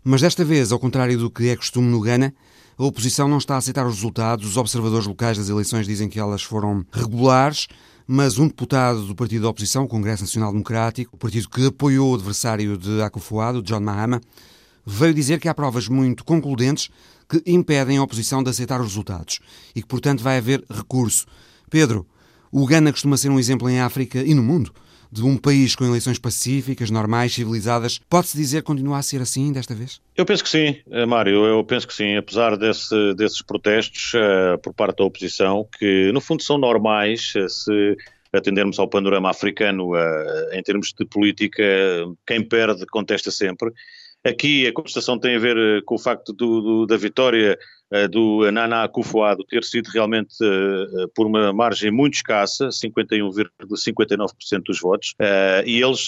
Mas 0.04 0.22
desta 0.22 0.46
vez, 0.46 0.72
ao 0.72 0.80
contrário 0.80 1.18
do 1.18 1.32
que 1.32 1.50
é 1.50 1.56
costume 1.56 1.90
no 1.90 2.00
Ghana, 2.00 2.32
a 2.78 2.84
oposição 2.84 3.28
não 3.28 3.40
está 3.40 3.56
a 3.56 3.58
aceitar 3.58 3.86
os 3.88 3.96
resultados. 3.96 4.46
Os 4.46 4.58
observadores 4.58 5.08
locais 5.08 5.40
das 5.40 5.50
eleições 5.50 5.88
dizem 5.88 6.08
que 6.08 6.20
elas 6.20 6.44
foram 6.44 6.86
regulares, 6.92 7.68
mas 8.06 8.38
um 8.38 8.48
deputado 8.48 9.08
do 9.08 9.16
partido 9.16 9.42
da 9.42 9.50
oposição, 9.50 9.86
o 9.86 9.88
Congresso 9.88 10.22
Nacional 10.22 10.52
Democrático, 10.52 11.16
o 11.16 11.20
partido 11.20 11.50
que 11.50 11.66
apoiou 11.66 12.12
o 12.12 12.16
adversário 12.16 12.78
de 12.78 13.02
Akufo-Addo, 13.02 13.64
John 13.64 13.80
Mahama, 13.80 14.22
veio 14.86 15.16
dizer 15.16 15.40
que 15.40 15.50
há 15.50 15.54
provas 15.54 15.88
muito 15.88 16.24
concludentes 16.24 16.92
que 17.28 17.42
impedem 17.48 17.98
a 17.98 18.04
oposição 18.04 18.44
de 18.44 18.52
aceitar 18.52 18.80
os 18.80 18.88
resultados 18.88 19.40
e 19.76 19.82
que, 19.82 19.88
portanto, 19.88 20.22
vai 20.22 20.38
haver 20.38 20.64
recurso. 20.70 21.26
Pedro, 21.72 22.06
o 22.52 22.66
Ghana 22.66 22.92
costuma 22.92 23.18
ser 23.18 23.30
um 23.30 23.40
exemplo 23.40 23.70
em 23.70 23.80
África 23.80 24.20
e 24.20 24.34
no 24.34 24.44
mundo 24.44 24.72
de 25.12 25.24
um 25.24 25.36
país 25.36 25.76
com 25.76 25.86
eleições 25.86 26.20
pacíficas, 26.20 26.92
normais, 26.92 27.34
civilizadas. 27.34 28.00
Pode-se 28.10 28.38
dizer 28.38 28.58
que 28.58 28.68
continua 28.68 29.00
a 29.00 29.02
ser 29.02 29.22
assim 29.22 29.52
desta 29.52 29.74
vez? 29.74 30.00
Eu 30.16 30.26
penso 30.26 30.44
que 30.44 30.50
sim, 30.50 30.78
eh, 30.92 31.06
Mário, 31.06 31.46
eu 31.46 31.64
penso 31.64 31.88
que 31.88 31.94
sim, 31.94 32.16
apesar 32.16 32.56
desse, 32.56 33.14
desses 33.16 33.42
protestos 33.42 34.14
uh, 34.14 34.58
por 34.60 34.74
parte 34.74 34.98
da 34.98 35.06
oposição, 35.06 35.68
que 35.78 36.12
no 36.12 36.22
fundo 36.22 36.44
são 36.44 36.58
normais, 36.58 37.34
uh, 37.36 37.50
se 37.50 37.98
atendermos 38.32 38.78
ao 38.78 38.88
panorama 38.88 39.30
africano 39.32 39.96
uh, 39.96 40.54
em 40.54 40.62
termos 40.62 40.94
de 40.94 41.06
política, 41.06 41.64
quem 42.28 42.44
perde 42.44 42.86
contesta 42.86 43.32
sempre. 43.32 43.72
Aqui 44.24 44.68
a 44.68 44.74
contestação 44.74 45.18
tem 45.18 45.36
a 45.36 45.40
ver 45.40 45.84
com 45.86 45.96
o 45.96 46.00
facto 46.00 46.34
do, 46.34 46.62
do, 46.62 46.86
da 46.86 46.98
vitória 46.98 47.58
do 48.12 48.52
Nana 48.52 48.84
Akufo-Addo 48.84 49.44
ter 49.46 49.64
sido 49.64 49.88
realmente 49.88 50.36
uh, 50.44 51.08
por 51.16 51.26
uma 51.26 51.52
margem 51.52 51.90
muito 51.92 52.16
escassa, 52.16 52.70
51,59% 52.70 54.64
dos 54.66 54.80
votos, 54.80 55.16
e 55.66 55.82
eles 55.82 56.08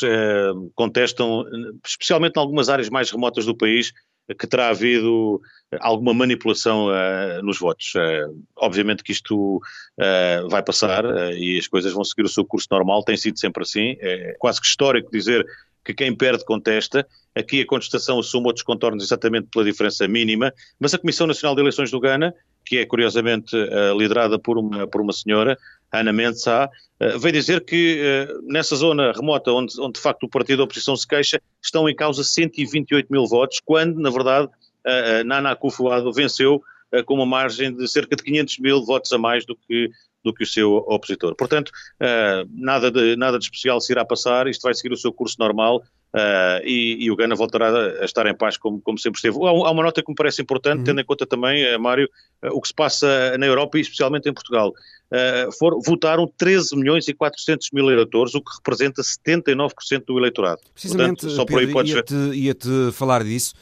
contestam, 0.75 1.43
especialmente 1.85 2.37
em 2.37 2.39
algumas 2.39 2.69
áreas 2.69 2.89
mais 2.89 3.09
remotas 3.09 3.45
do 3.45 3.57
país, 3.57 3.91
que 4.35 4.47
terá 4.47 4.69
havido 4.69 5.41
alguma 5.79 6.13
manipulação 6.13 6.87
uh, 6.87 7.41
nos 7.43 7.59
votos. 7.59 7.93
Uh, 7.95 8.43
obviamente 8.55 9.03
que 9.03 9.11
isto 9.11 9.57
uh, 9.57 10.49
vai 10.49 10.61
passar 10.63 11.05
e 11.35 11.57
as 11.57 11.67
coisas 11.67 11.93
vão 11.93 12.03
seguir 12.03 12.23
o 12.23 12.29
seu 12.29 12.45
curso 12.45 12.67
normal, 12.71 13.03
tem 13.03 13.17
sido 13.17 13.39
sempre 13.39 13.63
assim. 13.63 13.97
É 13.99 14.35
quase 14.39 14.59
que 14.59 14.67
histórico 14.67 15.11
dizer 15.11 15.45
que 15.83 15.93
quem 15.93 16.15
perde 16.15 16.45
contesta. 16.45 17.07
Aqui 17.35 17.61
a 17.61 17.65
contestação 17.65 18.19
assume 18.19 18.47
outros 18.47 18.63
contornos 18.63 19.03
exatamente 19.03 19.47
pela 19.51 19.65
diferença 19.65 20.07
mínima, 20.07 20.53
mas 20.79 20.93
a 20.93 20.97
Comissão 20.97 21.25
Nacional 21.25 21.55
de 21.55 21.61
Eleições 21.61 21.89
do 21.89 21.99
Ghana, 21.99 22.33
que 22.65 22.77
é 22.77 22.85
curiosamente 22.85 23.55
liderada 23.97 24.37
por 24.37 24.57
uma, 24.57 24.85
por 24.85 25.01
uma 25.01 25.13
senhora, 25.13 25.57
Ana 25.91 26.13
Mensah, 26.13 26.69
veio 27.19 27.33
dizer 27.33 27.65
que 27.65 28.27
nessa 28.43 28.75
zona 28.75 29.11
remota 29.11 29.51
onde, 29.51 29.79
onde 29.79 29.93
de 29.93 29.99
facto 29.99 30.23
o 30.23 30.29
partido 30.29 30.57
da 30.57 30.63
oposição 30.65 30.95
se 30.95 31.07
queixa, 31.07 31.41
estão 31.61 31.89
em 31.89 31.95
causa 31.95 32.23
128 32.23 33.07
mil 33.09 33.25
votos, 33.25 33.59
quando 33.63 33.99
na 33.99 34.09
verdade 34.09 34.49
Nana 35.25 35.51
Akufo-Addo 35.51 36.13
venceu 36.13 36.61
com 37.05 37.15
uma 37.15 37.25
margem 37.25 37.73
de 37.73 37.87
cerca 37.87 38.15
de 38.15 38.23
500 38.23 38.59
mil 38.59 38.85
votos 38.85 39.11
a 39.13 39.17
mais 39.17 39.45
do 39.45 39.55
que 39.55 39.89
do 40.23 40.33
que 40.33 40.43
o 40.43 40.47
seu 40.47 40.75
opositor. 40.75 41.35
Portanto, 41.35 41.69
uh, 41.69 42.49
nada, 42.53 42.91
de, 42.91 43.15
nada 43.15 43.37
de 43.37 43.45
especial 43.45 43.79
se 43.81 43.91
irá 43.91 44.05
passar, 44.05 44.47
isto 44.47 44.63
vai 44.63 44.73
seguir 44.73 44.93
o 44.93 44.97
seu 44.97 45.11
curso 45.11 45.35
normal, 45.39 45.83
Uh, 46.13 46.59
e, 46.65 47.05
e, 47.05 47.09
o 47.09 47.15
Gana 47.15 47.33
voltará 47.35 47.69
a 48.01 48.03
estar 48.03 48.25
em 48.27 48.35
paz 48.35 48.57
como, 48.57 48.81
como 48.81 48.99
sempre 48.99 49.17
esteve. 49.17 49.37
Há, 49.45 49.49
há, 49.49 49.71
uma 49.71 49.81
nota 49.81 50.03
que 50.03 50.09
me 50.09 50.15
parece 50.15 50.41
importante, 50.41 50.79
uhum. 50.79 50.83
tendo 50.83 50.99
em 50.99 51.05
conta 51.05 51.25
também, 51.25 51.73
uh, 51.73 51.79
Mário, 51.79 52.09
uh, 52.43 52.49
o 52.53 52.59
que 52.59 52.67
se 52.67 52.73
passa 52.73 53.37
na 53.37 53.45
Europa 53.45 53.77
e 53.77 53.81
especialmente 53.81 54.27
em 54.27 54.33
Portugal. 54.33 54.73
For, 55.59 55.77
votaram 55.85 56.25
13 56.37 56.73
milhões 56.77 57.05
e 57.09 57.13
400 57.13 57.71
mil 57.73 57.91
eleitores, 57.91 58.33
o 58.33 58.41
que 58.41 58.49
representa 58.55 59.01
79% 59.01 60.05
do 60.07 60.17
eleitorado. 60.17 60.61
Precisamente, 60.73 61.25
Portanto, 61.25 61.35
só 61.35 61.45
por 61.45 61.59
aí 61.59 61.69
ia-te 61.89 62.15
ia 62.33 62.53
-te 62.53 62.93
falar 62.93 63.21
disso. 63.21 63.53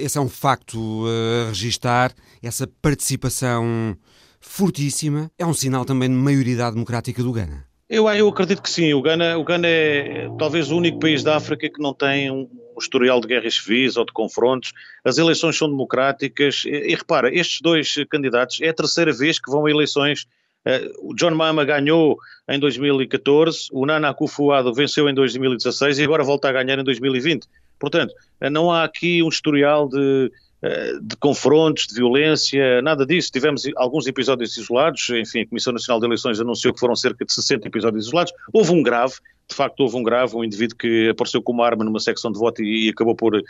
esse 0.00 0.16
é 0.16 0.20
um 0.22 0.28
facto 0.30 1.04
a 1.06 1.48
registar, 1.48 2.14
essa 2.42 2.66
participação 2.80 3.94
fortíssima. 4.40 5.30
É 5.38 5.44
um 5.44 5.54
sinal 5.54 5.84
também 5.84 6.08
de 6.08 6.14
maioridade 6.14 6.74
democrática 6.74 7.22
do 7.22 7.32
Gana. 7.32 7.66
Eu, 7.88 8.08
eu 8.08 8.28
acredito 8.28 8.62
que 8.62 8.70
sim. 8.70 8.94
O 8.94 9.02
Ghana, 9.02 9.36
o 9.36 9.44
Ghana 9.44 9.66
é 9.66 10.28
talvez 10.38 10.70
o 10.70 10.76
único 10.76 11.00
país 11.00 11.24
da 11.24 11.36
África 11.36 11.68
que 11.68 11.82
não 11.82 11.92
tem 11.92 12.30
um, 12.30 12.48
historial 12.80 13.20
de 13.20 13.28
guerras 13.28 13.54
civis 13.54 13.96
ou 13.96 14.04
de 14.04 14.12
confrontos. 14.12 14.72
As 15.04 15.18
eleições 15.18 15.56
são 15.56 15.68
democráticas. 15.68 16.62
E, 16.64 16.70
e, 16.70 16.94
repara, 16.94 17.34
estes 17.34 17.60
dois 17.60 17.94
candidatos 18.08 18.60
é 18.60 18.68
a 18.68 18.74
terceira 18.74 19.12
vez 19.12 19.38
que 19.38 19.50
vão 19.50 19.66
a 19.66 19.70
eleições. 19.70 20.26
Uh, 20.66 21.10
o 21.10 21.14
John 21.14 21.32
Mahama 21.32 21.64
ganhou 21.64 22.18
em 22.48 22.58
2014, 22.58 23.68
o 23.72 23.86
Nana 23.86 24.10
Akufo-Addo 24.10 24.74
venceu 24.74 25.08
em 25.08 25.14
2016 25.14 25.98
e 25.98 26.04
agora 26.04 26.22
volta 26.22 26.48
a 26.48 26.52
ganhar 26.52 26.78
em 26.78 26.84
2020. 26.84 27.46
Portanto, 27.78 28.12
não 28.52 28.70
há 28.70 28.84
aqui 28.84 29.22
um 29.22 29.28
historial 29.28 29.88
de 29.88 30.26
eh, 30.26 30.36
de 31.02 31.16
confrontos, 31.16 31.86
de 31.86 31.94
violência, 31.94 32.82
nada 32.82 33.06
disso. 33.06 33.30
Tivemos 33.32 33.62
alguns 33.76 34.06
episódios 34.06 34.56
isolados, 34.56 35.08
enfim, 35.10 35.40
a 35.40 35.46
Comissão 35.46 35.72
Nacional 35.72 36.00
de 36.00 36.06
Eleições 36.06 36.38
anunciou 36.38 36.74
que 36.74 36.80
foram 36.80 36.94
cerca 36.94 37.24
de 37.24 37.32
60 37.32 37.66
episódios 37.66 38.06
isolados. 38.06 38.32
Houve 38.52 38.72
um 38.72 38.82
grave, 38.82 39.14
de 39.50 39.56
facto 39.56 39.80
houve 39.80 39.96
um 39.96 40.02
grave, 40.02 40.34
um 40.36 40.44
indivíduo 40.44 40.76
que 40.78 41.08
apareceu 41.08 41.42
com 41.42 41.52
uma 41.52 41.66
arma 41.66 41.84
numa 41.84 42.00
secção 42.00 42.30
de 42.30 42.38
voto 42.38 42.62
e, 42.62 42.88
acabou 42.88 43.14
por 43.14 43.34
uh, 43.34 43.42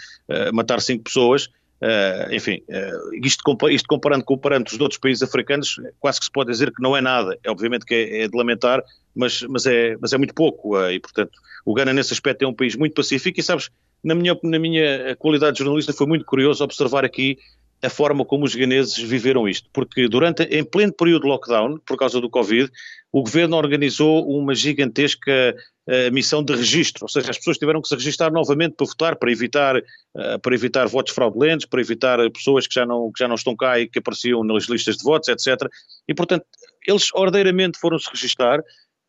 matar 0.53 0.81
cinco 0.81 1.05
pessoas. 1.05 1.47
Uh, 1.83 2.33
enfim, 2.33 2.63
uh, 2.69 3.15
isto, 3.25 3.43
isto, 3.71 3.87
comparando 3.89 4.25
com 4.25 4.37
parâmetros 4.37 4.77
de 4.77 4.83
outros 4.83 5.01
países 5.01 5.23
africanos, 5.23 5.77
quase 5.99 6.19
que 6.19 6.27
se 6.27 6.33
pode 6.33 6.51
dizer 6.51 6.73
que 6.73 6.83
não 6.83 6.97
é 6.97 7.01
nada. 7.01 7.39
É, 7.45 7.51
obviamente 7.51 7.85
que 7.85 7.95
é, 7.95 8.23
é 8.23 8.29
de 8.29 8.37
lamentar, 8.37 8.83
mas, 9.15 9.43
mas, 9.43 9.67
é, 9.67 9.97
mas 10.01 10.13
é 10.13 10.19
muito 10.19 10.35
pouco. 10.35 10.79
E, 10.89 10.99
portanto, 10.99 11.33
o 11.65 11.75
Ghana, 11.75 11.93
nesse 11.93 12.13
aspecto, 12.13 12.43
é 12.43 12.49
um 12.49 12.55
país 12.55 12.77
muito 12.77 12.95
pacífico. 12.95 13.39
E 13.41 13.43
sabes, 13.43 13.71
na 14.03 14.15
minha, 14.15 14.39
na 14.43 14.59
minha 14.59 15.17
qualidade 15.17 15.53
de 15.53 15.59
jornalista, 15.65 15.93
foi 15.93 16.07
muito 16.07 16.25
curioso 16.25 16.65
observar 16.65 17.05
aqui 17.05 17.39
a 17.83 17.89
forma 17.89 18.25
como 18.25 18.45
os 18.45 18.55
ganeses 18.55 18.97
viveram 18.97 19.49
isto, 19.49 19.69
porque 19.73 20.09
durante, 20.09 20.43
em 20.45 20.63
pleno 20.63 20.93
período 20.93 21.23
de 21.23 21.29
lockdown, 21.29 21.79
por 21.87 21.97
causa 21.97 22.21
do 22.21 22.29
Covid, 22.29 22.71
o 23.11 23.23
governo 23.23 23.57
organizou 23.57 24.29
uma 24.29 24.55
gigantesca 24.55 25.55
uh, 25.89 26.13
missão 26.13 26.45
de 26.45 26.55
registro, 26.55 27.05
ou 27.05 27.09
seja, 27.09 27.31
as 27.31 27.39
pessoas 27.39 27.59
tiveram 27.59 27.81
que 27.81 27.89
se 27.89 27.95
registrar 27.95 28.31
novamente 28.31 28.75
para 28.77 28.87
votar, 28.87 29.17
para 29.17 29.33
evitar, 29.33 29.77
uh, 29.77 30.39
para 30.43 30.55
evitar 30.55 30.87
votos 30.89 31.15
fraudulentos, 31.15 31.67
para 31.67 31.81
evitar 31.81 32.19
pessoas 32.31 32.67
que 32.67 32.75
já, 32.75 32.85
não, 32.85 33.11
que 33.11 33.19
já 33.19 33.27
não 33.27 33.35
estão 33.35 33.57
cá 33.57 33.81
e 33.81 33.89
que 33.89 33.99
apareciam 33.99 34.45
nas 34.45 34.65
listas 34.65 34.99
de 34.99 35.03
votos, 35.03 35.29
etc. 35.29 35.67
E, 36.07 36.15
portanto, 36.15 36.45
eles 36.87 37.09
ordeiramente 37.15 37.79
foram 37.79 37.99
se 37.99 38.11
registrar, 38.11 38.63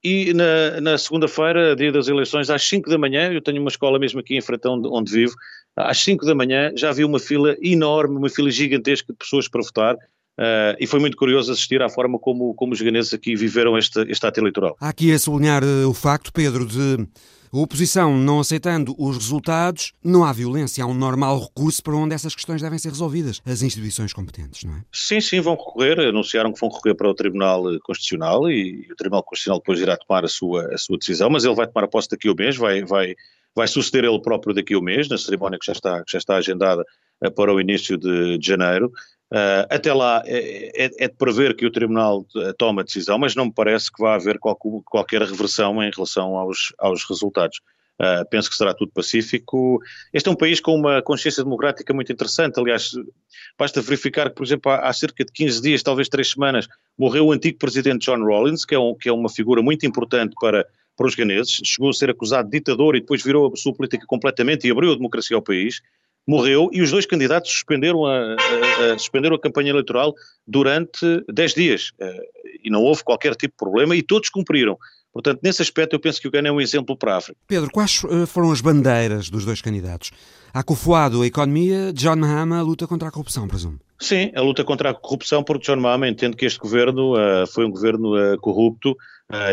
e 0.03 0.33
na, 0.33 0.81
na 0.81 0.97
segunda-feira, 0.97 1.75
dia 1.75 1.91
das 1.91 2.07
eleições, 2.07 2.49
às 2.49 2.63
5 2.63 2.89
da 2.89 2.97
manhã, 2.97 3.31
eu 3.31 3.41
tenho 3.41 3.61
uma 3.61 3.69
escola 3.69 3.99
mesmo 3.99 4.19
aqui 4.19 4.35
em 4.35 4.41
Fretão, 4.41 4.81
onde, 4.85 5.11
vivo, 5.11 5.33
às 5.75 5.99
5 5.99 6.25
da 6.25 6.35
manhã 6.35 6.71
já 6.75 6.91
vi 6.91 7.03
uma 7.03 7.19
fila 7.19 7.55
enorme, 7.61 8.17
uma 8.17 8.29
fila 8.29 8.49
gigantesca 8.49 9.13
de 9.13 9.17
pessoas 9.17 9.47
para 9.47 9.61
votar, 9.61 9.95
Uh, 10.39 10.73
e 10.79 10.87
foi 10.87 10.99
muito 10.99 11.17
curioso 11.17 11.51
assistir 11.51 11.83
à 11.83 11.89
forma 11.89 12.17
como, 12.17 12.55
como 12.55 12.73
os 12.73 12.81
ganeses 12.81 13.13
aqui 13.13 13.35
viveram 13.35 13.77
este, 13.77 13.99
este 14.09 14.25
ato 14.25 14.39
eleitoral. 14.39 14.75
Há 14.79 14.89
aqui 14.89 15.11
a 15.11 15.19
sublinhar 15.19 15.63
uh, 15.63 15.87
o 15.87 15.93
facto, 15.93 16.31
Pedro, 16.33 16.65
de 16.65 17.05
a 17.53 17.57
oposição 17.57 18.17
não 18.17 18.39
aceitando 18.39 18.95
os 18.97 19.17
resultados, 19.17 19.93
não 20.03 20.23
há 20.23 20.31
violência, 20.31 20.83
há 20.83 20.87
um 20.87 20.93
normal 20.93 21.39
recurso 21.39 21.83
para 21.83 21.95
onde 21.95 22.15
essas 22.15 22.33
questões 22.33 22.61
devem 22.61 22.79
ser 22.79 22.89
resolvidas, 22.89 23.41
as 23.45 23.61
instituições 23.61 24.13
competentes, 24.13 24.63
não 24.63 24.75
é? 24.75 24.83
Sim, 24.91 25.19
sim, 25.19 25.41
vão 25.41 25.55
recorrer, 25.55 25.99
anunciaram 25.99 26.53
que 26.53 26.59
vão 26.59 26.69
recorrer 26.69 26.95
para 26.95 27.09
o 27.09 27.13
Tribunal 27.13 27.63
Constitucional 27.81 28.49
e 28.49 28.87
o 28.91 28.95
Tribunal 28.95 29.23
Constitucional 29.23 29.59
depois 29.59 29.79
irá 29.79 29.97
tomar 29.97 30.23
a 30.23 30.29
sua, 30.29 30.73
a 30.73 30.77
sua 30.77 30.97
decisão, 30.97 31.29
mas 31.29 31.43
ele 31.43 31.55
vai 31.55 31.67
tomar 31.67 31.85
a 31.85 31.87
posse 31.87 32.09
daqui 32.09 32.29
a 32.29 32.31
um 32.31 32.35
mês, 32.35 32.55
vai, 32.55 32.83
vai, 32.83 33.15
vai 33.53 33.67
suceder 33.67 34.05
ele 34.05 34.21
próprio 34.21 34.55
daqui 34.55 34.73
a 34.73 34.77
um 34.77 34.81
mês, 34.81 35.09
na 35.09 35.17
cerimónia 35.17 35.59
que 35.59 35.65
já 35.65 35.73
está, 35.73 36.03
que 36.03 36.11
já 36.11 36.17
está 36.17 36.35
agendada 36.35 36.85
eh, 37.21 37.29
para 37.29 37.53
o 37.53 37.59
início 37.59 37.97
de, 37.97 38.37
de 38.37 38.47
janeiro. 38.47 38.91
Uh, 39.31 39.63
até 39.69 39.93
lá 39.93 40.21
é, 40.25 40.85
é, 40.85 40.91
é, 41.05 41.07
de 41.07 41.15
prever 41.15 41.55
que 41.55 41.65
o 41.65 41.71
Tribunal 41.71 42.25
tome 42.57 42.81
a 42.81 42.83
decisão, 42.83 43.17
mas 43.17 43.33
não 43.33 43.45
me 43.45 43.53
parece 43.53 43.89
que 43.89 44.01
vá 44.03 44.15
haver 44.15 44.37
qualquer, 44.37 45.21
reversão 45.21 45.81
em 45.81 45.89
relação 45.89 46.35
aos, 46.35 46.73
aos 46.77 47.05
resultados. 47.05 47.61
Uh, 48.01 48.27
penso 48.29 48.49
que 48.49 48.57
será 48.57 48.73
tudo 48.73 48.91
pacífico. 48.91 49.79
Este 50.11 50.27
é 50.27 50.31
um 50.31 50.35
país 50.35 50.59
com 50.59 50.75
uma 50.75 51.01
consciência 51.01 51.43
democrática 51.43 51.93
muito 51.93 52.11
interessante. 52.11 52.59
Aliás, 52.59 52.91
basta 53.57 53.79
verificar 53.79 54.29
que, 54.29 54.35
por 54.35 54.43
exemplo, 54.43 54.69
há, 54.71 54.89
há 54.89 54.91
cerca 54.91 55.23
de 55.23 55.31
15 55.31 55.61
dias, 55.61 55.83
talvez 55.83 56.09
3 56.09 56.27
semanas, 56.27 56.67
morreu 56.97 57.27
o 57.27 57.31
antigo 57.31 57.57
presidente 57.57 58.05
John 58.05 58.25
Rawlins, 58.25 58.65
que 58.65 58.75
é, 58.75 58.79
um, 58.79 58.95
que 58.95 59.07
é 59.07 59.13
uma 59.13 59.29
figura 59.29 59.61
muito 59.61 59.85
importante 59.85 60.33
para, 60.41 60.65
para 60.97 61.07
os 61.07 61.15
ganeses. 61.15 61.61
Chegou 61.63 61.91
a 61.91 61.93
ser 61.93 62.09
acusado 62.09 62.49
de 62.49 62.57
ditador 62.57 62.97
e 62.97 62.99
depois 63.01 63.23
virou 63.23 63.53
a 63.53 63.55
sua 63.55 63.73
política 63.73 64.05
completamente 64.05 64.67
e 64.67 64.71
abriu 64.71 64.91
a 64.91 64.95
democracia 64.95 65.37
ao 65.37 65.41
país 65.41 65.79
morreu 66.27 66.69
e 66.71 66.81
os 66.81 66.91
dois 66.91 67.05
candidatos 67.05 67.51
suspenderam 67.51 68.05
a, 68.05 68.35
a, 68.35 68.93
a 68.93 68.97
suspenderam 68.97 69.35
a 69.35 69.39
campanha 69.39 69.69
eleitoral 69.69 70.13
durante 70.45 71.23
10 71.31 71.53
dias 71.53 71.91
uh, 72.01 72.21
e 72.63 72.69
não 72.69 72.81
houve 72.81 73.03
qualquer 73.03 73.35
tipo 73.35 73.53
de 73.53 73.57
problema 73.57 73.95
e 73.95 74.01
todos 74.01 74.29
cumpriram. 74.29 74.77
Portanto, 75.13 75.41
nesse 75.43 75.61
aspecto 75.61 75.93
eu 75.93 75.99
penso 75.99 76.21
que 76.21 76.27
o 76.27 76.31
Ghana 76.31 76.47
é 76.47 76.51
um 76.51 76.61
exemplo 76.61 76.95
para 76.95 77.15
a 77.15 77.17
África. 77.17 77.37
Pedro, 77.47 77.69
quais 77.71 78.03
uh, 78.03 78.25
foram 78.25 78.51
as 78.51 78.61
bandeiras 78.61 79.29
dos 79.29 79.43
dois 79.43 79.61
candidatos? 79.61 80.11
Akufuado, 80.53 81.21
a 81.21 81.27
economia, 81.27 81.91
John 81.93 82.17
Mahama, 82.17 82.59
a 82.59 82.61
luta 82.61 82.87
contra 82.87 83.09
a 83.09 83.11
corrupção, 83.11 83.47
presumo. 83.47 83.79
Sim, 83.99 84.31
a 84.35 84.41
luta 84.41 84.63
contra 84.63 84.89
a 84.89 84.93
corrupção, 84.93 85.43
porque 85.43 85.65
John 85.65 85.79
Mahama 85.79 86.07
entende 86.07 86.35
que 86.35 86.45
este 86.45 86.59
governo 86.59 87.13
uh, 87.13 87.45
foi 87.47 87.65
um 87.65 87.71
governo 87.71 88.11
corrupto 88.39 88.95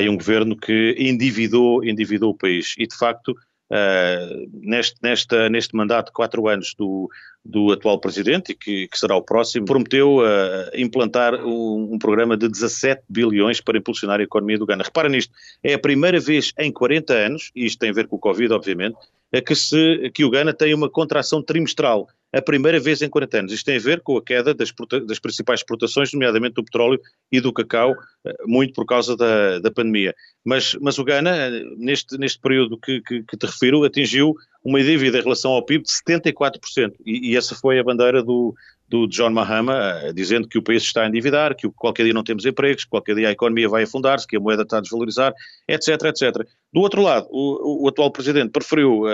e 0.01 0.09
um 0.09 0.17
governo 0.17 0.57
que 0.57 0.97
endividou, 0.99 1.85
endividou 1.85 2.31
o 2.31 2.37
país. 2.37 2.75
E, 2.77 2.85
de 2.85 2.97
facto, 2.97 3.33
Uh, 3.71 4.49
neste, 4.53 4.97
nesta, 5.03 5.49
neste 5.51 5.77
mandato 5.77 6.07
de 6.07 6.13
quatro 6.13 6.49
anos 6.49 6.75
do, 6.75 7.11
do 7.45 7.71
atual 7.71 8.01
presidente, 8.01 8.53
e 8.53 8.55
que, 8.55 8.89
que 8.89 8.99
será 8.99 9.15
o 9.15 9.23
próximo, 9.23 9.67
prometeu 9.67 10.19
uh, 10.19 10.71
implantar 10.75 11.35
um, 11.35 11.93
um, 11.93 11.99
programa 11.99 12.37
de 12.37 12.49
17 12.49 13.03
bilhões 13.09 13.61
para 13.61 13.77
impulsionar 13.77 14.21
a 14.21 14.23
economia 14.23 14.59
do 14.59 14.67
Ghana. 14.67 14.85
Repara 14.85 15.09
nisto, 15.09 15.33
é 15.63 15.75
a 15.75 15.79
primeira 15.79 16.19
vez 16.19 16.53
em 16.59 16.73
40 16.73 17.13
anos, 17.13 17.51
e 17.55 17.67
isto 17.67 17.79
tem 17.79 17.91
a 17.91 17.95
ver 17.95 18.07
com 18.07 18.17
o 18.17 18.19
Covid, 18.19 18.53
obviamente, 18.53 18.97
que, 19.45 19.55
se, 19.55 20.11
que 20.15 20.25
o 20.25 20.31
Ghana 20.31 20.55
tem 20.55 20.75
uma 20.75 20.89
contração 20.89 21.43
trimestral 21.43 22.09
a 22.33 22.43
primeira 22.43 22.79
vez 22.79 23.01
em 23.01 23.09
40 23.09 23.39
anos. 23.39 23.53
Isto 23.53 23.67
tem 23.67 23.77
a 23.77 23.81
ver 23.81 24.01
com 24.01 24.17
a 24.17 24.23
queda 24.23 24.55
das, 24.55 24.73
das 25.07 25.19
principais 25.19 25.61
exportações, 25.61 26.13
nomeadamente 26.13 26.55
do 26.55 26.65
petróleo 26.65 27.01
e 27.33 27.41
do 27.41 27.53
cacau, 27.53 27.95
eh, 28.27 28.35
muito 28.45 28.75
por 28.75 28.85
causa 28.85 29.17
da, 29.17 29.59
da 29.59 29.71
pandemia. 29.71 30.15
Mas, 30.45 30.77
mas 30.81 30.99
o 30.99 31.05
Ghana, 31.05 31.31
eh, 31.31 31.63
neste, 31.79 32.19
neste 32.19 32.39
período 32.39 32.79
que, 32.79 33.01
que, 33.01 33.23
que 33.23 33.37
te 33.37 33.47
refiro, 33.47 33.85
atingiu 33.85 34.35
uma 34.63 34.83
dívida 34.83 35.19
em 35.19 35.23
relação 35.23 35.53
ao 35.53 35.65
PIB 35.65 35.85
de 35.85 35.91
74%. 35.91 36.93
E, 37.05 37.33
e 37.33 37.37
essa 37.37 37.55
foi 37.55 37.79
a 37.79 37.85
bandeira 37.85 38.23
do, 38.23 38.55
do 38.89 39.07
John 39.07 39.31
Mahama, 39.31 40.09
uh, 40.09 40.13
dizendo 40.13 40.49
que 40.49 40.59
o 40.59 40.63
país 40.63 40.83
está 40.83 41.03
a 41.03 41.09
endividar, 41.09 41.55
que 41.55 41.69
qualquer 41.71 42.05
dia 42.05 42.15
não 42.15 42.25
temos 42.25 42.47
empregos, 42.47 42.85
que 42.85 42.91
qualquer 42.91 43.15
dia 43.15 43.29
a 43.29 43.33
economia 43.33 43.69
vai 43.69 43.83
afundar-se, 43.83 44.27
que 44.27 44.37
a 44.37 44.41
moeda 44.41 44.63
está 44.63 44.79
a 44.79 44.81
desvalorizar, 44.81 45.35
etc, 45.69 45.89
etc. 46.05 46.47
Do 46.73 46.81
outro 46.81 47.03
lado, 47.03 47.27
o, 47.31 47.85
o 47.85 47.89
atual 47.89 48.11
presidente 48.11 48.51
preferiu 48.51 49.03
uh, 49.03 49.09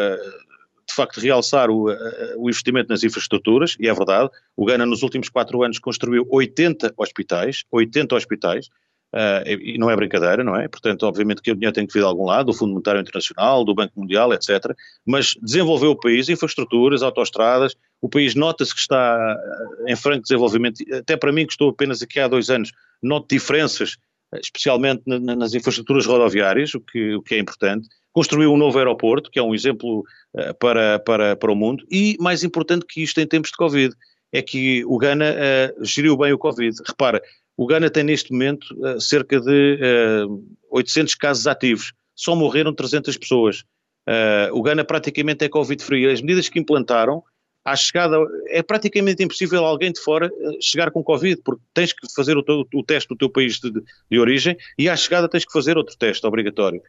de 0.86 0.94
facto 0.94 1.18
realçar 1.18 1.70
o, 1.70 1.86
o, 2.36 2.48
investimento 2.48 2.90
nas 2.90 3.02
infraestruturas, 3.02 3.76
e 3.80 3.88
é 3.88 3.94
verdade, 3.94 4.30
o 4.56 4.64
Ghana 4.64 4.84
nos 4.84 5.02
últimos 5.02 5.28
quatro 5.28 5.62
anos 5.62 5.78
construiu 5.78 6.26
80 6.30 6.92
hospitais, 6.96 7.64
80 7.72 8.14
hospitais, 8.14 8.68
uh, 9.14 9.48
e 9.48 9.78
não 9.78 9.88
é 9.88 9.96
brincadeira, 9.96 10.42
não 10.42 10.56
é? 10.56 10.66
Portanto, 10.66 11.04
obviamente 11.04 11.40
que 11.40 11.50
o 11.50 11.54
dinheiro 11.54 11.72
tem 11.72 11.86
que 11.86 11.92
vir 11.92 12.00
de 12.00 12.06
algum 12.06 12.26
lado, 12.26 12.46
do 12.46 12.52
Fundo 12.52 12.72
Monetário 12.72 13.00
Internacional, 13.00 13.64
do 13.64 13.74
Banco 13.74 13.98
Mundial, 13.98 14.32
etc., 14.32 14.74
mas 15.06 15.34
desenvolveu 15.40 15.92
o 15.92 15.96
país, 15.96 16.28
infraestruturas, 16.28 17.02
autoestradas, 17.02 17.74
o 18.02 18.08
país 18.08 18.34
nota-se 18.34 18.74
que 18.74 18.80
está 18.80 19.36
eh, 19.86 19.92
em 19.92 19.96
franco 19.96 20.22
desenvolvimento, 20.22 20.82
até 20.92 21.16
para 21.16 21.32
mim 21.32 21.46
que 21.46 21.52
estou 21.52 21.70
apenas 21.70 22.02
aqui 22.02 22.18
há 22.20 22.28
dois 22.28 22.50
anos, 22.50 22.72
noto 23.02 23.28
diferenças, 23.34 23.96
especialmente 24.42 25.02
nas 25.06 25.54
infraestruturas 25.54 26.04
rodoviárias, 26.06 26.74
o 26.74 26.80
que, 26.80 27.14
o 27.14 27.22
que 27.22 27.36
é 27.36 27.38
importante, 27.38 27.88
construiu 28.12 28.52
um 28.52 28.56
novo 28.56 28.76
aeroporto, 28.78 29.30
que 29.30 29.38
é 29.38 29.42
um 29.42 29.54
exemplo 29.54 30.04
para, 30.58 30.98
para, 30.98 31.36
para 31.36 31.52
o 31.52 31.54
mundo, 31.54 31.84
e 31.88 32.16
mais 32.18 32.42
importante 32.42 32.84
que 32.84 33.00
isto 33.00 33.20
em 33.20 33.26
tempos 33.26 33.50
de 33.50 33.56
Covid, 33.56 33.94
é 34.34 34.42
que 34.42 34.84
o 34.86 34.98
Ghana 34.98 35.32
uh, 35.32 35.84
geriu 35.84 36.16
bem 36.16 36.32
o 36.32 36.38
Covid. 36.38 36.76
Repara, 36.84 37.22
o 37.56 37.66
Ghana 37.66 37.90
tem 37.90 38.04
neste 38.04 38.32
momento 38.32 38.64
uh, 38.78 39.00
cerca 39.00 39.40
de 39.40 40.26
800 40.70 41.14
casos 41.14 41.46
ativos, 41.46 41.92
só 42.14 42.34
morreram 42.34 42.74
300 42.74 43.16
pessoas. 43.16 43.64
o 44.52 44.62
Ghana 44.62 44.84
praticamente 44.84 45.44
é 45.44 45.48
Covid-free. 45.48 46.08
As 46.08 46.20
medidas 46.20 46.48
que 46.48 46.58
implantaram, 46.58 47.22
à 47.64 47.74
chegada, 47.74 48.16
é 48.48 48.62
praticamente 48.62 49.22
impossível 49.22 49.64
alguém 49.64 49.92
de 49.92 50.00
fora 50.00 50.30
chegar 50.60 50.90
com 50.90 51.02
Covid, 51.02 51.40
porque 51.42 51.62
tens 51.72 51.92
que 51.92 52.06
fazer 52.14 52.36
o, 52.36 52.42
teu, 52.42 52.64
o 52.74 52.84
teste 52.84 53.08
do 53.08 53.16
teu 53.16 53.30
país 53.30 53.58
de, 53.58 53.72
de 53.72 54.18
origem 54.18 54.56
e 54.78 54.88
à 54.88 54.96
chegada 54.96 55.28
tens 55.28 55.44
que 55.44 55.52
fazer 55.52 55.76
outro 55.76 55.96
teste 55.96 56.26
obrigatório 56.26 56.82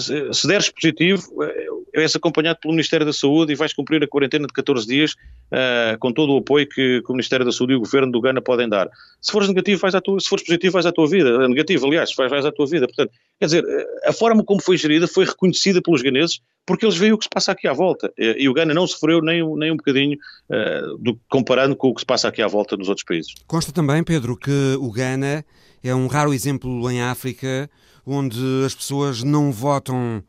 se 0.00 0.48
deres 0.48 0.70
positivo, 0.70 1.22
eh, 1.44 1.66
és 1.92 2.16
acompanhado 2.16 2.58
pelo 2.60 2.72
Ministério 2.72 3.04
da 3.04 3.12
Saúde 3.12 3.52
e 3.52 3.56
vais 3.56 3.72
cumprir 3.74 4.02
a 4.02 4.08
quarentena 4.08 4.46
de 4.46 4.52
14 4.52 4.86
dias 4.86 5.12
uh, 5.12 5.98
com 5.98 6.10
todo 6.10 6.32
o 6.32 6.38
apoio 6.38 6.66
que, 6.66 7.02
que, 7.02 7.12
o 7.12 7.12
Ministério 7.12 7.44
da 7.44 7.52
Saúde 7.52 7.74
e 7.74 7.76
o 7.76 7.80
Governo 7.80 8.10
do 8.10 8.20
Ghana 8.20 8.40
podem 8.40 8.68
dar. 8.68 8.88
Se 9.20 9.30
fores 9.30 9.48
negativo, 9.48 9.80
vais 9.80 9.94
à 9.94 10.00
tua, 10.00 10.18
se 10.18 10.28
fores 10.28 10.44
positivo, 10.44 10.72
vais 10.72 10.86
à 10.86 10.92
tua 10.92 11.06
vida. 11.06 11.46
Negativo, 11.46 11.86
aliás, 11.86 12.14
vais, 12.16 12.30
vais 12.30 12.46
à 12.46 12.50
tua 12.50 12.66
vida. 12.66 12.86
Portanto, 12.86 13.12
quer 13.38 13.46
dizer, 13.46 13.64
eh, 13.68 14.08
a 14.08 14.12
forma 14.12 14.42
como 14.42 14.62
foi 14.62 14.78
gerida 14.78 15.06
foi 15.06 15.26
reconhecida 15.26 15.82
pelos 15.82 16.00
ganeses 16.00 16.40
porque 16.66 16.84
eles 16.84 16.96
veem 16.96 17.12
o 17.12 17.18
que 17.18 17.24
se 17.24 17.30
passa 17.30 17.52
aqui 17.52 17.66
à 17.66 17.72
volta. 17.72 18.12
E, 18.16 18.48
o 18.48 18.54
Ghana 18.54 18.72
não 18.72 18.86
sofreu 18.86 19.20
nem, 19.20 19.42
nem 19.56 19.72
um 19.72 19.76
bocadinho 19.76 20.16
uh, 20.48 20.98
do, 20.98 21.18
comparando 21.28 21.74
com 21.74 21.88
o 21.88 21.94
que 21.94 22.00
se 22.00 22.06
passa 22.06 22.28
aqui 22.28 22.40
à 22.40 22.46
volta 22.46 22.76
nos 22.76 22.88
outros 22.88 23.04
países. 23.04 23.34
Consta 23.46 23.72
também, 23.72 24.02
Pedro, 24.04 24.36
que 24.36 24.76
o 24.78 24.90
Ghana 24.90 25.44
é 25.82 25.94
um 25.94 26.06
raro 26.06 26.32
exemplo 26.32 26.90
em 26.90 27.02
África 27.02 27.68
onde 28.06 28.38
as 28.64 28.74
pessoas 28.74 29.22
não 29.22 29.52
votam 29.52 30.22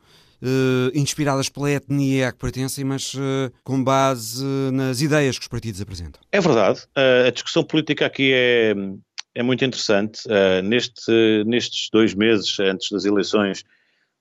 Uh, 0.45 0.91
inspiradas 0.93 1.47
pela 1.47 1.71
etnia 1.71 2.27
a 2.27 2.31
que 2.33 2.37
pertencem, 2.37 2.83
mas 2.83 3.13
uh, 3.13 3.49
com 3.63 3.81
base 3.81 4.43
nas 4.73 4.99
ideias 4.99 5.37
que 5.37 5.43
os 5.43 5.47
partidos 5.47 5.79
apresentam. 5.79 6.21
É 6.33 6.41
verdade. 6.41 6.81
Uh, 6.97 7.27
a 7.27 7.29
discussão 7.29 7.63
política 7.63 8.05
aqui 8.05 8.33
é, 8.33 8.75
é 9.35 9.41
muito 9.41 9.63
interessante. 9.63 10.23
neste, 10.65 11.45
nestes 11.45 11.87
dois 11.89 12.13
meses 12.13 12.59
antes 12.59 12.89
das 12.91 13.05
eleições, 13.05 13.63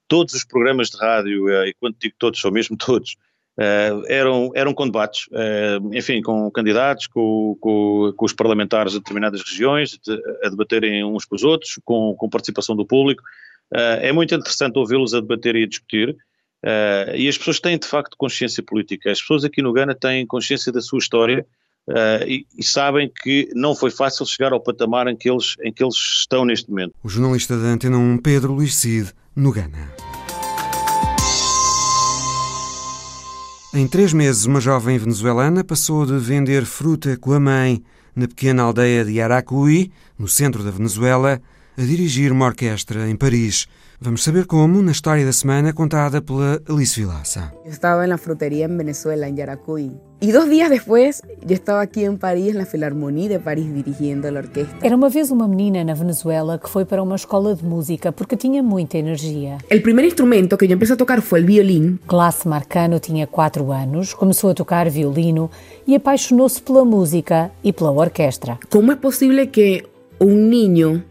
todos 0.09 0.35
os 0.35 0.45
programas 0.45 0.91
de 0.91 0.99
rádio, 0.99 1.49
e 1.67 1.75
quando 1.75 1.97
digo 1.99 2.15
todos, 2.19 2.41
são 2.41 2.51
mesmo 2.51 2.77
todos, 2.77 3.17
eram, 4.09 4.51
eram 4.55 4.73
com 4.73 4.87
debates, 4.87 5.29
enfim, 5.93 6.23
com 6.23 6.51
candidatos, 6.51 7.07
com, 7.07 7.57
com, 7.61 8.13
com, 8.17 8.25
os 8.25 8.33
parlamentares 8.33 8.93
de 8.93 8.99
determinadas 8.99 9.43
regiões, 9.43 9.99
de, 9.99 10.13
a 10.45 10.49
debaterem 10.49 11.05
uns 11.05 11.25
com 11.25 11.35
os 11.35 11.45
outros, 11.45 11.79
com, 11.85 12.15
com 12.17 12.29
participação 12.29 12.75
do 12.75 12.87
público. 12.87 13.23
É 13.71 14.11
muito 14.13 14.35
interessante 14.35 14.79
ouvi-los 14.79 15.15
a 15.15 15.21
debater 15.21 15.57
e 15.57 15.65
a 15.65 15.69
discutir. 15.69 16.17
E 17.15 17.29
as 17.29 17.37
pessoas 17.37 17.61
têm 17.61 17.79
de 17.79 17.87
facto 17.87 18.17
consciência 18.17 18.63
política. 18.63 19.11
As 19.11 19.21
pessoas 19.21 19.45
aqui 19.45 19.61
no 19.61 19.73
Ghana 19.73 19.95
têm 19.95 20.27
consciência 20.27 20.73
da 20.73 20.81
sua 20.81 20.99
história 20.99 21.47
uh, 21.89 22.27
e, 22.27 22.47
e, 22.57 22.65
sabem 22.65 23.11
que 23.23 23.49
não 23.55 23.75
foi 23.75 23.91
fácil 23.91 24.25
chegar 24.27 24.53
ao 24.53 24.61
patamar 24.61 25.09
em 25.09 25.17
que 25.17 25.31
eles, 25.31 25.57
em 25.63 25.73
que 25.73 25.83
eles 25.83 25.97
estão 25.97 26.45
neste 26.45 26.71
momento. 26.71 26.95
O 27.03 27.09
jornalista 27.09 27.57
da 27.57 27.69
Antena 27.69 27.99
1, 27.99 28.19
Pedro 28.19 28.53
Luís 28.53 28.75
Cid, 28.75 29.13
no 29.35 29.53
Ghana. 29.53 29.93
Em 33.75 33.87
três 33.89 34.13
meses, 34.13 34.45
uma 34.45 34.61
jovem 34.61 34.99
venezuelana 34.99 35.65
passou 35.65 36.05
de 36.05 36.19
vender 36.19 36.67
fruta 36.67 37.17
com 37.17 37.33
a 37.33 37.41
mãe 37.41 37.83
na 38.15 38.29
pequena 38.29 38.65
aldeia 38.65 39.05
de 39.05 39.21
Aracuí, 39.21 39.91
no 40.19 40.29
centro 40.29 40.63
da 40.63 40.71
Venezuela, 40.71 41.41
a 41.77 41.83
dirigir 41.83 42.31
uma 42.31 42.47
orquestra 42.47 43.09
em 43.09 43.17
Paris. 43.17 43.67
Vamos 44.05 44.25
saber 44.25 44.47
como 44.47 44.83
na 44.83 44.91
história 44.91 45.25
da 45.25 45.33
semana 45.33 45.73
contada 45.73 46.21
pela 46.21 46.61
Alice 46.69 46.99
Vilaça. 46.99 47.53
Eu 47.65 47.71
estava 47.71 48.05
na 48.05 48.19
fruteria 48.19 48.65
em 48.65 48.77
Venezuela, 48.77 49.29
em 49.29 49.39
Yaracuy. 49.39 49.93
E 50.21 50.33
dois 50.33 50.51
dias 50.51 50.69
depois, 50.69 51.23
eu 51.41 51.55
estava 51.55 51.83
aqui 51.83 52.03
em 52.03 52.17
Paris, 52.17 52.53
na 52.53 52.65
Philharmonie 52.65 53.29
de 53.29 53.39
Paris, 53.39 53.65
dirigindo 53.73 54.27
a 54.27 54.33
orquestra. 54.33 54.77
Era 54.83 54.97
uma 54.97 55.09
vez 55.09 55.31
uma 55.31 55.47
menina 55.47 55.85
na 55.85 55.95
Venezuela 55.95 56.59
que 56.59 56.69
foi 56.69 56.85
para 56.85 57.01
uma 57.01 57.15
escola 57.15 57.55
de 57.55 57.65
música 57.65 58.11
porque 58.11 58.37
tinha 58.37 58.61
muita 58.61 58.99
energia. 58.99 59.59
O 59.73 59.81
primeiro 59.81 60.09
instrumento 60.09 60.57
que 60.57 60.65
eu 60.65 60.71
comecei 60.71 60.95
a 60.95 60.99
tocar 60.99 61.23
foi 61.23 61.45
o 61.45 61.47
violino. 61.47 61.97
Glass 62.05 62.45
Marcano 62.45 62.99
tinha 62.99 63.29
quatro 63.29 63.71
anos, 63.71 64.15
começou 64.15 64.51
a 64.51 64.55
tocar 64.55 64.91
violino 64.91 65.49
e 65.87 65.95
apaixonou-se 65.95 66.61
pela 66.61 66.85
música 66.85 67.53
e 67.63 67.73
pela 67.73 67.93
orquestra. 67.93 68.59
Como 68.69 68.91
é 68.91 68.97
possível 68.97 69.47
que 69.47 69.85
um 70.21 70.35
niño 70.35 71.05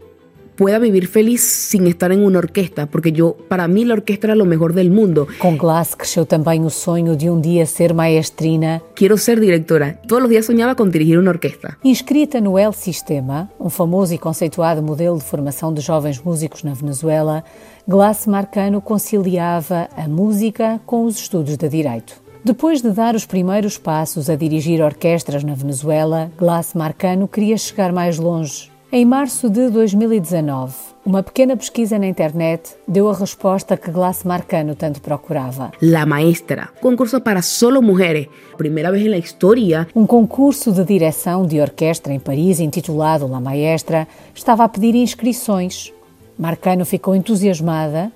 pueda 0.62 0.78
vivir 0.78 1.08
feliz 1.08 1.40
sin 1.40 1.88
estar 1.88 2.12
en 2.12 2.24
una 2.24 2.38
orquesta, 2.38 2.86
porque 2.86 3.10
yo, 3.10 3.36
para 3.48 3.66
mí 3.66 3.84
la 3.84 3.94
orquesta 3.94 4.28
era 4.28 4.36
lo 4.36 4.44
mejor 4.44 4.74
del 4.74 4.92
mundo. 4.92 5.26
Com 5.40 5.56
Glass 5.56 5.96
cresceu 5.96 6.24
também 6.24 6.64
o 6.64 6.70
sonho 6.70 7.16
de 7.16 7.28
um 7.28 7.40
dia 7.40 7.66
ser 7.66 7.92
maestrina. 7.92 8.80
Quiero 8.94 9.18
ser 9.18 9.40
directora. 9.40 9.98
Todos 10.06 10.22
los 10.22 10.30
días 10.30 10.46
soñaba 10.46 10.76
con 10.76 10.92
dirigir 10.92 11.18
una 11.18 11.30
orquesta. 11.30 11.76
Inscrita 11.82 12.40
no 12.40 12.60
El 12.60 12.72
Sistema, 12.74 13.50
um 13.58 13.68
famoso 13.68 14.14
e 14.14 14.18
conceituado 14.18 14.80
modelo 14.84 15.18
de 15.18 15.24
formação 15.24 15.74
de 15.74 15.80
jovens 15.80 16.22
músicos 16.22 16.62
na 16.62 16.74
Venezuela, 16.74 17.42
Glass 17.88 18.28
Marcano 18.28 18.80
conciliava 18.80 19.88
a 19.96 20.06
música 20.06 20.80
com 20.86 21.06
os 21.06 21.16
estudos 21.16 21.56
de 21.56 21.68
direito. 21.68 22.22
Depois 22.44 22.80
de 22.80 22.92
dar 22.92 23.16
os 23.16 23.26
primeiros 23.26 23.78
passos 23.78 24.30
a 24.30 24.36
dirigir 24.36 24.80
orquestras 24.80 25.42
na 25.42 25.54
Venezuela, 25.54 26.30
Glass 26.38 26.72
Marcano 26.74 27.26
queria 27.26 27.58
chegar 27.58 27.92
mais 27.92 28.16
longe 28.16 28.71
em 28.94 29.06
março 29.06 29.48
de 29.48 29.70
2019, 29.70 30.74
uma 31.06 31.22
pequena 31.22 31.56
pesquisa 31.56 31.98
na 31.98 32.06
internet 32.06 32.76
deu 32.86 33.08
a 33.08 33.14
resposta 33.14 33.74
que 33.74 33.90
Glass 33.90 34.22
Marcano 34.22 34.74
tanto 34.74 35.00
procurava. 35.00 35.72
La 35.80 36.04
Maestra, 36.04 36.68
concurso 36.78 37.18
para 37.18 37.40
solo 37.40 37.80
mulheres, 37.80 38.28
primeira 38.58 38.92
vez 38.92 39.10
na 39.10 39.16
história. 39.16 39.88
Um 39.96 40.06
concurso 40.06 40.70
de 40.70 40.84
direção 40.84 41.46
de 41.46 41.58
orquestra 41.58 42.12
em 42.12 42.20
Paris, 42.20 42.60
intitulado 42.60 43.26
La 43.26 43.40
Maestra, 43.40 44.06
estava 44.34 44.62
a 44.64 44.68
pedir 44.68 44.94
inscrições. 44.94 45.90
Marcano 46.38 46.84
ficou 46.84 47.16
entusiasmada, 47.16 48.12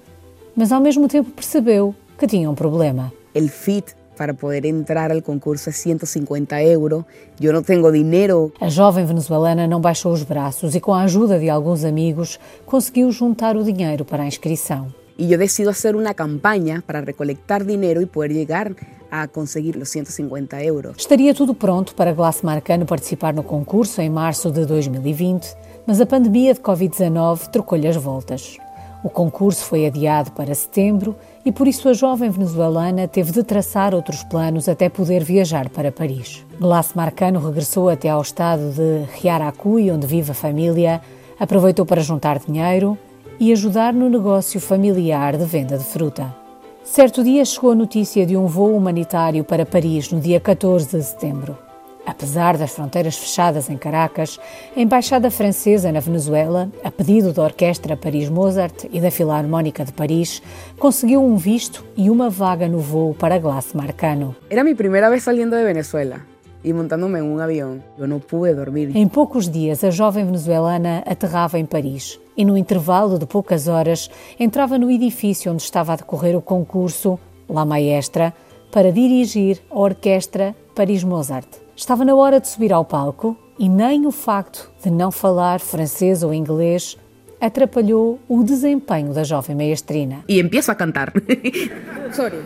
mas 0.54 0.72
ao 0.72 0.80
mesmo 0.82 1.08
tempo 1.08 1.30
percebeu 1.30 1.94
que 2.18 2.26
tinha 2.26 2.50
um 2.50 2.54
problema. 2.54 3.10
El 3.34 3.48
FIT 3.48 3.94
para 4.16 4.34
poder 4.34 4.64
entrar 4.64 5.12
al 5.12 5.22
concurso 5.22 5.70
es 5.70 5.76
150 5.76 6.62
euros. 6.62 7.04
Eu 7.40 7.52
não 7.52 7.62
tenho 7.62 7.92
dinheiro. 7.92 8.52
A 8.60 8.68
jovem 8.68 9.04
venezuelana 9.04 9.66
não 9.66 9.80
baixou 9.80 10.12
os 10.12 10.22
braços 10.22 10.74
e, 10.74 10.80
com 10.80 10.94
a 10.94 11.02
ajuda 11.02 11.38
de 11.38 11.50
alguns 11.50 11.84
amigos, 11.84 12.40
conseguiu 12.64 13.12
juntar 13.12 13.56
o 13.56 13.62
dinheiro 13.62 14.04
para 14.04 14.22
a 14.22 14.26
inscrição. 14.26 14.92
E 15.18 15.32
eu 15.32 15.38
decido 15.38 15.72
fazer 15.72 15.94
uma 15.96 16.12
campanha 16.12 16.82
para 16.86 17.00
recolectar 17.00 17.64
dinheiro 17.64 18.02
e 18.02 18.06
poder 18.06 18.34
chegar 18.34 18.72
a 19.10 19.26
conseguir 19.26 19.76
os 19.76 19.88
150 19.88 20.62
euros. 20.62 20.96
Estaria 20.98 21.34
tudo 21.34 21.54
pronto 21.54 21.94
para 21.94 22.12
Glass 22.12 22.42
Marcano 22.42 22.84
participar 22.84 23.32
no 23.32 23.42
concurso 23.42 24.00
em 24.00 24.10
março 24.10 24.50
de 24.50 24.66
2020, 24.66 25.56
mas 25.86 26.00
a 26.00 26.06
pandemia 26.06 26.52
de 26.52 26.60
Covid-19 26.60 27.48
trocou-lhe 27.48 27.88
as 27.88 27.96
voltas. 27.96 28.58
O 29.06 29.08
concurso 29.08 29.64
foi 29.64 29.86
adiado 29.86 30.32
para 30.32 30.52
setembro 30.52 31.14
e 31.44 31.52
por 31.52 31.68
isso 31.68 31.88
a 31.88 31.92
jovem 31.92 32.28
venezuelana 32.28 33.06
teve 33.06 33.30
de 33.30 33.44
traçar 33.44 33.94
outros 33.94 34.24
planos 34.24 34.68
até 34.68 34.88
poder 34.88 35.22
viajar 35.22 35.68
para 35.68 35.92
Paris. 35.92 36.44
Glass 36.58 36.92
Marcano 36.92 37.38
regressou 37.38 37.88
até 37.88 38.08
ao 38.08 38.20
estado 38.20 38.72
de 38.72 39.04
Riaracuy, 39.20 39.92
onde 39.92 40.08
vive 40.08 40.32
a 40.32 40.34
família, 40.34 41.00
aproveitou 41.38 41.86
para 41.86 42.02
juntar 42.02 42.40
dinheiro 42.40 42.98
e 43.38 43.52
ajudar 43.52 43.92
no 43.92 44.08
negócio 44.08 44.60
familiar 44.60 45.36
de 45.36 45.44
venda 45.44 45.78
de 45.78 45.84
fruta. 45.84 46.34
Certo 46.82 47.22
dia 47.22 47.44
chegou 47.44 47.70
a 47.70 47.76
notícia 47.76 48.26
de 48.26 48.36
um 48.36 48.48
voo 48.48 48.76
humanitário 48.76 49.44
para 49.44 49.64
Paris 49.64 50.10
no 50.10 50.18
dia 50.18 50.40
14 50.40 50.96
de 50.98 51.04
setembro. 51.04 51.65
Apesar 52.06 52.56
das 52.56 52.70
fronteiras 52.70 53.16
fechadas 53.16 53.68
em 53.68 53.76
Caracas, 53.76 54.38
a 54.76 54.80
Embaixada 54.80 55.28
Francesa 55.28 55.90
na 55.90 55.98
Venezuela, 55.98 56.70
a 56.84 56.90
pedido 56.90 57.32
da 57.32 57.42
Orquestra 57.42 57.96
Paris-Mozart 57.96 58.84
e 58.92 59.00
da 59.00 59.10
Filarmónica 59.10 59.84
de 59.84 59.92
Paris, 59.92 60.40
conseguiu 60.78 61.20
um 61.22 61.36
visto 61.36 61.84
e 61.96 62.08
uma 62.08 62.30
vaga 62.30 62.68
no 62.68 62.78
voo 62.78 63.12
para 63.12 63.38
Glace 63.38 63.76
Marcano. 63.76 64.36
Era 64.48 64.62
minha 64.62 64.76
primeira 64.76 65.10
vez 65.10 65.24
saindo 65.24 65.56
de 65.56 65.64
Venezuela 65.64 66.20
e 66.62 66.72
montando-me 66.72 67.18
em 67.18 67.22
um 67.22 67.40
avião. 67.40 67.82
Eu 67.98 68.06
não 68.06 68.20
pude 68.20 68.54
dormir. 68.54 68.96
Em 68.96 69.08
poucos 69.08 69.48
dias, 69.48 69.82
a 69.82 69.90
jovem 69.90 70.24
venezuelana 70.24 71.02
aterrava 71.06 71.58
em 71.58 71.66
Paris 71.66 72.20
e, 72.36 72.44
no 72.44 72.56
intervalo 72.56 73.18
de 73.18 73.26
poucas 73.26 73.66
horas, 73.66 74.08
entrava 74.38 74.78
no 74.78 74.90
edifício 74.90 75.52
onde 75.52 75.62
estava 75.62 75.92
a 75.92 75.96
decorrer 75.96 76.36
o 76.36 76.42
concurso 76.42 77.18
La 77.48 77.64
Maestra 77.64 78.32
para 78.70 78.92
dirigir 78.92 79.60
a 79.70 79.78
Orquestra 79.78 80.54
Paris-Mozart. 80.74 81.65
Estava 81.76 82.06
na 82.06 82.14
hora 82.14 82.40
de 82.40 82.48
subir 82.48 82.72
ao 82.72 82.86
palco 82.86 83.36
e 83.58 83.68
nem 83.68 84.06
o 84.06 84.10
facto 84.10 84.70
de 84.82 84.90
não 84.90 85.12
falar 85.12 85.60
francês 85.60 86.22
ou 86.22 86.32
inglês 86.32 86.96
atrapalhou 87.38 88.18
o 88.26 88.42
desempenho 88.42 89.12
da 89.12 89.22
jovem 89.22 89.54
maestrina. 89.54 90.24
E 90.26 90.40
empiezo 90.40 90.72
a 90.72 90.74
cantar. 90.74 91.12
Sorry. 92.12 92.38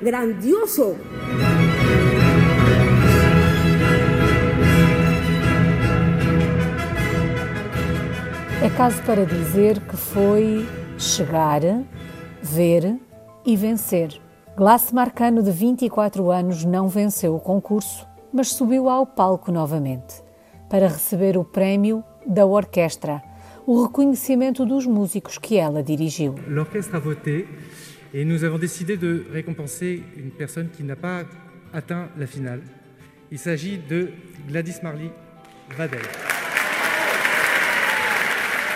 Grandioso. 0.00 0.96
É 8.62 8.70
caso 8.76 9.02
para 9.02 9.26
dizer 9.26 9.80
que 9.80 9.96
foi 9.96 10.64
chegar, 10.96 11.62
ver 12.40 12.96
e 13.44 13.56
vencer. 13.56 14.20
Glace 14.60 14.94
Marcano, 14.94 15.42
de 15.42 15.50
24 15.50 16.30
anos, 16.30 16.66
não 16.66 16.86
venceu 16.86 17.34
o 17.34 17.40
concurso, 17.40 18.06
mas 18.30 18.48
subiu 18.48 18.90
ao 18.90 19.06
palco 19.06 19.50
novamente 19.50 20.22
para 20.68 20.86
receber 20.86 21.38
o 21.38 21.44
prémio 21.44 22.04
da 22.26 22.44
orquestra, 22.44 23.22
o 23.66 23.84
reconhecimento 23.84 24.66
dos 24.66 24.84
músicos 24.84 25.38
que 25.38 25.56
ela 25.56 25.82
dirigiu. 25.82 26.34
L'orchestre 26.46 26.94
a 26.94 26.98
voté 26.98 27.48
et 28.12 28.22
nous 28.22 28.44
avons 28.44 28.58
décidé 28.58 28.98
de 28.98 29.24
récompenser 29.32 30.04
une 30.14 30.30
personne 30.30 30.68
qui 30.68 30.82
n'a 30.82 30.94
pas 30.94 31.24
atteint 31.72 32.10
la 32.18 32.26
finale. 32.26 32.60
Il 33.32 33.38
s'agit 33.38 33.78
de 33.78 34.10
Gladys 34.46 34.82
Marley 34.82 35.10
Vadel. 35.74 36.02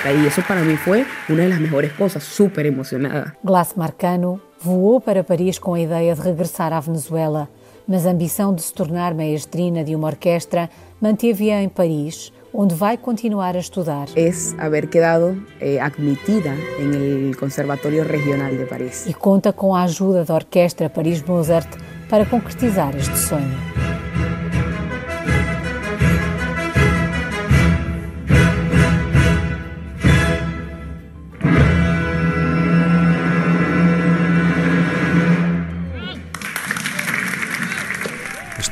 Y 0.06 0.26
eso 0.26 0.40
para 0.48 0.62
mí 0.62 0.76
fue 0.76 1.04
una 1.28 1.42
de 1.42 1.48
las 1.50 1.60
mejores 1.60 1.92
cosas, 1.92 2.24
súper 2.24 2.64
emocionada. 2.64 3.36
Glace 3.42 3.74
Marcano 3.76 4.40
voou 4.64 4.98
para 4.98 5.22
Paris 5.22 5.58
com 5.58 5.74
a 5.74 5.80
ideia 5.80 6.14
de 6.14 6.20
regressar 6.22 6.72
à 6.72 6.80
Venezuela, 6.80 7.48
mas 7.86 8.06
a 8.06 8.10
ambição 8.10 8.54
de 8.54 8.62
se 8.62 8.72
tornar 8.72 9.12
maestrina 9.12 9.84
de 9.84 9.94
uma 9.94 10.08
orquestra 10.08 10.70
manteve-a 10.98 11.62
em 11.62 11.68
Paris, 11.68 12.32
onde 12.52 12.74
vai 12.74 12.96
continuar 12.96 13.56
a 13.56 13.58
estudar. 13.58 14.06
É 14.16 14.30
haver 14.56 14.88
quedado 14.88 15.36
eh, 15.60 15.78
admitida 15.78 16.54
no 16.80 17.36
Conservatório 17.36 18.04
Regional 18.04 18.56
de 18.56 18.64
Paris. 18.64 19.06
E 19.06 19.12
conta 19.12 19.52
com 19.52 19.74
a 19.74 19.82
ajuda 19.82 20.24
da 20.24 20.34
Orquestra 20.34 20.88
Paris-Mozart 20.88 21.68
para 22.08 22.24
concretizar 22.24 22.96
este 22.96 23.18
sonho. 23.18 24.03